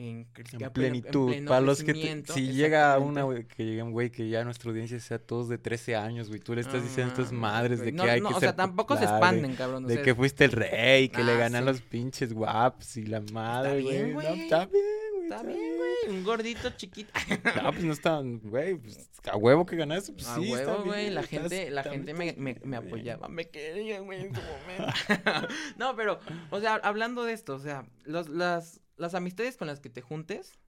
En, 0.00 0.28
En 0.60 0.70
plenitud. 0.72 1.34
Para 1.48 1.60
los 1.60 1.82
que 1.82 1.92
te- 1.92 2.22
si 2.32 2.52
llega 2.52 2.96
una, 3.00 3.24
güey, 3.24 3.44
que 3.48 3.64
llegue 3.64 3.82
un 3.82 3.90
güey 3.90 4.10
que 4.10 4.28
ya 4.28 4.44
nuestra 4.44 4.70
audiencia 4.70 5.00
sea 5.00 5.18
todos 5.18 5.48
de 5.48 5.58
13 5.58 5.96
años, 5.96 6.28
güey. 6.28 6.38
Tú 6.38 6.54
le 6.54 6.60
estás 6.60 6.84
diciendo 6.84 7.12
a 7.12 7.16
estas 7.20 7.32
Ah, 7.32 7.36
madres 7.40 7.80
güey. 7.80 7.90
de 7.90 7.96
No, 7.96 8.04
que 8.04 8.10
hay 8.10 8.20
no, 8.20 8.28
que 8.28 8.34
o 8.36 8.38
ser 8.40 8.50
sea, 8.50 8.56
tampoco 8.56 8.96
se 8.96 9.02
expanden, 9.02 9.56
cabrón. 9.56 9.84
o 9.84 9.88
De 9.88 9.94
sea, 9.94 10.02
que 10.04 10.14
fuiste 10.14 10.44
el 10.44 10.52
rey, 10.52 11.08
que 11.08 11.24
le 11.24 11.32
Ah, 11.32 11.36
ganan 11.38 11.64
sí. 11.64 11.66
los 11.70 11.80
pinches 11.82 12.32
guaps 12.32 12.96
y 12.96 13.06
la 13.06 13.20
madre, 13.32 13.78
bien, 13.78 14.12
güey. 14.14 14.26
No, 14.28 14.32
güey. 14.34 14.42
está 14.44 14.66
bien, 14.66 14.84
güey. 15.16 15.24
Está 15.24 15.42
bien, 15.42 15.76
güey, 15.76 16.16
un 16.16 16.24
gordito 16.24 16.70
chiquito. 16.76 17.10
No, 17.64 17.72
pues 17.72 17.84
no 17.84 17.92
está, 17.92 18.20
güey, 18.22 18.76
pues 18.76 19.10
a 19.30 19.36
huevo 19.36 19.66
que 19.66 19.74
ganaste, 19.74 20.12
pues 20.12 20.28
A 20.28 20.36
sí, 20.36 20.52
está 20.52 20.70
huevo, 20.74 20.84
güey, 20.84 21.00
bien, 21.02 21.14
la 21.16 21.20
estás- 21.22 21.40
gente, 21.42 21.70
la 21.70 21.80
está- 21.80 21.90
gente 21.92 22.14
me, 22.14 22.76
apoyaba, 22.76 23.28
me 23.28 23.48
quería, 23.50 23.98
güey, 24.00 24.26
en 24.26 24.32
su 24.34 24.40
momento. 24.40 24.94
no, 25.76 25.96
pero, 25.96 26.20
o 26.50 26.60
sea, 26.60 26.76
hablando 26.76 27.24
de 27.24 27.32
esto, 27.32 27.56
o 27.56 27.58
sea, 27.58 27.84
los, 28.04 28.28
las, 28.28 28.80
las 28.98 29.14
amistades 29.14 29.56
con 29.56 29.66
las 29.68 29.80
que 29.80 29.90
te 29.90 30.02
juntes 30.02 30.58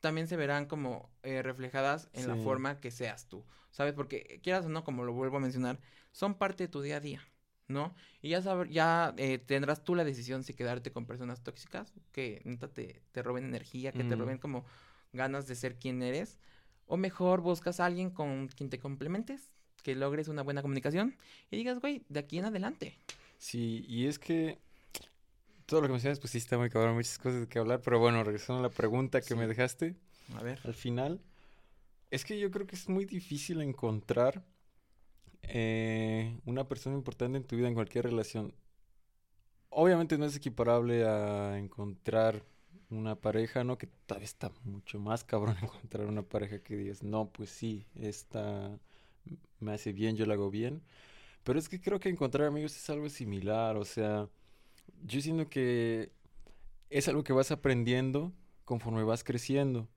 también 0.00 0.28
se 0.28 0.36
verán 0.36 0.66
como 0.66 1.10
eh, 1.22 1.42
reflejadas 1.42 2.08
en 2.12 2.28
la 2.28 2.36
forma 2.36 2.80
que 2.80 2.90
seas 2.90 3.26
tú, 3.28 3.44
¿sabes? 3.72 3.94
Porque 3.94 4.40
quieras 4.42 4.66
o 4.66 4.68
no, 4.68 4.84
como 4.84 5.04
lo 5.04 5.12
vuelvo 5.12 5.38
a 5.38 5.40
mencionar, 5.40 5.80
son 6.12 6.34
parte 6.38 6.64
de 6.64 6.68
tu 6.68 6.80
día 6.82 6.98
a 6.98 7.00
día, 7.00 7.20
¿no? 7.66 7.94
Y 8.22 8.28
ya 8.30 8.40
saber, 8.42 8.68
ya 8.68 9.12
eh, 9.16 9.38
tendrás 9.38 9.82
tú 9.82 9.96
la 9.96 10.04
decisión 10.04 10.44
si 10.44 10.54
quedarte 10.54 10.92
con 10.92 11.04
personas 11.06 11.42
tóxicas 11.42 11.92
que 12.12 12.42
neta 12.44 12.68
te, 12.68 13.02
te 13.10 13.22
roben 13.22 13.44
energía, 13.44 13.92
que 13.92 14.04
te 14.04 14.14
Mm. 14.14 14.20
roben 14.20 14.38
como 14.38 14.64
ganas 15.12 15.48
de 15.48 15.56
ser 15.56 15.76
quien 15.78 16.00
eres, 16.02 16.38
o 16.86 16.96
mejor 16.96 17.40
buscas 17.40 17.80
a 17.80 17.86
alguien 17.86 18.10
con 18.10 18.48
quien 18.48 18.70
te 18.70 18.78
complementes, 18.78 19.50
que 19.82 19.94
logres 19.96 20.28
una 20.28 20.42
buena 20.42 20.62
comunicación 20.62 21.16
y 21.50 21.56
digas, 21.56 21.80
güey, 21.80 22.04
de 22.08 22.20
aquí 22.20 22.38
en 22.38 22.44
adelante. 22.44 22.96
Sí, 23.38 23.84
y 23.88 24.06
es 24.06 24.18
que 24.18 24.58
todo 25.68 25.82
lo 25.82 25.88
que 25.88 25.92
mencionas, 25.94 26.20
pues 26.20 26.32
sí 26.32 26.38
está 26.38 26.58
muy 26.58 26.70
cabrón, 26.70 26.96
muchas 26.96 27.18
cosas 27.18 27.42
de 27.42 27.48
que 27.48 27.60
hablar, 27.60 27.82
pero 27.82 28.00
bueno, 28.00 28.24
regresando 28.24 28.60
a 28.60 28.68
la 28.68 28.74
pregunta 28.74 29.24
que 29.24 29.34
Sí. 29.34 29.36
me 29.36 29.46
dejaste 29.48 29.96
A 30.36 30.42
ver. 30.42 30.60
al 30.64 30.74
final, 30.74 31.20
es 32.10 32.24
que 32.24 32.38
yo 32.40 32.50
creo 32.50 32.66
que 32.66 32.76
es 32.76 32.88
muy 32.88 33.06
difícil 33.06 33.62
encontrar 33.62 34.44
eh, 35.42 36.38
una 36.46 36.68
persona 36.68 36.96
importante 36.96 37.38
en 37.38 37.44
tu 37.44 37.56
vida 37.56 37.68
en 37.68 37.74
cualquier 37.74 38.04
relación. 38.06 38.54
Obviamente 39.70 40.18
no 40.18 40.24
es 40.24 40.36
equiparable 40.36 41.04
a 41.06 41.58
encontrar 41.58 42.42
una 42.90 43.16
pareja, 43.16 43.64
¿no? 43.64 43.76
Que 43.78 43.86
tal 44.06 44.20
vez 44.20 44.30
está 44.30 44.50
mucho 44.64 44.98
más 44.98 45.24
cabrón 45.24 45.56
encontrar 45.62 46.06
una 46.06 46.22
pareja 46.22 46.62
que 46.62 46.76
digas, 46.76 47.02
no, 47.02 47.30
pues 47.30 47.50
sí, 47.50 47.86
esta 47.94 48.78
me 49.60 49.72
hace 49.74 49.92
bien, 49.92 50.16
yo 50.16 50.26
la 50.26 50.34
hago 50.34 50.50
bien. 50.50 50.82
Pero 51.44 51.58
es 51.58 51.68
que 51.68 51.80
creo 51.80 52.00
que 52.00 52.10
encontrar 52.10 52.48
amigos 52.48 52.76
es 52.76 52.90
algo 52.90 53.08
similar, 53.10 53.76
o 53.76 53.84
sea, 53.84 54.28
yo 55.04 55.20
siento 55.20 55.48
que 55.48 56.10
es 56.90 57.08
algo 57.08 57.24
que 57.24 57.32
vas 57.32 57.50
aprendiendo 57.50 58.32
conforme 58.64 59.02
vas 59.04 59.24
creciendo. 59.24 59.88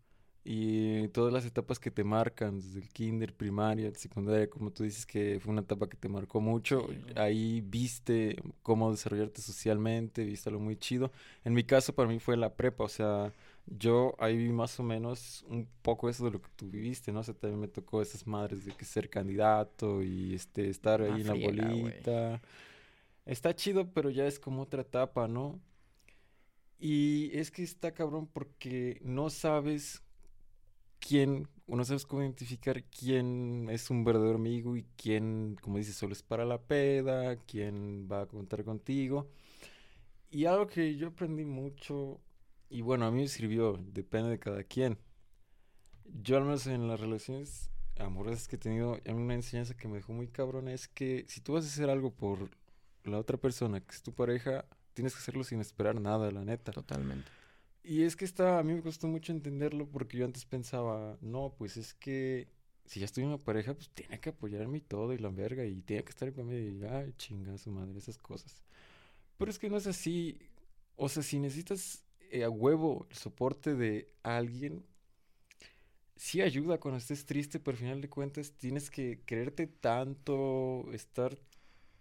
y 0.43 1.07
todas 1.09 1.31
las 1.31 1.45
etapas 1.45 1.77
que 1.79 1.91
te 1.91 2.03
marcan, 2.03 2.59
desde 2.59 2.79
el 2.79 2.89
kinder, 2.89 3.33
primaria, 3.35 3.93
secundaria, 3.93 4.49
como 4.49 4.71
tú 4.71 4.83
dices 4.83 5.05
que 5.05 5.39
fue 5.39 5.51
una 5.51 5.61
etapa 5.61 5.87
que 5.87 5.97
te 5.97 6.09
marcó 6.09 6.41
mucho, 6.41 6.87
ahí 7.15 7.61
viste 7.61 8.37
cómo 8.63 8.89
desarrollarte 8.89 9.39
socialmente, 9.41 10.23
viste 10.25 10.49
algo 10.49 10.61
muy 10.61 10.77
chido. 10.77 11.11
En 11.43 11.53
mi 11.53 11.63
caso, 11.63 11.93
para 11.93 12.09
mí 12.09 12.19
fue 12.19 12.37
la 12.37 12.55
prepa, 12.55 12.85
o 12.85 12.89
sea, 12.89 13.31
yo 13.67 14.15
ahí 14.17 14.35
vi 14.35 14.51
más 14.51 14.79
o 14.79 14.83
menos 14.83 15.45
un 15.47 15.67
poco 15.83 16.09
eso 16.09 16.25
de 16.25 16.31
lo 16.31 16.41
que 16.41 16.49
tú 16.55 16.67
viviste, 16.69 17.11
¿no? 17.11 17.19
O 17.19 17.23
sea, 17.23 17.35
también 17.35 17.59
me 17.59 17.67
tocó 17.67 18.01
esas 18.01 18.25
madres 18.25 18.65
de 18.65 18.71
que 18.71 18.85
ser 18.85 19.09
candidato 19.11 20.01
y 20.01 20.33
este 20.33 20.69
estar 20.69 21.03
ahí 21.03 21.21
en 21.21 21.27
la 21.27 21.33
bolita. 21.35 22.41
Está 23.31 23.55
chido, 23.55 23.93
pero 23.93 24.09
ya 24.09 24.27
es 24.27 24.39
como 24.39 24.63
otra 24.63 24.81
etapa, 24.81 25.25
¿no? 25.29 25.61
Y 26.77 27.31
es 27.33 27.49
que 27.49 27.63
está 27.63 27.93
cabrón 27.93 28.27
porque 28.27 28.99
no 29.05 29.29
sabes 29.29 30.03
quién, 30.99 31.47
o 31.65 31.77
no 31.77 31.85
sabes 31.85 32.05
cómo 32.05 32.23
identificar 32.23 32.83
quién 32.83 33.69
es 33.71 33.89
un 33.89 34.03
verdadero 34.03 34.35
amigo 34.35 34.75
y 34.75 34.83
quién, 34.97 35.55
como 35.61 35.77
dices, 35.77 35.95
solo 35.95 36.11
es 36.11 36.23
para 36.23 36.43
la 36.43 36.61
peda, 36.61 37.37
quién 37.37 38.05
va 38.11 38.23
a 38.23 38.25
contar 38.25 38.65
contigo. 38.65 39.29
Y 40.29 40.43
algo 40.43 40.67
que 40.67 40.97
yo 40.97 41.07
aprendí 41.07 41.45
mucho, 41.45 42.19
y 42.69 42.81
bueno, 42.81 43.05
a 43.05 43.11
mí 43.11 43.21
me 43.21 43.27
sirvió, 43.29 43.79
depende 43.93 44.31
de 44.31 44.39
cada 44.39 44.65
quien. 44.65 44.97
Yo 46.03 46.35
al 46.35 46.43
menos 46.43 46.67
en 46.67 46.89
las 46.89 46.99
relaciones 46.99 47.71
amorosas 47.97 48.49
que 48.49 48.57
he 48.57 48.59
tenido, 48.59 48.99
una 49.05 49.35
enseñanza 49.35 49.77
que 49.77 49.87
me 49.87 49.95
dejó 49.95 50.11
muy 50.11 50.27
cabrón 50.27 50.67
es 50.67 50.89
que 50.89 51.23
si 51.29 51.39
tú 51.39 51.53
vas 51.53 51.63
a 51.63 51.67
hacer 51.69 51.89
algo 51.89 52.11
por 52.11 52.59
la 53.03 53.19
otra 53.19 53.37
persona, 53.37 53.79
que 53.81 53.93
es 53.93 54.01
tu 54.01 54.13
pareja, 54.13 54.65
tienes 54.93 55.13
que 55.13 55.19
hacerlo 55.19 55.43
sin 55.43 55.61
esperar 55.61 55.99
nada, 55.99 56.31
la 56.31 56.43
neta. 56.43 56.71
Totalmente. 56.71 57.29
Y 57.83 58.03
es 58.03 58.15
que 58.15 58.25
está, 58.25 58.59
a 58.59 58.63
mí 58.63 58.73
me 58.73 58.81
costó 58.81 59.07
mucho 59.07 59.31
entenderlo 59.31 59.87
porque 59.87 60.17
yo 60.17 60.25
antes 60.25 60.45
pensaba, 60.45 61.17
no, 61.21 61.55
pues 61.57 61.77
es 61.77 61.93
que 61.93 62.47
si 62.85 62.99
ya 62.99 63.05
estoy 63.05 63.23
en 63.23 63.29
una 63.29 63.37
pareja, 63.37 63.73
pues 63.73 63.89
tiene 63.89 64.19
que 64.19 64.29
apoyarme 64.29 64.79
y 64.79 64.81
todo 64.81 65.13
y 65.13 65.17
la 65.17 65.29
verga 65.29 65.65
y 65.65 65.81
tiene 65.81 66.03
que 66.03 66.09
estar 66.09 66.31
conmigo 66.33 66.85
y, 66.85 66.87
ay, 66.87 67.13
chinga 67.17 67.57
su 67.57 67.71
madre, 67.71 67.97
esas 67.97 68.17
cosas. 68.17 68.61
Pero 69.37 69.49
es 69.49 69.57
que 69.57 69.69
no 69.69 69.77
es 69.77 69.87
así. 69.87 70.37
O 70.95 71.09
sea, 71.09 71.23
si 71.23 71.39
necesitas 71.39 72.03
eh, 72.29 72.43
a 72.43 72.49
huevo 72.49 73.07
el 73.09 73.15
soporte 73.15 73.75
de 73.75 74.13
alguien, 74.23 74.85
sí 76.15 76.41
ayuda 76.41 76.79
cuando 76.79 76.99
estés 76.99 77.25
triste, 77.25 77.59
pero 77.59 77.75
al 77.75 77.79
final 77.81 78.01
de 78.01 78.09
cuentas 78.09 78.51
tienes 78.51 78.91
que 78.91 79.21
quererte 79.25 79.65
tanto, 79.65 80.85
estar 80.93 81.35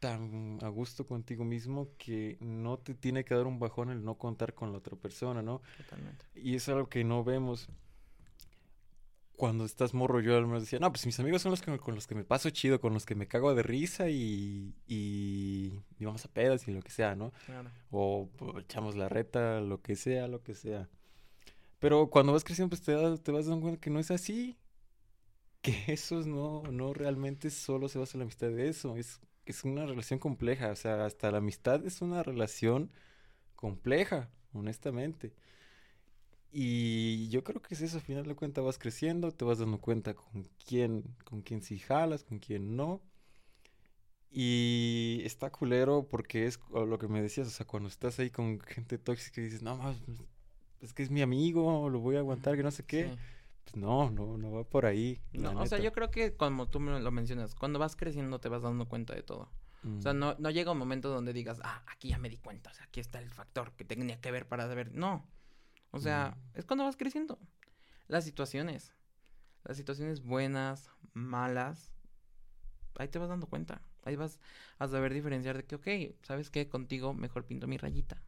tan 0.00 0.58
a 0.62 0.68
gusto 0.68 1.06
contigo 1.06 1.44
mismo 1.44 1.90
que 1.98 2.38
no 2.40 2.78
te 2.78 2.94
tiene 2.94 3.24
que 3.24 3.34
dar 3.34 3.46
un 3.46 3.58
bajón 3.58 3.90
el 3.90 4.02
no 4.02 4.16
contar 4.16 4.54
con 4.54 4.72
la 4.72 4.78
otra 4.78 4.96
persona, 4.96 5.42
¿no? 5.42 5.60
Totalmente. 5.76 6.24
Y 6.34 6.56
es 6.56 6.68
algo 6.68 6.88
que 6.88 7.04
no 7.04 7.22
vemos. 7.22 7.68
Cuando 9.36 9.64
estás 9.64 9.94
morro, 9.94 10.20
yo 10.20 10.36
al 10.36 10.46
menos 10.46 10.64
decía, 10.64 10.78
no, 10.80 10.90
pues 10.92 11.06
mis 11.06 11.18
amigos 11.18 11.40
son 11.40 11.50
los 11.52 11.62
que, 11.62 11.78
con 11.78 11.94
los 11.94 12.06
que 12.06 12.14
me 12.14 12.24
paso 12.24 12.50
chido, 12.50 12.78
con 12.78 12.92
los 12.92 13.06
que 13.06 13.14
me 13.14 13.26
cago 13.26 13.54
de 13.54 13.62
risa 13.62 14.10
y, 14.10 14.74
y, 14.86 15.72
vamos 15.98 16.24
a 16.26 16.28
pedas 16.28 16.68
y 16.68 16.72
lo 16.72 16.82
que 16.82 16.90
sea, 16.90 17.14
¿no? 17.14 17.32
O 17.90 18.28
echamos 18.58 18.96
la 18.96 19.08
reta, 19.08 19.60
lo 19.60 19.80
que 19.80 19.96
sea, 19.96 20.28
lo 20.28 20.42
que 20.42 20.54
sea. 20.54 20.90
Pero 21.78 22.10
cuando 22.10 22.32
vas 22.32 22.44
creciendo, 22.44 22.68
pues 22.68 22.82
te, 22.82 22.92
te 23.18 23.32
vas 23.32 23.46
dando 23.46 23.62
cuenta 23.62 23.80
que 23.80 23.90
no 23.90 23.98
es 23.98 24.10
así. 24.10 24.56
Que 25.62 25.84
eso 25.88 26.20
no, 26.22 26.62
no 26.70 26.94
realmente 26.94 27.50
solo 27.50 27.88
se 27.88 27.98
basa 27.98 28.16
en 28.16 28.20
la 28.20 28.24
amistad 28.24 28.48
de 28.48 28.68
eso. 28.68 28.96
Es 28.96 29.20
es 29.46 29.64
una 29.64 29.86
relación 29.86 30.18
compleja, 30.18 30.70
o 30.70 30.76
sea, 30.76 31.04
hasta 31.04 31.30
la 31.30 31.38
amistad 31.38 31.84
es 31.86 32.02
una 32.02 32.22
relación 32.22 32.90
compleja, 33.56 34.30
honestamente. 34.52 35.32
Y 36.52 37.28
yo 37.28 37.44
creo 37.44 37.62
que 37.62 37.74
es 37.74 37.80
eso, 37.80 37.98
al 37.98 38.02
final 38.02 38.24
de 38.24 38.34
cuentas 38.34 38.64
vas 38.64 38.78
creciendo, 38.78 39.30
te 39.30 39.44
vas 39.44 39.58
dando 39.58 39.78
cuenta 39.78 40.14
con 40.14 40.48
quién, 40.66 41.04
con 41.24 41.42
quién 41.42 41.62
sí 41.62 41.78
jalas, 41.78 42.24
con 42.24 42.38
quién 42.38 42.76
no. 42.76 43.00
Y 44.32 45.22
está 45.24 45.50
culero 45.50 46.06
porque 46.08 46.46
es 46.46 46.60
lo 46.72 46.98
que 46.98 47.08
me 47.08 47.20
decías, 47.22 47.48
o 47.48 47.50
sea, 47.50 47.66
cuando 47.66 47.88
estás 47.88 48.18
ahí 48.18 48.30
con 48.30 48.60
gente 48.60 48.98
tóxica 48.98 49.40
y 49.40 49.44
dices, 49.44 49.62
no, 49.62 49.94
es 50.80 50.92
que 50.92 51.02
es 51.02 51.10
mi 51.10 51.22
amigo, 51.22 51.88
lo 51.88 52.00
voy 52.00 52.16
a 52.16 52.20
aguantar, 52.20 52.56
que 52.56 52.62
no 52.62 52.70
sé 52.70 52.84
qué. 52.84 53.16
No, 53.74 54.10
no, 54.10 54.36
no 54.36 54.52
va 54.52 54.64
por 54.64 54.86
ahí. 54.86 55.20
No, 55.32 55.60
o 55.60 55.66
sea, 55.66 55.78
yo 55.78 55.92
creo 55.92 56.10
que 56.10 56.36
como 56.36 56.68
tú 56.68 56.80
me 56.80 56.98
lo 57.00 57.10
mencionas, 57.10 57.54
cuando 57.54 57.78
vas 57.78 57.96
creciendo 57.96 58.38
te 58.38 58.48
vas 58.48 58.62
dando 58.62 58.86
cuenta 58.86 59.14
de 59.14 59.22
todo. 59.22 59.48
O 59.98 60.02
sea, 60.02 60.12
mm. 60.12 60.18
no, 60.18 60.34
no 60.38 60.50
llega 60.50 60.72
un 60.72 60.78
momento 60.78 61.08
donde 61.08 61.32
digas, 61.32 61.58
ah, 61.64 61.82
aquí 61.86 62.08
ya 62.08 62.18
me 62.18 62.28
di 62.28 62.36
cuenta, 62.36 62.70
o 62.70 62.74
sea, 62.74 62.84
aquí 62.84 63.00
está 63.00 63.18
el 63.18 63.30
factor 63.30 63.72
que 63.72 63.84
tenía 63.84 64.20
que 64.20 64.30
ver 64.30 64.46
para 64.46 64.66
saber. 64.66 64.92
No. 64.94 65.26
O 65.90 65.98
sea, 65.98 66.36
mm. 66.36 66.58
es 66.58 66.64
cuando 66.66 66.84
vas 66.84 66.96
creciendo. 66.96 67.38
Las 68.06 68.24
situaciones. 68.24 68.92
Las 69.64 69.76
situaciones 69.76 70.22
buenas, 70.22 70.90
malas. 71.14 71.92
Ahí 72.96 73.08
te 73.08 73.18
vas 73.18 73.28
dando 73.28 73.46
cuenta. 73.46 73.80
Ahí 74.04 74.16
vas 74.16 74.38
a 74.78 74.88
saber 74.88 75.14
diferenciar 75.14 75.56
de 75.56 75.64
que, 75.64 75.76
ok, 75.76 76.16
¿sabes 76.22 76.50
qué? 76.50 76.68
Contigo 76.68 77.14
mejor 77.14 77.46
pinto 77.46 77.66
mi 77.66 77.76
rayita. 77.76 78.22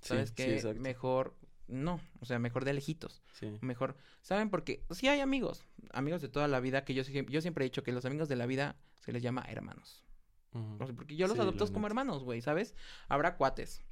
¿Sabes 0.00 0.32
qué? 0.32 0.62
mejor 0.78 1.34
no, 1.68 2.00
o 2.20 2.26
sea, 2.26 2.38
mejor 2.38 2.64
de 2.64 2.72
lejitos. 2.72 3.22
Sí. 3.32 3.58
Mejor, 3.60 3.96
¿saben? 4.22 4.50
Porque 4.50 4.84
sí 4.90 5.08
hay 5.08 5.20
amigos, 5.20 5.64
amigos 5.92 6.20
de 6.22 6.28
toda 6.28 6.48
la 6.48 6.60
vida, 6.60 6.84
que 6.84 6.94
yo, 6.94 7.02
yo 7.02 7.40
siempre 7.40 7.64
he 7.64 7.68
dicho 7.68 7.82
que 7.82 7.92
los 7.92 8.04
amigos 8.04 8.28
de 8.28 8.36
la 8.36 8.46
vida 8.46 8.76
se 9.00 9.12
les 9.12 9.22
llama 9.22 9.44
hermanos. 9.48 10.04
porque 10.96 11.16
yo 11.16 11.26
los 11.26 11.38
adopto 11.38 11.70
como 11.72 11.86
hermanos, 11.86 12.24
güey, 12.24 12.40
¿sabes? 12.40 12.74
Habrá 13.08 13.36
cuates, 13.36 13.82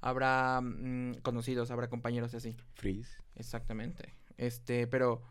habrá 0.00 0.60
mm, 0.62 1.20
conocidos, 1.22 1.70
habrá 1.70 1.88
compañeros 1.88 2.34
así. 2.34 2.56
Freeze. 2.74 3.18
Exactamente. 3.34 4.14
Este, 4.36 4.86
pero, 4.86 5.22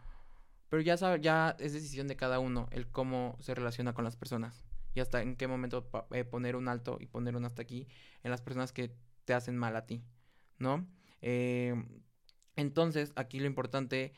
pero 0.69 0.81
ya 0.81 0.97
sabe, 0.97 1.19
ya 1.19 1.55
es 1.59 1.73
decisión 1.73 2.07
de 2.07 2.15
cada 2.15 2.39
uno 2.39 2.67
el 2.71 2.87
cómo 2.87 3.37
se 3.39 3.55
relaciona 3.55 3.93
con 3.93 4.03
las 4.03 4.15
personas. 4.15 4.65
Y 4.93 4.99
hasta 4.99 5.21
en 5.21 5.35
qué 5.35 5.47
momento 5.47 5.89
eh, 6.11 6.23
poner 6.23 6.55
un 6.55 6.67
alto 6.67 6.97
y 6.99 7.05
poner 7.05 7.35
un 7.35 7.45
hasta 7.45 7.61
aquí 7.61 7.87
en 8.23 8.31
las 8.31 8.41
personas 8.41 8.71
que 8.71 8.95
te 9.25 9.33
hacen 9.33 9.55
mal 9.57 9.75
a 9.75 9.85
ti, 9.85 10.03
¿no? 10.57 10.87
Eh, 11.21 11.75
entonces, 12.55 13.11
aquí 13.15 13.39
lo 13.39 13.45
importante 13.45 14.13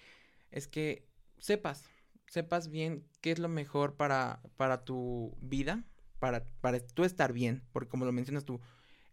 es 0.52 0.68
que 0.68 1.08
sepas, 1.38 1.86
sepas 2.28 2.70
bien 2.70 3.06
qué 3.22 3.32
es 3.32 3.40
lo 3.40 3.50
mejor 3.50 3.96
para, 3.96 4.42
para 4.58 4.84
tu 4.84 5.38
vida, 5.42 5.84
para, 6.20 6.46
para 6.62 6.80
tú 6.80 7.04
estar 7.04 7.34
bien, 7.34 7.64
porque 7.72 7.90
como 7.90 8.06
lo 8.06 8.12
mencionas 8.12 8.46
tú, 8.46 8.60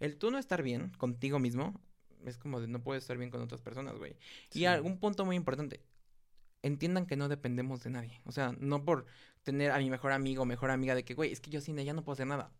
el 0.00 0.16
tú 0.16 0.30
no 0.30 0.38
estar 0.38 0.62
bien 0.62 0.90
contigo 0.98 1.38
mismo 1.38 1.80
es 2.24 2.38
como 2.38 2.60
de 2.60 2.68
no 2.68 2.82
puedes 2.82 3.04
estar 3.04 3.16
bien 3.16 3.30
con 3.30 3.40
otras 3.40 3.60
personas, 3.60 3.96
güey. 3.96 4.16
Y 4.52 4.64
algún 4.64 4.98
punto 4.98 5.24
muy 5.24 5.36
importante, 5.36 5.80
entiendan 6.62 7.06
que 7.06 7.16
no 7.16 7.28
dependemos 7.28 7.82
de 7.82 7.90
nadie. 7.90 8.20
O 8.24 8.32
sea, 8.32 8.54
no 8.58 8.84
por 8.84 9.06
tener 9.42 9.70
a 9.70 9.78
mi 9.78 9.90
mejor 9.90 10.12
amigo 10.12 10.42
o 10.42 10.46
mejor 10.46 10.70
amiga 10.70 10.94
de 10.94 11.04
que, 11.04 11.14
güey, 11.14 11.32
es 11.32 11.40
que 11.40 11.50
yo 11.50 11.60
sin 11.60 11.78
ella 11.78 11.94
no 11.94 12.04
puedo 12.04 12.14
hacer 12.14 12.26
nada. 12.26 12.50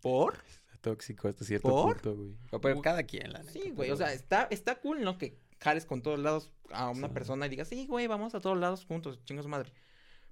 ¿Por? 0.00 0.42
Tóxico 0.84 1.28
hasta 1.28 1.44
cierto 1.44 1.70
punto, 1.70 2.14
güey. 2.14 2.36
Pero 2.60 2.82
cada 2.82 3.02
quien, 3.02 3.32
la 3.32 3.38
neta. 3.40 3.52
Sí, 3.52 3.70
güey, 3.70 3.90
o 3.90 3.96
sea, 3.96 4.12
está, 4.12 4.46
está 4.50 4.80
cool, 4.80 5.02
¿no? 5.02 5.16
Que 5.16 5.38
jales 5.58 5.86
con 5.86 6.02
todos 6.02 6.18
lados 6.18 6.52
a 6.70 6.90
una 6.90 7.12
persona 7.12 7.46
y 7.46 7.48
digas, 7.48 7.68
sí, 7.68 7.86
güey, 7.86 8.06
vamos 8.06 8.34
a 8.34 8.40
todos 8.40 8.58
lados 8.58 8.84
juntos, 8.84 9.18
chingos 9.24 9.46
madre. 9.46 9.72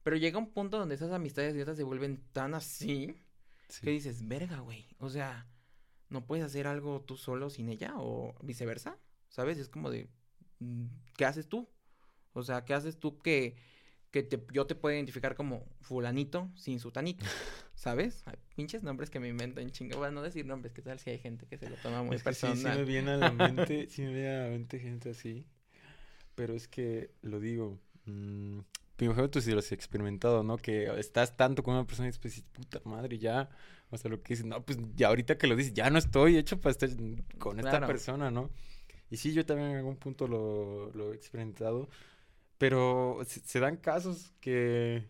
Pero 0.03 0.17
llega 0.17 0.39
un 0.39 0.51
punto 0.51 0.79
donde 0.79 0.95
esas 0.95 1.11
amistades 1.13 1.55
y 1.55 1.77
se 1.77 1.83
vuelven 1.83 2.23
tan 2.33 2.55
así 2.55 3.17
que 3.81 3.91
dices, 3.91 4.29
verga, 4.29 4.61
güey. 4.61 4.87
O 4.99 5.09
sea, 5.09 5.47
no 6.11 6.27
puedes 6.27 6.45
hacer 6.45 6.67
algo 6.67 7.01
tú 7.01 7.17
solo 7.17 7.49
sin 7.49 7.71
ella 7.71 7.95
o 7.97 8.35
viceversa, 8.43 8.99
¿sabes? 9.31 9.59
Es 9.59 9.71
como 9.71 9.91
de, 9.91 10.11
mm, 10.59 10.87
¿qué 11.17 11.25
haces 11.25 11.49
tú? 11.49 11.69
O 12.35 12.43
sea, 12.43 12.65
¿qué 12.65 12.75
haces 12.75 12.99
tú 12.99 13.19
que 13.19 13.57
que 14.13 14.23
te, 14.23 14.41
yo 14.53 14.67
te 14.67 14.75
puedo 14.75 14.95
identificar 14.95 15.35
como 15.35 15.65
fulanito 15.81 16.51
sin 16.55 16.79
sutanito, 16.79 17.25
¿sabes? 17.75 18.23
Hay 18.27 18.37
pinches 18.55 18.83
nombres 18.83 19.11
que 19.11 19.19
me 19.19 19.29
inventan 19.29 19.71
chingo. 19.71 19.99
Bueno, 19.99 20.17
no 20.17 20.23
decir 20.23 20.47
nombres, 20.47 20.73
¿qué 20.73 20.83
tal 20.83 21.01
si 21.01 21.11
hay 21.11 21.19
gente 21.19 21.47
que 21.47 21.57
se 21.57 21.69
lo 21.69 21.77
toma 21.77 22.03
muy 22.03 22.19
personal? 22.19 22.57
sí, 22.57 22.63
sí 22.63 22.69
me 22.69 22.85
viene 22.85 23.13
a 23.13 23.17
la 23.17 23.31
mente, 23.33 23.89
sí 23.89 24.03
me 24.03 24.13
viene 24.13 24.31
a 24.31 24.43
la 24.45 24.49
mente 24.51 24.79
gente 24.79 25.11
así. 25.11 25.47
Pero 26.35 26.55
es 26.55 26.69
que, 26.69 27.11
lo 27.23 27.41
digo, 27.41 27.79
mmm, 28.05 28.61
tú 29.31 29.41
sí 29.41 29.51
lo 29.51 29.59
has 29.59 29.73
experimentado, 29.73 30.43
¿no? 30.43 30.59
Que 30.59 30.85
estás 30.99 31.37
tanto 31.37 31.63
con 31.63 31.75
una 31.75 31.87
persona 31.87 32.09
y 32.09 32.13
después 32.13 32.45
puta 32.53 32.81
madre, 32.85 33.19
ya. 33.19 33.49
O 33.91 33.97
sea, 33.97 34.11
lo 34.11 34.23
que 34.23 34.35
dices, 34.35 34.47
no, 34.47 34.63
pues 34.63 34.79
ya 34.95 35.09
ahorita 35.09 35.39
que 35.39 35.47
lo 35.47 35.57
dices, 35.57 35.73
ya 35.73 35.91
no 35.91 35.99
estoy 35.99 36.37
hecho 36.37 36.61
para 36.61 36.73
estar 36.73 36.91
con 37.39 37.59
esta 37.59 37.87
persona, 37.87 38.31
¿no? 38.31 38.51
Y 39.11 39.17
sí, 39.17 39.33
yo 39.33 39.45
también 39.45 39.71
en 39.71 39.77
algún 39.79 39.97
punto 39.97 40.27
lo, 40.29 40.91
lo 40.93 41.13
he 41.13 41.17
experimentado. 41.17 41.89
Pero 42.63 43.19
se, 43.27 43.59
dan 43.59 43.77
casos 43.77 44.33
que 44.41 45.03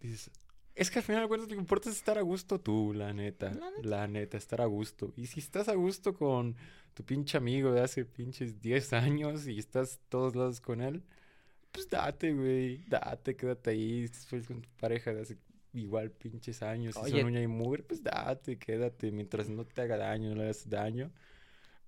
dices, 0.00 0.30
es 0.76 0.92
que 0.92 1.00
al 1.00 1.04
final 1.04 1.22
de 1.22 1.26
cuentas 1.26 1.48
lo 1.48 1.56
que 1.56 1.60
importa 1.60 1.90
es 1.90 1.96
estar 1.96 2.18
a 2.18 2.20
gusto 2.20 2.60
tú, 2.60 2.92
la 2.94 3.12
neta, 3.12 3.50
la 3.82 4.06
neta. 4.06 4.36
estar 4.36 4.60
a 4.60 4.66
gusto. 4.66 5.12
Y 5.16 5.26
si 5.26 5.40
estás 5.40 5.68
a 5.68 5.74
gusto 5.74 6.14
con 6.14 6.54
tu 6.94 7.04
pinche 7.04 7.36
amigo 7.36 7.72
de 7.72 7.80
hace 7.80 8.04
pinches 8.04 8.60
10 8.60 8.92
años 8.92 9.48
y 9.48 9.58
estás 9.58 9.98
todos 10.08 10.36
lados 10.36 10.60
con 10.60 10.80
él, 10.80 11.02
pues 11.72 11.90
date, 11.90 12.32
güey, 12.32 12.84
date, 12.86 13.34
quédate 13.34 13.70
ahí. 13.70 14.02
Después 14.02 14.46
con 14.46 14.62
tu 14.62 14.68
pareja 14.78 15.12
de 15.12 15.22
hace 15.22 15.36
igual 15.72 16.12
pinches 16.12 16.62
años, 16.62 16.94
si 16.94 17.10
son 17.10 17.24
uña 17.24 17.42
y 17.42 17.48
mugre, 17.48 17.82
pues 17.82 18.04
date, 18.04 18.56
quédate, 18.56 19.10
mientras 19.10 19.48
no 19.48 19.64
te 19.64 19.82
haga 19.82 19.96
daño, 19.96 20.28
no 20.28 20.36
le 20.36 20.42
hagas 20.44 20.70
daño. 20.70 21.10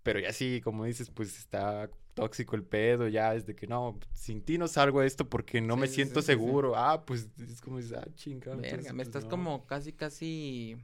Pero 0.03 0.19
ya 0.19 0.33
sí, 0.33 0.61
como 0.65 0.85
dices, 0.85 1.11
pues 1.11 1.39
está 1.39 1.89
tóxico 2.17 2.57
el 2.57 2.65
pedo, 2.65 3.09
ya 3.09 3.35
es 3.35 3.47
de 3.47 3.55
que 3.55 3.67
no, 3.69 3.99
sin 4.13 4.43
ti 4.43 4.59
no 4.59 4.69
salgo 4.69 5.03
esto 5.03 5.29
porque 5.29 5.61
no 5.61 5.77
Sí, 5.77 5.81
me 5.81 5.87
sí, 5.87 5.95
siento 5.95 6.23
sí, 6.23 6.27
seguro. 6.27 6.75
Ah, 6.77 7.05
pues 7.07 7.29
es 7.39 7.61
como 7.61 7.79
ah, 7.79 8.07
chingada. 8.17 8.57
Verga, 8.57 8.73
entonces, 8.73 8.93
me 8.93 9.03
pues, 9.03 9.09
estás 9.09 9.25
no. 9.25 9.31
como 9.31 9.67
casi, 9.67 9.93
casi 9.93 10.77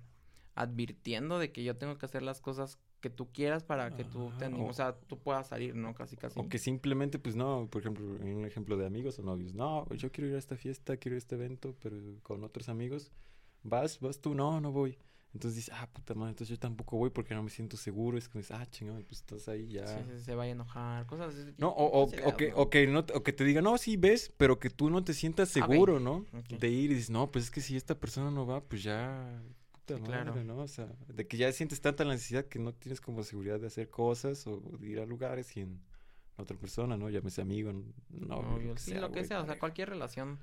advirtiendo 0.54 1.38
de 1.38 1.52
que 1.52 1.64
yo 1.64 1.76
tengo 1.76 1.98
que 1.98 2.06
hacer 2.06 2.22
las 2.22 2.40
cosas 2.40 2.78
que 3.00 3.10
tú 3.10 3.32
quieras 3.32 3.64
para 3.64 3.94
que 3.96 4.04
tú 4.04 4.32
te 4.38 4.44
animes, 4.44 4.66
o- 4.66 4.70
o 4.70 4.72
sea, 4.74 4.96
tú 5.08 5.18
puedas 5.18 5.48
salir, 5.48 5.74
¿no? 5.74 5.94
Casi, 5.94 6.16
casi. 6.16 6.40
O 6.40 6.48
que 6.48 6.58
simplemente, 6.58 7.18
pues 7.18 7.36
no, 7.36 7.68
por 7.70 7.80
ejemplo, 7.82 8.04
en 8.16 8.36
un 8.36 8.44
ejemplo 8.46 8.76
de 8.76 8.86
amigos 8.86 9.18
o 9.18 9.22
novios, 9.22 9.54
no, 9.54 9.88
yo 9.94 10.10
quiero 10.12 10.28
ir 10.28 10.36
a 10.36 10.38
esta 10.38 10.56
fiesta, 10.56 10.96
quiero 10.96 11.14
ir 11.14 11.18
a 11.18 11.24
este 11.24 11.34
evento, 11.34 11.74
pero 11.82 11.96
con 12.22 12.44
otros 12.44 12.68
amigos, 12.68 13.10
vas, 13.62 14.00
vas 14.00 14.20
tú, 14.20 14.34
no, 14.34 14.60
no 14.60 14.72
voy. 14.72 14.98
Entonces 15.34 15.56
dices, 15.56 15.74
ah, 15.76 15.88
puta 15.92 16.14
madre, 16.14 16.30
entonces 16.30 16.48
yo 16.50 16.58
tampoco 16.58 16.96
voy 16.98 17.10
porque 17.10 17.34
no 17.34 17.42
me 17.42 17.50
siento 17.50 17.76
seguro. 17.76 18.18
Es 18.18 18.28
que 18.28 18.38
dices, 18.38 18.54
ah, 18.56 18.66
chingado, 18.70 18.98
pues 19.06 19.20
estás 19.20 19.48
ahí 19.48 19.66
ya. 19.68 19.86
Sí, 19.86 19.94
sí, 20.18 20.24
se 20.24 20.34
vaya 20.34 20.50
a 20.50 20.52
enojar, 20.52 21.06
cosas 21.06 21.34
ese 21.34 21.54
No, 21.58 21.68
o, 21.68 21.86
o, 21.86 22.02
o 22.02 22.08
ideas, 22.08 22.36
que, 22.36 22.50
¿no? 22.50 22.56
o, 22.56 22.70
que 22.70 22.86
no, 22.86 23.04
te- 23.04 23.14
o 23.16 23.22
que 23.22 23.32
te 23.32 23.44
diga, 23.44 23.62
no, 23.62 23.78
sí 23.78 23.96
ves, 23.96 24.32
pero 24.36 24.58
que 24.58 24.68
tú 24.70 24.90
no 24.90 25.02
te 25.04 25.14
sientas 25.14 25.48
seguro, 25.48 26.00
¿no? 26.00 26.24
De 26.58 26.68
ir 26.68 26.90
y 26.90 26.94
dices, 26.94 27.10
no, 27.10 27.30
pues 27.30 27.44
es 27.46 27.50
que 27.50 27.60
si 27.60 27.76
esta 27.76 27.98
persona 27.98 28.30
no 28.30 28.46
va, 28.46 28.60
pues 28.62 28.82
ya, 28.82 29.42
puta 29.72 29.94
Sí, 29.96 30.00
madre, 30.02 30.06
claro. 30.06 30.44
¿no? 30.44 30.58
O 30.58 30.68
sea, 30.68 30.88
de 31.08 31.26
que 31.26 31.36
ya 31.36 31.50
sientes 31.52 31.80
tanta 31.80 32.04
la 32.04 32.12
necesidad 32.14 32.46
que 32.46 32.58
no 32.58 32.72
tienes 32.74 33.00
como 33.00 33.22
seguridad 33.22 33.60
de 33.60 33.68
hacer 33.68 33.90
cosas 33.90 34.46
o 34.46 34.60
de 34.78 34.86
ir 34.86 35.00
a 35.00 35.06
lugares 35.06 35.46
sin 35.48 35.80
otra 36.36 36.56
persona, 36.58 36.96
¿no? 36.96 37.10
Llámese 37.10 37.42
amigo, 37.42 37.72
Novio, 38.10 38.68
lo 38.68 38.74
que 38.74 38.80
sí, 38.80 38.90
sea, 38.92 39.00
lo 39.00 39.12
que 39.12 39.24
sea, 39.24 39.40
o 39.40 39.46
sea, 39.46 39.58
cualquier 39.58 39.88
relación 39.90 40.38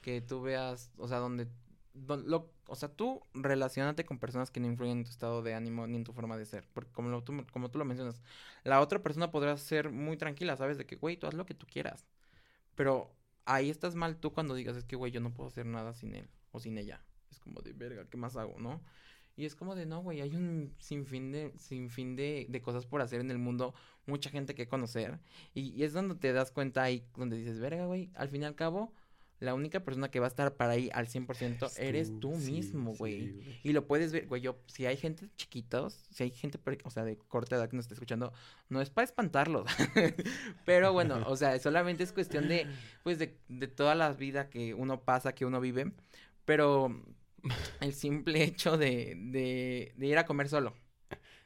que 0.00 0.20
tú 0.20 0.42
veas, 0.42 0.90
o 0.98 1.08
sea, 1.08 1.18
donde, 1.18 1.46
don- 1.46 1.52
lo, 1.94 2.50
o 2.66 2.76
sea, 2.76 2.88
tú 2.88 3.22
relacionate 3.34 4.04
con 4.04 4.18
personas 4.18 4.50
que 4.50 4.60
no 4.60 4.66
influyen 4.66 4.98
en 4.98 5.04
tu 5.04 5.10
estado 5.10 5.42
de 5.42 5.54
ánimo 5.54 5.86
ni 5.86 5.96
en 5.96 6.04
tu 6.04 6.12
forma 6.12 6.36
de 6.36 6.44
ser, 6.44 6.68
porque 6.72 6.92
como, 6.92 7.08
lo, 7.08 7.22
tú, 7.22 7.46
como 7.52 7.70
tú 7.70 7.78
lo 7.78 7.84
mencionas, 7.84 8.20
la 8.64 8.80
otra 8.80 9.02
persona 9.02 9.30
podrá 9.30 9.56
ser 9.56 9.90
muy 9.90 10.16
tranquila, 10.16 10.56
¿sabes? 10.56 10.76
De 10.78 10.86
que, 10.86 10.96
güey, 10.96 11.16
tú 11.16 11.26
haz 11.26 11.34
lo 11.34 11.46
que 11.46 11.54
tú 11.54 11.66
quieras, 11.66 12.04
pero 12.74 13.14
ahí 13.44 13.70
estás 13.70 13.94
mal 13.94 14.16
tú 14.16 14.32
cuando 14.32 14.54
digas, 14.54 14.76
es 14.76 14.84
que, 14.84 14.96
güey, 14.96 15.12
yo 15.12 15.20
no 15.20 15.32
puedo 15.32 15.48
hacer 15.48 15.66
nada 15.66 15.94
sin 15.94 16.14
él 16.14 16.28
o 16.50 16.60
sin 16.60 16.78
ella, 16.78 17.04
es 17.30 17.38
como 17.38 17.60
de, 17.60 17.72
verga, 17.72 18.08
¿qué 18.10 18.16
más 18.16 18.36
hago, 18.36 18.58
no? 18.58 18.82
Y 19.36 19.46
es 19.46 19.56
como 19.56 19.74
de, 19.74 19.84
no, 19.84 20.00
güey, 20.00 20.20
hay 20.20 20.36
un 20.36 20.74
sinfín 20.78 21.32
de, 21.32 21.52
sinfín 21.58 22.14
de, 22.14 22.46
de 22.48 22.62
cosas 22.62 22.86
por 22.86 23.02
hacer 23.02 23.20
en 23.20 23.30
el 23.30 23.38
mundo, 23.38 23.74
mucha 24.06 24.30
gente 24.30 24.54
que 24.54 24.68
conocer. 24.68 25.18
Y, 25.54 25.70
y 25.70 25.82
es 25.82 25.92
donde 25.92 26.14
te 26.14 26.32
das 26.32 26.52
cuenta 26.52 26.84
ahí, 26.84 27.04
donde 27.16 27.36
dices, 27.36 27.58
verga, 27.58 27.86
güey, 27.86 28.10
al 28.14 28.28
fin 28.28 28.42
y 28.42 28.44
al 28.44 28.54
cabo, 28.54 28.94
la 29.40 29.54
única 29.54 29.80
persona 29.80 30.10
que 30.10 30.20
va 30.20 30.26
a 30.26 30.28
estar 30.28 30.54
para 30.54 30.72
ahí 30.72 30.90
al 30.92 31.06
100% 31.06 31.66
Es 31.66 31.78
eres 31.78 32.18
tú 32.20 32.34
sí, 32.38 32.52
mismo, 32.52 32.94
güey. 32.94 33.34
Y 33.62 33.72
lo 33.72 33.86
puedes 33.86 34.12
ver, 34.12 34.26
güey, 34.26 34.40
yo, 34.42 34.58
si 34.66 34.86
hay 34.86 34.96
gente 34.96 35.28
chiquitos, 35.36 36.06
si 36.10 36.24
hay 36.24 36.30
gente, 36.30 36.58
o 36.84 36.90
sea, 36.90 37.04
de 37.04 37.16
corta 37.16 37.56
edad 37.56 37.68
que 37.68 37.76
nos 37.76 37.84
está 37.84 37.94
escuchando, 37.94 38.32
no 38.68 38.80
es 38.80 38.90
para 38.90 39.04
espantarlos, 39.04 39.66
pero 40.64 40.92
bueno, 40.92 41.22
o 41.26 41.36
sea, 41.36 41.58
solamente 41.58 42.02
es 42.04 42.12
cuestión 42.12 42.48
de, 42.48 42.66
pues, 43.02 43.18
de, 43.18 43.36
de 43.48 43.68
toda 43.68 43.94
la 43.94 44.12
vida 44.12 44.48
que 44.48 44.74
uno 44.74 45.00
pasa, 45.02 45.34
que 45.34 45.44
uno 45.44 45.60
vive, 45.60 45.92
pero 46.44 47.02
el 47.80 47.92
simple 47.92 48.42
hecho 48.44 48.78
de, 48.78 49.14
de, 49.16 49.92
de 49.96 50.06
ir 50.06 50.18
a 50.18 50.26
comer 50.26 50.48
solo, 50.48 50.74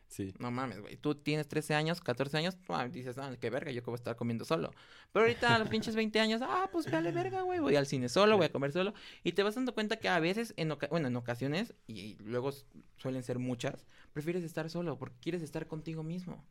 Sí. 0.09 0.33
no 0.39 0.51
mames, 0.51 0.81
güey. 0.81 0.97
Tú 0.97 1.15
tienes 1.15 1.47
13 1.49 1.75
años, 1.75 2.01
14 2.01 2.37
años, 2.39 2.57
dices, 2.91 3.19
ah, 3.19 3.31
qué 3.39 3.51
verga, 3.51 3.71
yo 3.71 3.83
que 3.83 3.91
voy 3.91 3.97
a 3.97 4.01
estar 4.01 4.17
comiendo 4.17 4.45
solo. 4.45 4.73
Pero 5.13 5.27
ahorita 5.27 5.55
a 5.55 5.59
los 5.59 5.69
pinches 5.69 5.95
20 5.95 6.19
años, 6.19 6.41
ah, 6.43 6.69
pues 6.73 6.91
vale 6.91 7.13
verga, 7.13 7.43
güey. 7.43 7.59
Voy 7.61 7.77
al 7.77 7.87
cine 7.87 8.09
solo, 8.09 8.37
voy 8.37 8.47
a 8.47 8.53
comer 8.53 8.73
solo. 8.73 8.95
Y 9.23 9.33
te 9.33 9.43
vas 9.43 9.55
dando 9.55 9.75
cuenta 9.75 9.97
que 9.99 10.09
a 10.09 10.19
veces, 10.19 10.55
en 10.57 10.75
bueno, 10.91 11.09
en 11.09 11.17
ocasiones, 11.17 11.75
y 11.87 12.17
luego 12.23 12.49
s- 12.49 12.65
suelen 12.97 13.23
ser 13.23 13.39
muchas, 13.39 13.87
prefieres 14.13 14.43
estar 14.45 14.69
solo 14.71 14.99
porque 14.99 15.19
quieres 15.21 15.43
estar 15.43 15.67
contigo 15.67 16.03
mismo. 16.03 16.45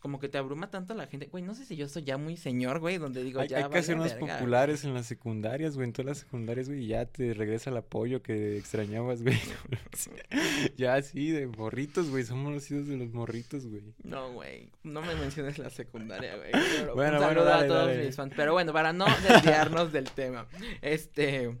Como 0.00 0.20
que 0.20 0.28
te 0.28 0.38
abruma 0.38 0.70
tanto 0.70 0.94
la 0.94 1.08
gente. 1.08 1.26
Güey, 1.26 1.42
no 1.42 1.54
sé 1.56 1.64
si 1.64 1.74
yo 1.74 1.88
soy 1.88 2.04
ya 2.04 2.16
muy 2.18 2.36
señor, 2.36 2.78
güey, 2.78 2.98
donde 2.98 3.24
digo, 3.24 3.40
Hay, 3.40 3.48
ya 3.48 3.56
hay 3.56 3.62
que 3.64 3.68
vale 3.70 3.80
hacernos 3.80 4.14
verga. 4.14 4.36
populares 4.38 4.84
en 4.84 4.94
las 4.94 5.06
secundarias, 5.06 5.74
güey, 5.74 5.88
en 5.88 5.92
todas 5.92 6.06
las 6.06 6.18
secundarias, 6.18 6.68
güey, 6.68 6.84
y 6.84 6.86
ya 6.86 7.04
te 7.06 7.34
regresa 7.34 7.70
el 7.70 7.78
apoyo 7.78 8.22
que 8.22 8.56
extrañabas, 8.56 9.22
güey. 9.22 9.36
ya, 10.76 11.02
sí, 11.02 11.30
de 11.32 11.46
morritos, 11.48 12.10
güey, 12.10 12.24
somos 12.24 12.52
los 12.52 12.70
hijos 12.70 12.86
de 12.86 12.96
los 12.96 13.12
morritos, 13.12 13.66
güey. 13.66 13.82
No, 14.04 14.32
güey. 14.32 14.70
No 14.84 15.02
me 15.02 15.14
menciones 15.16 15.58
la 15.58 15.70
secundaria, 15.70 16.36
güey. 16.36 16.52
Pero 16.52 16.94
Bueno, 16.94 17.18
un 17.18 17.24
bueno, 17.24 17.44
dale, 17.44 17.64
a 17.64 17.68
todos 17.68 17.86
dale. 17.88 18.04
mis 18.06 18.14
fans. 18.16 18.32
Pero 18.36 18.52
bueno, 18.52 18.72
para 18.72 18.92
no 18.92 19.06
desviarnos 19.28 19.92
del 19.92 20.10
tema. 20.10 20.46
Este. 20.80 21.58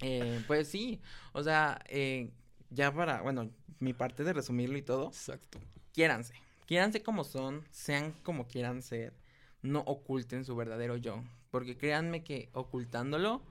eh, 0.00 0.40
pues 0.46 0.68
sí. 0.68 1.00
O 1.32 1.42
sea, 1.42 1.80
eh, 1.88 2.30
ya 2.70 2.92
para. 2.92 3.22
Bueno, 3.22 3.50
mi 3.78 3.92
parte 3.92 4.24
de 4.24 4.32
resumirlo 4.32 4.76
y 4.78 4.82
todo. 4.82 5.08
Exacto. 5.08 5.60
Quiéranse. 5.92 6.34
Quiéranse 6.66 7.02
como 7.02 7.24
son. 7.24 7.64
Sean 7.70 8.12
como 8.22 8.46
quieran 8.46 8.82
ser. 8.82 9.14
No 9.62 9.80
oculten 9.80 10.44
su 10.44 10.56
verdadero 10.56 10.96
yo. 10.96 11.22
Porque 11.50 11.76
créanme 11.76 12.24
que 12.24 12.50
ocultándolo 12.52 13.42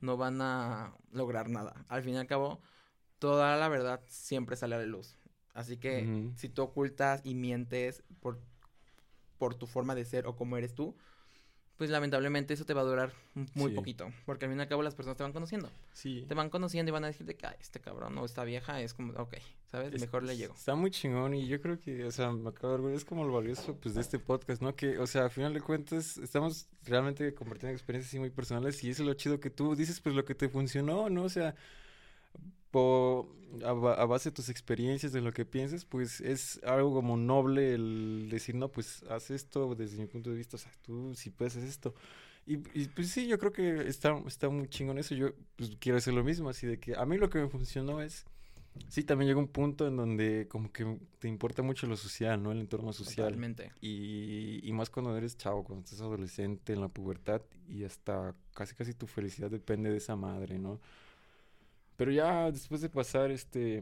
no 0.00 0.16
van 0.16 0.40
a 0.40 0.94
lograr 1.12 1.48
nada. 1.48 1.84
Al 1.88 2.02
fin 2.02 2.14
y 2.14 2.16
al 2.18 2.26
cabo, 2.26 2.60
toda 3.18 3.56
la 3.56 3.68
verdad 3.68 4.02
siempre 4.08 4.56
sale 4.56 4.74
a 4.74 4.78
la 4.78 4.86
luz. 4.86 5.16
Así 5.54 5.76
que 5.76 6.32
si 6.36 6.48
tú 6.48 6.62
ocultas 6.62 7.20
y 7.24 7.34
mientes 7.34 8.02
por, 8.20 8.40
por 9.38 9.54
tu 9.54 9.66
forma 9.66 9.94
de 9.94 10.04
ser 10.04 10.26
o 10.26 10.34
como 10.34 10.56
eres 10.56 10.74
tú, 10.74 10.96
pues 11.76 11.90
lamentablemente 11.90 12.54
eso 12.54 12.64
te 12.64 12.74
va 12.74 12.82
a 12.82 12.84
durar 12.84 13.12
muy 13.54 13.70
Sí. 13.70 13.74
poquito. 13.76 14.12
Porque 14.26 14.44
al 14.44 14.50
fin 14.52 14.58
y 14.58 14.62
al 14.62 14.68
cabo 14.68 14.82
las 14.82 14.94
personas 14.94 15.16
te 15.16 15.22
van 15.24 15.32
conociendo. 15.32 15.70
Sí. 15.92 16.24
Te 16.28 16.34
van 16.34 16.48
conociendo 16.50 16.90
y 16.90 16.92
van 16.92 17.04
a 17.04 17.08
decirte 17.08 17.34
que 17.34 17.46
"Ay, 17.46 17.56
este 17.60 17.80
cabrón 17.80 18.16
o 18.18 18.24
esta 18.24 18.44
vieja 18.44 18.80
es 18.80 18.94
como, 18.94 19.12
ok, 19.14 19.34
¿sabes? 19.70 19.92
Es- 19.94 20.00
Mejor 20.00 20.22
le 20.22 20.36
llego. 20.36 20.54
Está 20.54 20.74
muy 20.74 20.90
chingón 20.90 21.34
y 21.34 21.46
yo 21.48 21.60
creo 21.60 21.80
que, 21.80 22.04
o 22.04 22.10
sea, 22.12 22.30
me 22.30 22.50
acabo 22.50 22.76
de 22.76 22.84
ver, 22.84 22.94
es 22.94 23.04
como 23.04 23.24
lo 23.24 23.32
valioso, 23.32 23.74
pues, 23.76 23.94
de 23.94 24.00
este 24.02 24.18
podcast, 24.18 24.62
¿no? 24.62 24.76
Que, 24.76 24.98
o 24.98 25.06
sea, 25.06 25.24
al 25.24 25.30
final 25.30 25.54
de 25.54 25.60
cuentas, 25.60 26.18
estamos 26.18 26.68
realmente 26.84 27.34
compartiendo 27.34 27.72
experiencias 27.74 28.10
así 28.10 28.18
muy 28.20 28.30
personales 28.30 28.82
y 28.84 28.90
eso 28.90 29.02
es 29.02 29.06
lo 29.08 29.14
chido 29.14 29.40
que 29.40 29.50
tú 29.50 29.74
dices, 29.74 30.00
pues, 30.00 30.14
lo 30.14 30.24
que 30.24 30.34
te 30.34 30.48
funcionó, 30.48 31.08
¿no? 31.10 31.24
O 31.24 31.28
sea, 31.28 31.54
po- 32.72 33.28
a, 33.64 33.70
a 33.70 34.06
base 34.06 34.30
de 34.30 34.34
tus 34.34 34.48
experiencias, 34.48 35.12
de 35.12 35.20
lo 35.20 35.32
que 35.32 35.44
piensas, 35.44 35.84
pues, 35.84 36.20
es 36.20 36.60
algo 36.64 36.92
como 36.92 37.16
noble 37.16 37.74
el 37.74 38.28
decir, 38.30 38.56
no, 38.56 38.68
pues, 38.72 39.04
haz 39.04 39.30
esto 39.30 39.74
desde 39.76 39.98
mi 39.98 40.06
punto 40.06 40.30
de 40.30 40.36
vista, 40.36 40.56
o 40.56 40.58
sea, 40.58 40.72
tú 40.82 41.14
si 41.14 41.30
puedes 41.30 41.54
hacer 41.56 41.68
esto. 41.68 41.94
Y, 42.44 42.54
y, 42.74 42.88
pues 42.88 43.08
sí, 43.10 43.28
yo 43.28 43.38
creo 43.38 43.52
que 43.52 43.86
está, 43.86 44.18
está 44.26 44.48
muy 44.48 44.66
chingón 44.68 44.98
eso. 44.98 45.14
Yo 45.14 45.32
pues, 45.54 45.76
quiero 45.78 45.98
hacer 45.98 46.14
lo 46.14 46.24
mismo, 46.24 46.48
así 46.48 46.66
de 46.66 46.80
que 46.80 46.96
a 46.96 47.06
mí 47.06 47.16
lo 47.16 47.30
que 47.30 47.38
me 47.38 47.48
funcionó 47.48 48.00
es 48.02 48.24
Sí, 48.88 49.04
también 49.04 49.28
llega 49.28 49.38
un 49.38 49.48
punto 49.48 49.86
en 49.86 49.96
donde 49.96 50.48
como 50.48 50.72
que 50.72 50.98
te 51.18 51.28
importa 51.28 51.62
mucho 51.62 51.86
lo 51.86 51.96
social, 51.96 52.42
¿no? 52.42 52.52
El 52.52 52.60
entorno 52.60 52.92
social. 52.92 53.26
Totalmente. 53.26 53.70
Y, 53.82 54.60
y 54.62 54.72
más 54.72 54.88
cuando 54.88 55.16
eres 55.16 55.36
chavo, 55.36 55.62
cuando 55.62 55.84
estás 55.84 56.00
adolescente, 56.00 56.72
en 56.72 56.80
la 56.80 56.88
pubertad, 56.88 57.42
y 57.68 57.84
hasta 57.84 58.34
casi 58.54 58.74
casi 58.74 58.94
tu 58.94 59.06
felicidad 59.06 59.50
depende 59.50 59.90
de 59.90 59.98
esa 59.98 60.16
madre, 60.16 60.58
¿no? 60.58 60.80
Pero 62.02 62.10
ya 62.10 62.50
después 62.50 62.80
de 62.80 62.88
pasar 62.88 63.30
este 63.30 63.80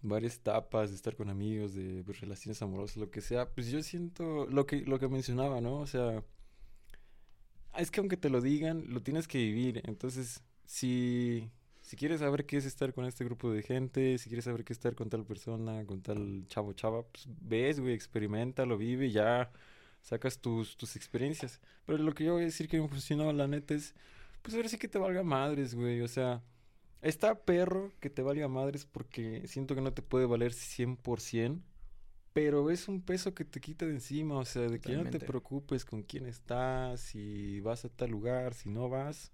varias 0.00 0.36
etapas, 0.36 0.88
de 0.88 0.96
estar 0.96 1.14
con 1.16 1.28
amigos, 1.28 1.74
de 1.74 2.02
pues, 2.02 2.18
relaciones 2.22 2.62
amorosas, 2.62 2.96
lo 2.96 3.10
que 3.10 3.20
sea, 3.20 3.50
pues 3.50 3.68
yo 3.68 3.82
siento 3.82 4.46
lo 4.46 4.64
que, 4.64 4.80
lo 4.86 4.98
que 4.98 5.06
mencionaba, 5.06 5.60
¿no? 5.60 5.80
O 5.80 5.86
sea, 5.86 6.24
es 7.76 7.90
que 7.90 8.00
aunque 8.00 8.16
te 8.16 8.30
lo 8.30 8.40
digan, 8.40 8.86
lo 8.88 9.02
tienes 9.02 9.28
que 9.28 9.36
vivir. 9.36 9.82
Entonces, 9.84 10.42
si, 10.64 11.50
si 11.82 11.96
quieres 11.96 12.20
saber 12.20 12.46
qué 12.46 12.56
es 12.56 12.64
estar 12.64 12.94
con 12.94 13.04
este 13.04 13.26
grupo 13.26 13.52
de 13.52 13.62
gente, 13.62 14.16
si 14.16 14.30
quieres 14.30 14.46
saber 14.46 14.64
qué 14.64 14.72
es 14.72 14.78
estar 14.78 14.94
con 14.94 15.10
tal 15.10 15.26
persona, 15.26 15.84
con 15.84 16.00
tal 16.00 16.46
chavo, 16.48 16.72
chava, 16.72 17.02
pues 17.02 17.28
ves, 17.42 17.80
güey, 17.80 17.92
experimenta, 17.92 18.64
lo 18.64 18.78
vive 18.78 19.08
y 19.08 19.12
ya 19.12 19.50
sacas 20.00 20.38
tus, 20.38 20.78
tus 20.78 20.96
experiencias. 20.96 21.60
Pero 21.84 21.98
lo 21.98 22.14
que 22.14 22.24
yo 22.24 22.32
voy 22.32 22.44
a 22.44 22.46
decir 22.46 22.66
que 22.66 22.80
me 22.80 22.88
funcionó, 22.88 23.30
la 23.34 23.46
neta, 23.46 23.74
es, 23.74 23.94
pues 24.40 24.56
ahora 24.56 24.70
sí 24.70 24.78
que 24.78 24.88
te 24.88 24.96
valga 24.96 25.22
madres, 25.22 25.74
güey. 25.74 26.00
O 26.00 26.08
sea, 26.08 26.42
está 27.02 27.34
perro 27.44 27.92
que 28.00 28.10
te 28.10 28.22
valga 28.22 28.48
madres 28.48 28.86
porque 28.86 29.46
siento 29.46 29.74
que 29.74 29.80
no 29.80 29.92
te 29.92 30.02
puede 30.02 30.26
valer 30.26 30.52
100%. 30.52 31.62
Pero 32.32 32.70
es 32.70 32.86
un 32.86 33.00
peso 33.00 33.34
que 33.34 33.46
te 33.46 33.60
quita 33.60 33.86
de 33.86 33.92
encima, 33.92 34.36
o 34.36 34.44
sea, 34.44 34.68
de 34.68 34.78
que 34.78 34.94
no 34.94 35.08
te 35.08 35.18
preocupes 35.20 35.86
con 35.86 36.02
quién 36.02 36.26
estás, 36.26 37.00
si 37.00 37.60
vas 37.60 37.86
a 37.86 37.88
tal 37.88 38.10
lugar, 38.10 38.52
si 38.52 38.68
no 38.68 38.90
vas. 38.90 39.32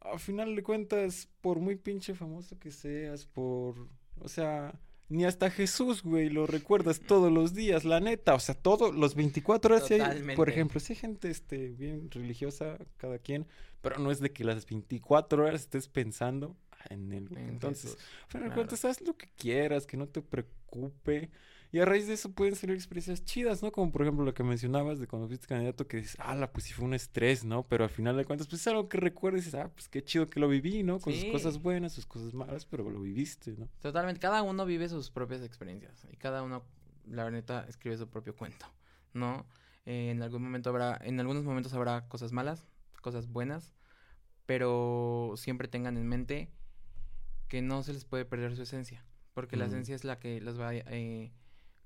A 0.00 0.16
final 0.18 0.54
de 0.54 0.62
cuentas, 0.62 1.28
por 1.40 1.58
muy 1.58 1.74
pinche 1.74 2.14
famoso 2.14 2.58
que 2.60 2.70
seas, 2.70 3.26
por... 3.26 3.88
O 4.20 4.28
sea, 4.28 4.78
ni 5.10 5.24
hasta 5.24 5.50
Jesús, 5.50 6.02
güey, 6.02 6.30
lo 6.30 6.46
recuerdas 6.46 7.00
todos 7.00 7.30
los 7.30 7.52
días, 7.52 7.84
la 7.84 8.00
neta. 8.00 8.34
O 8.34 8.40
sea, 8.40 8.54
todos 8.54 8.94
los 8.94 9.14
24 9.14 9.74
horas, 9.74 9.86
si 9.88 9.94
hay- 9.94 10.36
por 10.36 10.48
ejemplo, 10.48 10.80
si 10.80 10.92
hay 10.94 10.98
gente 10.98 11.30
este, 11.30 11.68
bien 11.70 12.10
religiosa, 12.10 12.78
cada 12.96 13.18
quien, 13.18 13.46
pero 13.82 13.98
no 13.98 14.10
es 14.10 14.20
de 14.20 14.32
que 14.32 14.44
las 14.44 14.64
24 14.66 15.44
horas 15.44 15.62
estés 15.62 15.88
pensando 15.88 16.56
en 16.88 17.12
él. 17.12 17.28
Entonces, 17.36 17.98
de 18.32 18.38
claro. 18.80 18.90
haz 18.90 19.00
lo 19.02 19.16
que 19.16 19.28
quieras, 19.36 19.86
que 19.86 19.96
no 19.96 20.06
te 20.06 20.22
preocupe. 20.22 21.30
Y 21.72 21.78
a 21.78 21.84
raíz 21.84 22.08
de 22.08 22.14
eso 22.14 22.32
pueden 22.32 22.56
salir 22.56 22.74
experiencias 22.74 23.24
chidas, 23.24 23.62
¿no? 23.62 23.70
Como 23.70 23.92
por 23.92 24.02
ejemplo 24.02 24.24
lo 24.24 24.34
que 24.34 24.42
mencionabas 24.42 24.98
de 24.98 25.06
cuando 25.06 25.28
fuiste 25.28 25.46
candidato, 25.46 25.86
que 25.86 25.98
dices, 25.98 26.16
ah, 26.18 26.50
pues 26.52 26.64
sí 26.64 26.72
fue 26.72 26.84
un 26.84 26.94
estrés, 26.94 27.44
¿no? 27.44 27.62
Pero 27.68 27.84
al 27.84 27.90
final 27.90 28.16
de 28.16 28.24
cuentas, 28.24 28.48
pues 28.48 28.60
es 28.62 28.66
algo 28.66 28.88
que 28.88 28.98
recuerdes 28.98 29.42
y 29.42 29.44
dices, 29.46 29.60
ah, 29.60 29.70
pues 29.72 29.88
qué 29.88 30.02
chido 30.02 30.26
que 30.26 30.40
lo 30.40 30.48
viví, 30.48 30.82
¿no? 30.82 30.98
Con 30.98 31.12
Sí. 31.12 31.20
sus 31.20 31.30
cosas 31.30 31.62
buenas, 31.62 31.92
sus 31.92 32.06
cosas 32.06 32.34
malas, 32.34 32.64
pero 32.66 32.88
lo 32.90 33.00
viviste, 33.00 33.54
¿no? 33.56 33.68
Totalmente. 33.80 34.20
Cada 34.20 34.42
uno 34.42 34.66
vive 34.66 34.88
sus 34.88 35.10
propias 35.10 35.42
experiencias. 35.42 36.06
Y 36.10 36.16
cada 36.16 36.42
uno 36.42 36.64
la 37.04 37.30
neta 37.30 37.64
escribe 37.68 37.96
su 37.96 38.08
propio 38.08 38.34
cuento, 38.34 38.66
¿no? 39.14 39.46
Eh, 39.86 40.10
en 40.10 40.22
algún 40.22 40.42
momento 40.42 40.70
habrá, 40.70 40.98
en 41.02 41.20
algunos 41.20 41.44
momentos 41.44 41.72
habrá 41.72 42.08
cosas 42.08 42.32
malas, 42.32 42.66
cosas 43.00 43.28
buenas, 43.28 43.74
pero 44.46 45.34
siempre 45.36 45.68
tengan 45.68 45.96
en 45.96 46.06
mente 46.08 46.50
que 47.48 47.62
no 47.62 47.82
se 47.82 47.92
les 47.92 48.04
puede 48.04 48.24
perder 48.24 48.54
su 48.56 48.62
esencia, 48.62 49.04
porque 49.34 49.56
la 49.56 49.64
Mm. 49.66 49.68
esencia 49.68 49.94
es 49.94 50.04
la 50.04 50.18
que 50.18 50.40
los 50.40 50.60
va, 50.60 50.74
eh, 50.74 51.32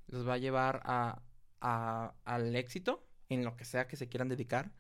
los 0.06 0.26
va 0.28 0.34
a 0.34 0.38
llevar 0.38 0.82
a, 0.84 1.22
a- 1.60 2.14
al 2.24 2.54
éxito 2.56 3.06
en 3.28 3.44
lo 3.44 3.56
que 3.56 3.64
sea 3.64 3.86
que 3.86 3.96
se 3.96 4.08
quieran 4.08 4.28
dedicar, 4.28 4.72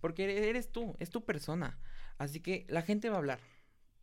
porque 0.00 0.24
ere- 0.24 0.48
eres 0.48 0.70
tú, 0.72 0.96
es 0.98 1.10
tu 1.10 1.24
persona, 1.24 1.78
así 2.18 2.40
que 2.40 2.66
la 2.68 2.82
gente 2.82 3.08
va 3.10 3.16
a 3.16 3.18
hablar, 3.18 3.40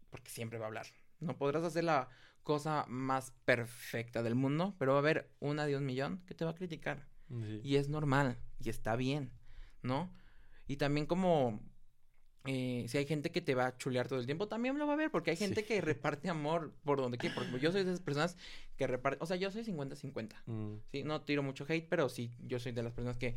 porque 0.09 0.29
siempre 0.31 0.59
va 0.59 0.65
a 0.65 0.67
hablar. 0.67 0.87
No 1.19 1.37
podrás 1.37 1.63
hacer 1.63 1.83
la 1.83 2.09
cosa 2.43 2.85
más 2.87 3.31
perfecta 3.45 4.21
del 4.21 4.35
mundo, 4.35 4.75
pero 4.77 4.91
va 4.93 4.97
a 4.97 5.01
haber 5.01 5.31
una 5.39 5.65
de 5.65 5.77
un 5.77 5.85
millón 5.85 6.23
que 6.25 6.35
te 6.35 6.45
va 6.45 6.51
a 6.51 6.55
criticar. 6.55 7.07
Sí. 7.29 7.61
Y 7.63 7.77
es 7.77 7.89
normal, 7.89 8.37
y 8.59 8.69
está 8.69 8.95
bien, 8.95 9.31
¿no? 9.81 10.13
Y 10.67 10.77
también 10.77 11.05
como 11.05 11.61
eh, 12.47 12.85
si 12.87 12.97
hay 12.97 13.05
gente 13.05 13.31
que 13.31 13.41
te 13.41 13.55
va 13.55 13.67
a 13.67 13.77
chulear 13.77 14.07
todo 14.07 14.19
el 14.19 14.25
tiempo, 14.25 14.47
también 14.47 14.77
lo 14.77 14.87
va 14.87 14.93
a 14.93 14.97
ver, 14.97 15.11
porque 15.11 15.31
hay 15.31 15.37
gente 15.37 15.61
Sí. 15.61 15.67
que 15.67 15.81
reparte 15.81 16.29
amor 16.29 16.73
por 16.83 16.99
donde 17.01 17.17
quiera. 17.17 17.35
Porque 17.35 17.59
yo 17.59 17.71
soy 17.71 17.83
de 17.83 17.91
esas 17.91 18.01
personas 18.03 18.37
que 18.77 18.87
reparten, 18.87 19.21
o 19.21 19.25
sea, 19.25 19.37
yo 19.37 19.51
soy 19.51 19.63
50-50. 19.63 20.41
Mm, 20.45 20.75
Sí, 20.91 21.03
no 21.03 21.21
tiro 21.21 21.43
mucho 21.43 21.65
hate, 21.67 21.87
pero 21.89 22.09
sí, 22.09 22.31
yo 22.39 22.59
soy 22.59 22.71
de 22.71 22.83
las 22.83 22.93
personas 22.93 23.17
que, 23.17 23.35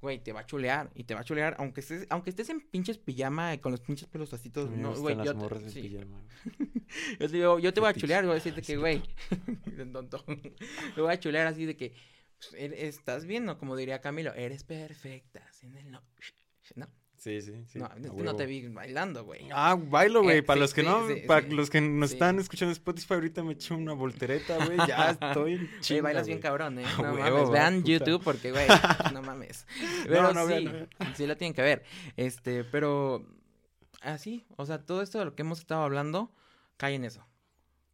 güey, 0.00 0.22
te 0.22 0.32
va 0.32 0.40
a 0.40 0.46
chulear, 0.46 0.90
y 0.94 1.04
te 1.04 1.14
va 1.14 1.20
a 1.20 1.24
chulear, 1.24 1.56
aunque 1.58 1.80
estés, 1.80 2.06
aunque 2.10 2.30
estés 2.30 2.50
en 2.50 2.60
pinches 2.60 2.98
pijama 2.98 3.56
con 3.58 3.72
los 3.72 3.80
pinches 3.80 4.06
pelos 4.08 4.30
me 4.70 4.76
no, 4.76 4.94
güey, 4.94 5.16
yo 5.16 5.34
te- 5.34 5.70
sí. 5.70 5.80
pijama. 5.82 6.22
Yo 7.18 7.26
te 7.28 7.36
digo, 7.36 7.58
yo 7.58 7.72
te 7.74 7.80
voy 7.80 7.88
a 7.90 7.94
chulear, 7.94 8.22
voy 8.24 8.32
a 8.32 8.34
decirte 8.34 8.60
Es 8.60 8.66
que, 8.66 8.76
güey, 8.76 9.02
tonto. 9.92 10.24
Te 10.94 11.00
voy 11.00 11.12
a 11.12 11.18
chulear 11.18 11.46
así 11.48 11.64
de 11.64 11.76
que, 11.76 11.92
pues, 12.38 12.52
er- 12.54 12.74
estás 12.74 13.24
bien, 13.26 13.44
¿no? 13.46 13.58
Como 13.58 13.74
diría 13.76 14.00
Camilo, 14.00 14.32
eres 14.34 14.62
perfecta. 14.62 15.42
sin 15.52 15.76
el 15.76 15.90
no. 15.90 16.02
¿No? 16.76 16.86
Sí, 17.24 17.40
sí, 17.40 17.54
sí. 17.68 17.78
no, 17.78 17.88
no 17.98 18.36
te 18.36 18.44
vi 18.44 18.68
bailando, 18.68 19.24
güey. 19.24 19.48
Ah, 19.50 19.76
bailo, 19.80 20.22
güey. 20.22 20.36
Eh, 20.36 20.42
para 20.42 20.58
sí, 20.58 20.60
los 20.60 20.74
que 20.74 20.82
sí, 20.82 20.86
no, 20.86 21.08
sí, 21.08 21.22
para 21.26 21.46
los 21.46 21.70
que 21.70 21.80
nos 21.80 22.12
están 22.12 22.38
escuchando 22.38 22.70
Spotify, 22.72 23.14
ahorita 23.14 23.42
me 23.42 23.54
eché 23.54 23.72
una 23.72 23.94
voltereta, 23.94 24.62
güey. 24.62 24.76
Ya 24.86 25.10
estoy 25.22 25.70
chinga, 25.80 26.02
bailas 26.02 26.26
bien 26.26 26.40
cabrón, 26.40 26.80
¿eh? 26.80 26.84
No 26.98 27.14
mames. 27.14 27.48
Vean 27.50 27.76
puta. 27.80 27.92
YouTube 27.92 28.22
porque, 28.22 28.50
güey, 28.50 28.66
no 29.14 29.22
mames. 29.22 29.66
Pero 30.02 30.20
No, 30.20 30.32
no, 30.34 30.42
sí, 30.42 30.48
vean, 30.52 30.64
no 30.64 30.72
vean. 30.72 30.88
sí 31.16 31.26
lo 31.26 31.34
tienen 31.38 31.54
que 31.54 31.62
ver. 31.62 31.82
Este, 32.18 32.62
pero 32.62 33.26
así, 34.02 34.44
o 34.56 34.66
sea, 34.66 34.84
todo 34.84 35.00
esto 35.00 35.18
de 35.18 35.24
lo 35.24 35.34
que 35.34 35.40
hemos 35.40 35.60
estado 35.60 35.82
hablando 35.82 36.30
cae 36.76 36.94
en 36.94 37.06
eso. 37.06 37.26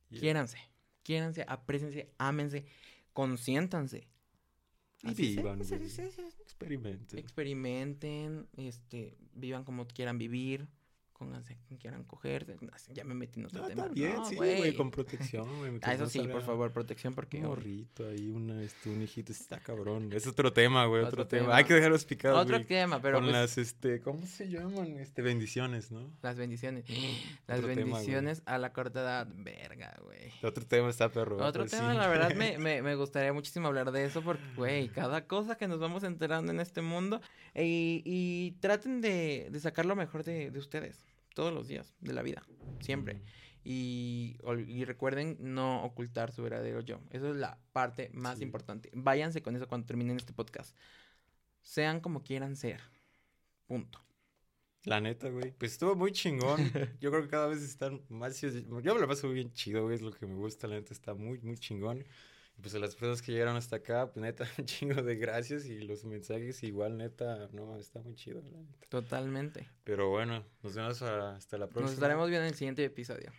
Yeah. 0.09 0.23
Quiéranse, 0.23 0.59
quiéranse, 1.05 1.45
apréciense, 1.47 2.11
ámense, 2.19 2.67
consiéntanse. 3.13 4.09
Y 5.03 5.09
Así 5.09 5.35
sea, 5.35 5.43
vivan. 5.43 5.61
Experimenten. 5.61 7.19
Experimenten, 7.19 8.49
este, 8.57 9.17
vivan 9.35 9.65
como 9.65 9.87
quieran 9.87 10.19
vivir, 10.19 10.69
pónganse 11.21 11.55
quien 11.69 11.79
quieran 11.79 12.03
cogerse. 12.05 12.57
Ya 12.95 13.05
me 13.05 13.13
metí 13.13 13.41
en 13.41 13.47
otro 13.47 13.61
No, 13.61 13.69
tema. 13.69 13.83
está 13.83 13.95
bien, 13.95 14.15
No, 14.15 14.25
sí, 14.25 14.37
güey, 14.37 14.75
con 14.75 14.91
protección, 14.91 15.47
güey. 15.59 15.79
Ah, 15.83 15.93
eso 15.93 16.05
no 16.05 16.09
sí, 16.09 16.21
por 16.21 16.43
favor, 16.43 16.73
protección 16.73 17.13
porque... 17.13 17.37
Un 17.41 17.49
morrito 17.49 18.09
ahí, 18.09 18.31
una, 18.31 18.63
este, 18.63 18.89
un 18.89 19.03
hijito, 19.03 19.31
está 19.31 19.61
cabrón. 19.61 20.11
Es 20.15 20.27
otro 20.27 20.51
tema, 20.51 20.87
güey, 20.87 21.03
otro, 21.03 21.23
Otro 21.23 21.27
tema. 21.27 21.43
tema. 21.43 21.57
Hay 21.57 21.65
que 21.65 21.75
dejarlos 21.75 22.07
picados, 22.07 22.41
Otro 22.41 22.57
güey. 22.57 22.67
tema, 22.67 23.03
pero 23.03 23.19
Con 23.19 23.25
pues, 23.25 23.37
las, 23.37 23.59
este, 23.59 24.01
¿cómo 24.01 24.27
se 24.27 24.49
llaman? 24.49 24.97
Este, 24.99 25.21
bendiciones, 25.21 25.91
¿no? 25.93 26.11
las 26.23 26.37
bendiciones. 26.37 26.87
Las 27.47 27.59
Otro 27.59 27.75
tema, 27.75 27.97
bendiciones 27.99 28.43
a 28.47 28.57
la 28.57 28.73
corta 28.73 29.03
edad, 29.03 29.29
verga, 29.35 29.95
güey. 30.03 30.33
Otro 30.43 30.65
tema 30.65 30.89
está 30.89 31.11
perro. 31.11 31.37
Otro 31.45 31.65
pues, 31.65 31.73
tema, 31.73 31.93
sí. 31.93 31.99
la 31.99 32.09
verdad, 32.09 32.35
me, 32.35 32.57
me, 32.59 32.81
me 32.81 32.95
gustaría 32.95 33.35
muchísimo 33.35 33.67
hablar 33.69 33.93
de 33.93 34.07
eso 34.07 34.23
porque, 34.23 34.43
güey, 34.57 34.89
cada 34.89 35.27
cosa 35.27 35.57
que 35.57 35.69
nos 35.69 35.81
vamos 35.81 36.03
enterando 36.03 36.51
en 36.51 36.61
este 36.61 36.81
mundo 36.81 37.21
y, 37.55 38.03
y 38.07 38.53
traten 38.61 39.03
de, 39.03 39.49
de 39.51 39.61
sacar 39.61 39.85
lo 39.85 39.97
mejor 39.97 40.25
de, 40.25 40.51
de 40.51 40.59
ustedes 40.59 41.10
todos 41.35 41.53
los 41.53 41.69
días 41.69 41.95
de 42.01 42.13
la 42.13 42.23
vida, 42.23 42.43
siempre. 42.81 43.23
Y, 43.63 44.39
y 44.67 44.85
recuerden 44.85 45.37
no 45.39 45.85
ocultar 45.85 46.33
su 46.33 46.43
verdadero 46.43 46.81
yo. 46.81 47.01
Eso 47.11 47.31
es 47.31 47.37
la 47.37 47.59
parte 47.73 48.11
más 48.15 48.39
Sí. 48.39 48.45
importante. 48.45 48.91
Váyanse 48.95 49.43
con 49.43 49.55
eso 49.55 49.69
cuando 49.69 49.87
terminen 49.87 50.17
este 50.17 50.33
podcast. 50.33 50.77
Sean 51.61 52.01
como 52.01 52.23
quieran 52.23 52.57
ser. 52.57 52.81
Punto. 53.67 54.01
La 54.85 54.99
neta, 55.01 55.29
güey. 55.29 55.53
Pues 55.59 55.73
estuvo 55.73 55.95
muy 55.95 56.11
chingón. 56.13 56.57
Yo 57.01 57.11
creo 57.11 57.23
que 57.23 57.29
cada 57.29 57.49
vez 57.49 57.61
están 57.63 58.01
más. 58.09 58.41
Yo 58.41 58.95
me 58.95 59.01
la 59.01 59.07
paso 59.07 59.29
bien 59.29 59.53
chido, 59.53 59.83
güey. 59.83 59.97
Es 59.97 60.01
lo 60.03 60.11
que 60.11 60.27
me 60.27 60.37
gusta. 60.37 60.67
La 60.67 60.77
neta 60.77 60.95
está 60.95 61.13
muy, 61.15 61.39
muy 61.41 61.59
chingón. 61.59 62.03
Pues 62.61 62.75
a 62.75 62.79
las 62.79 62.95
personas 62.95 63.23
que 63.23 63.33
llegaron 63.33 63.57
hasta 63.57 63.77
acá, 63.77 64.11
pues 64.11 64.23
neta, 64.23 64.45
un 64.59 64.65
chingo 64.67 65.03
de 65.03 65.17
gracias. 65.17 65.67
Y 65.67 65.81
los 65.81 66.05
mensajes, 66.05 66.63
igual, 66.63 66.97
neta, 66.97 67.49
no, 67.53 67.77
está 67.77 68.01
muy 68.01 68.15
chido, 68.15 68.43
la 68.43 68.59
neta. 68.61 68.87
Totalmente. 68.89 69.69
Pero 69.85 70.09
bueno, 70.11 70.45
nos 70.63 70.75
vemos 70.75 71.03
hasta 71.03 71.59
la 71.59 71.67
próxima. 71.67 71.83
Nos 71.83 71.93
estaremos 71.93 72.29
viendo 72.29 72.45
en 72.45 72.53
el 72.53 72.57
siguiente 72.57 72.85
episodio. 72.85 73.31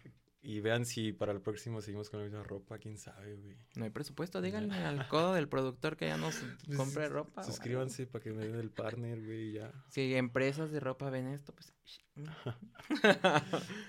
Y 0.43 0.59
vean 0.59 0.85
si 0.85 1.13
para 1.13 1.31
el 1.33 1.39
próximo 1.39 1.81
seguimos 1.81 2.09
con 2.09 2.19
la 2.19 2.25
misma 2.25 2.41
ropa, 2.41 2.79
quién 2.79 2.97
sabe, 2.97 3.35
güey. 3.35 3.55
No 3.75 3.83
hay 3.83 3.91
presupuesto, 3.91 4.41
díganle 4.41 4.73
al 4.73 5.07
codo 5.07 5.33
del 5.33 5.47
productor 5.47 5.97
que 5.97 6.07
ya 6.07 6.17
nos 6.17 6.35
Pues, 6.65 6.77
compre 6.77 7.09
ropa. 7.09 7.43
Suscríbanse 7.43 8.07
para 8.07 8.23
que 8.23 8.31
me 8.31 8.47
den 8.47 8.55
el 8.55 8.71
partner, 8.71 9.23
güey, 9.23 9.53
ya. 9.53 9.71
Si 9.89 10.15
empresas 10.15 10.71
de 10.71 10.79
ropa 10.79 11.11
ven 11.11 11.27
esto, 11.27 11.53
pues. 11.53 11.73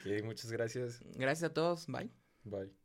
Ok, 0.05 0.25
muchas 0.25 0.53
gracias. 0.53 1.03
Gracias 1.17 1.51
a 1.51 1.55
todos. 1.55 1.87
Bye. 1.87 2.11
Bye. 2.45 2.82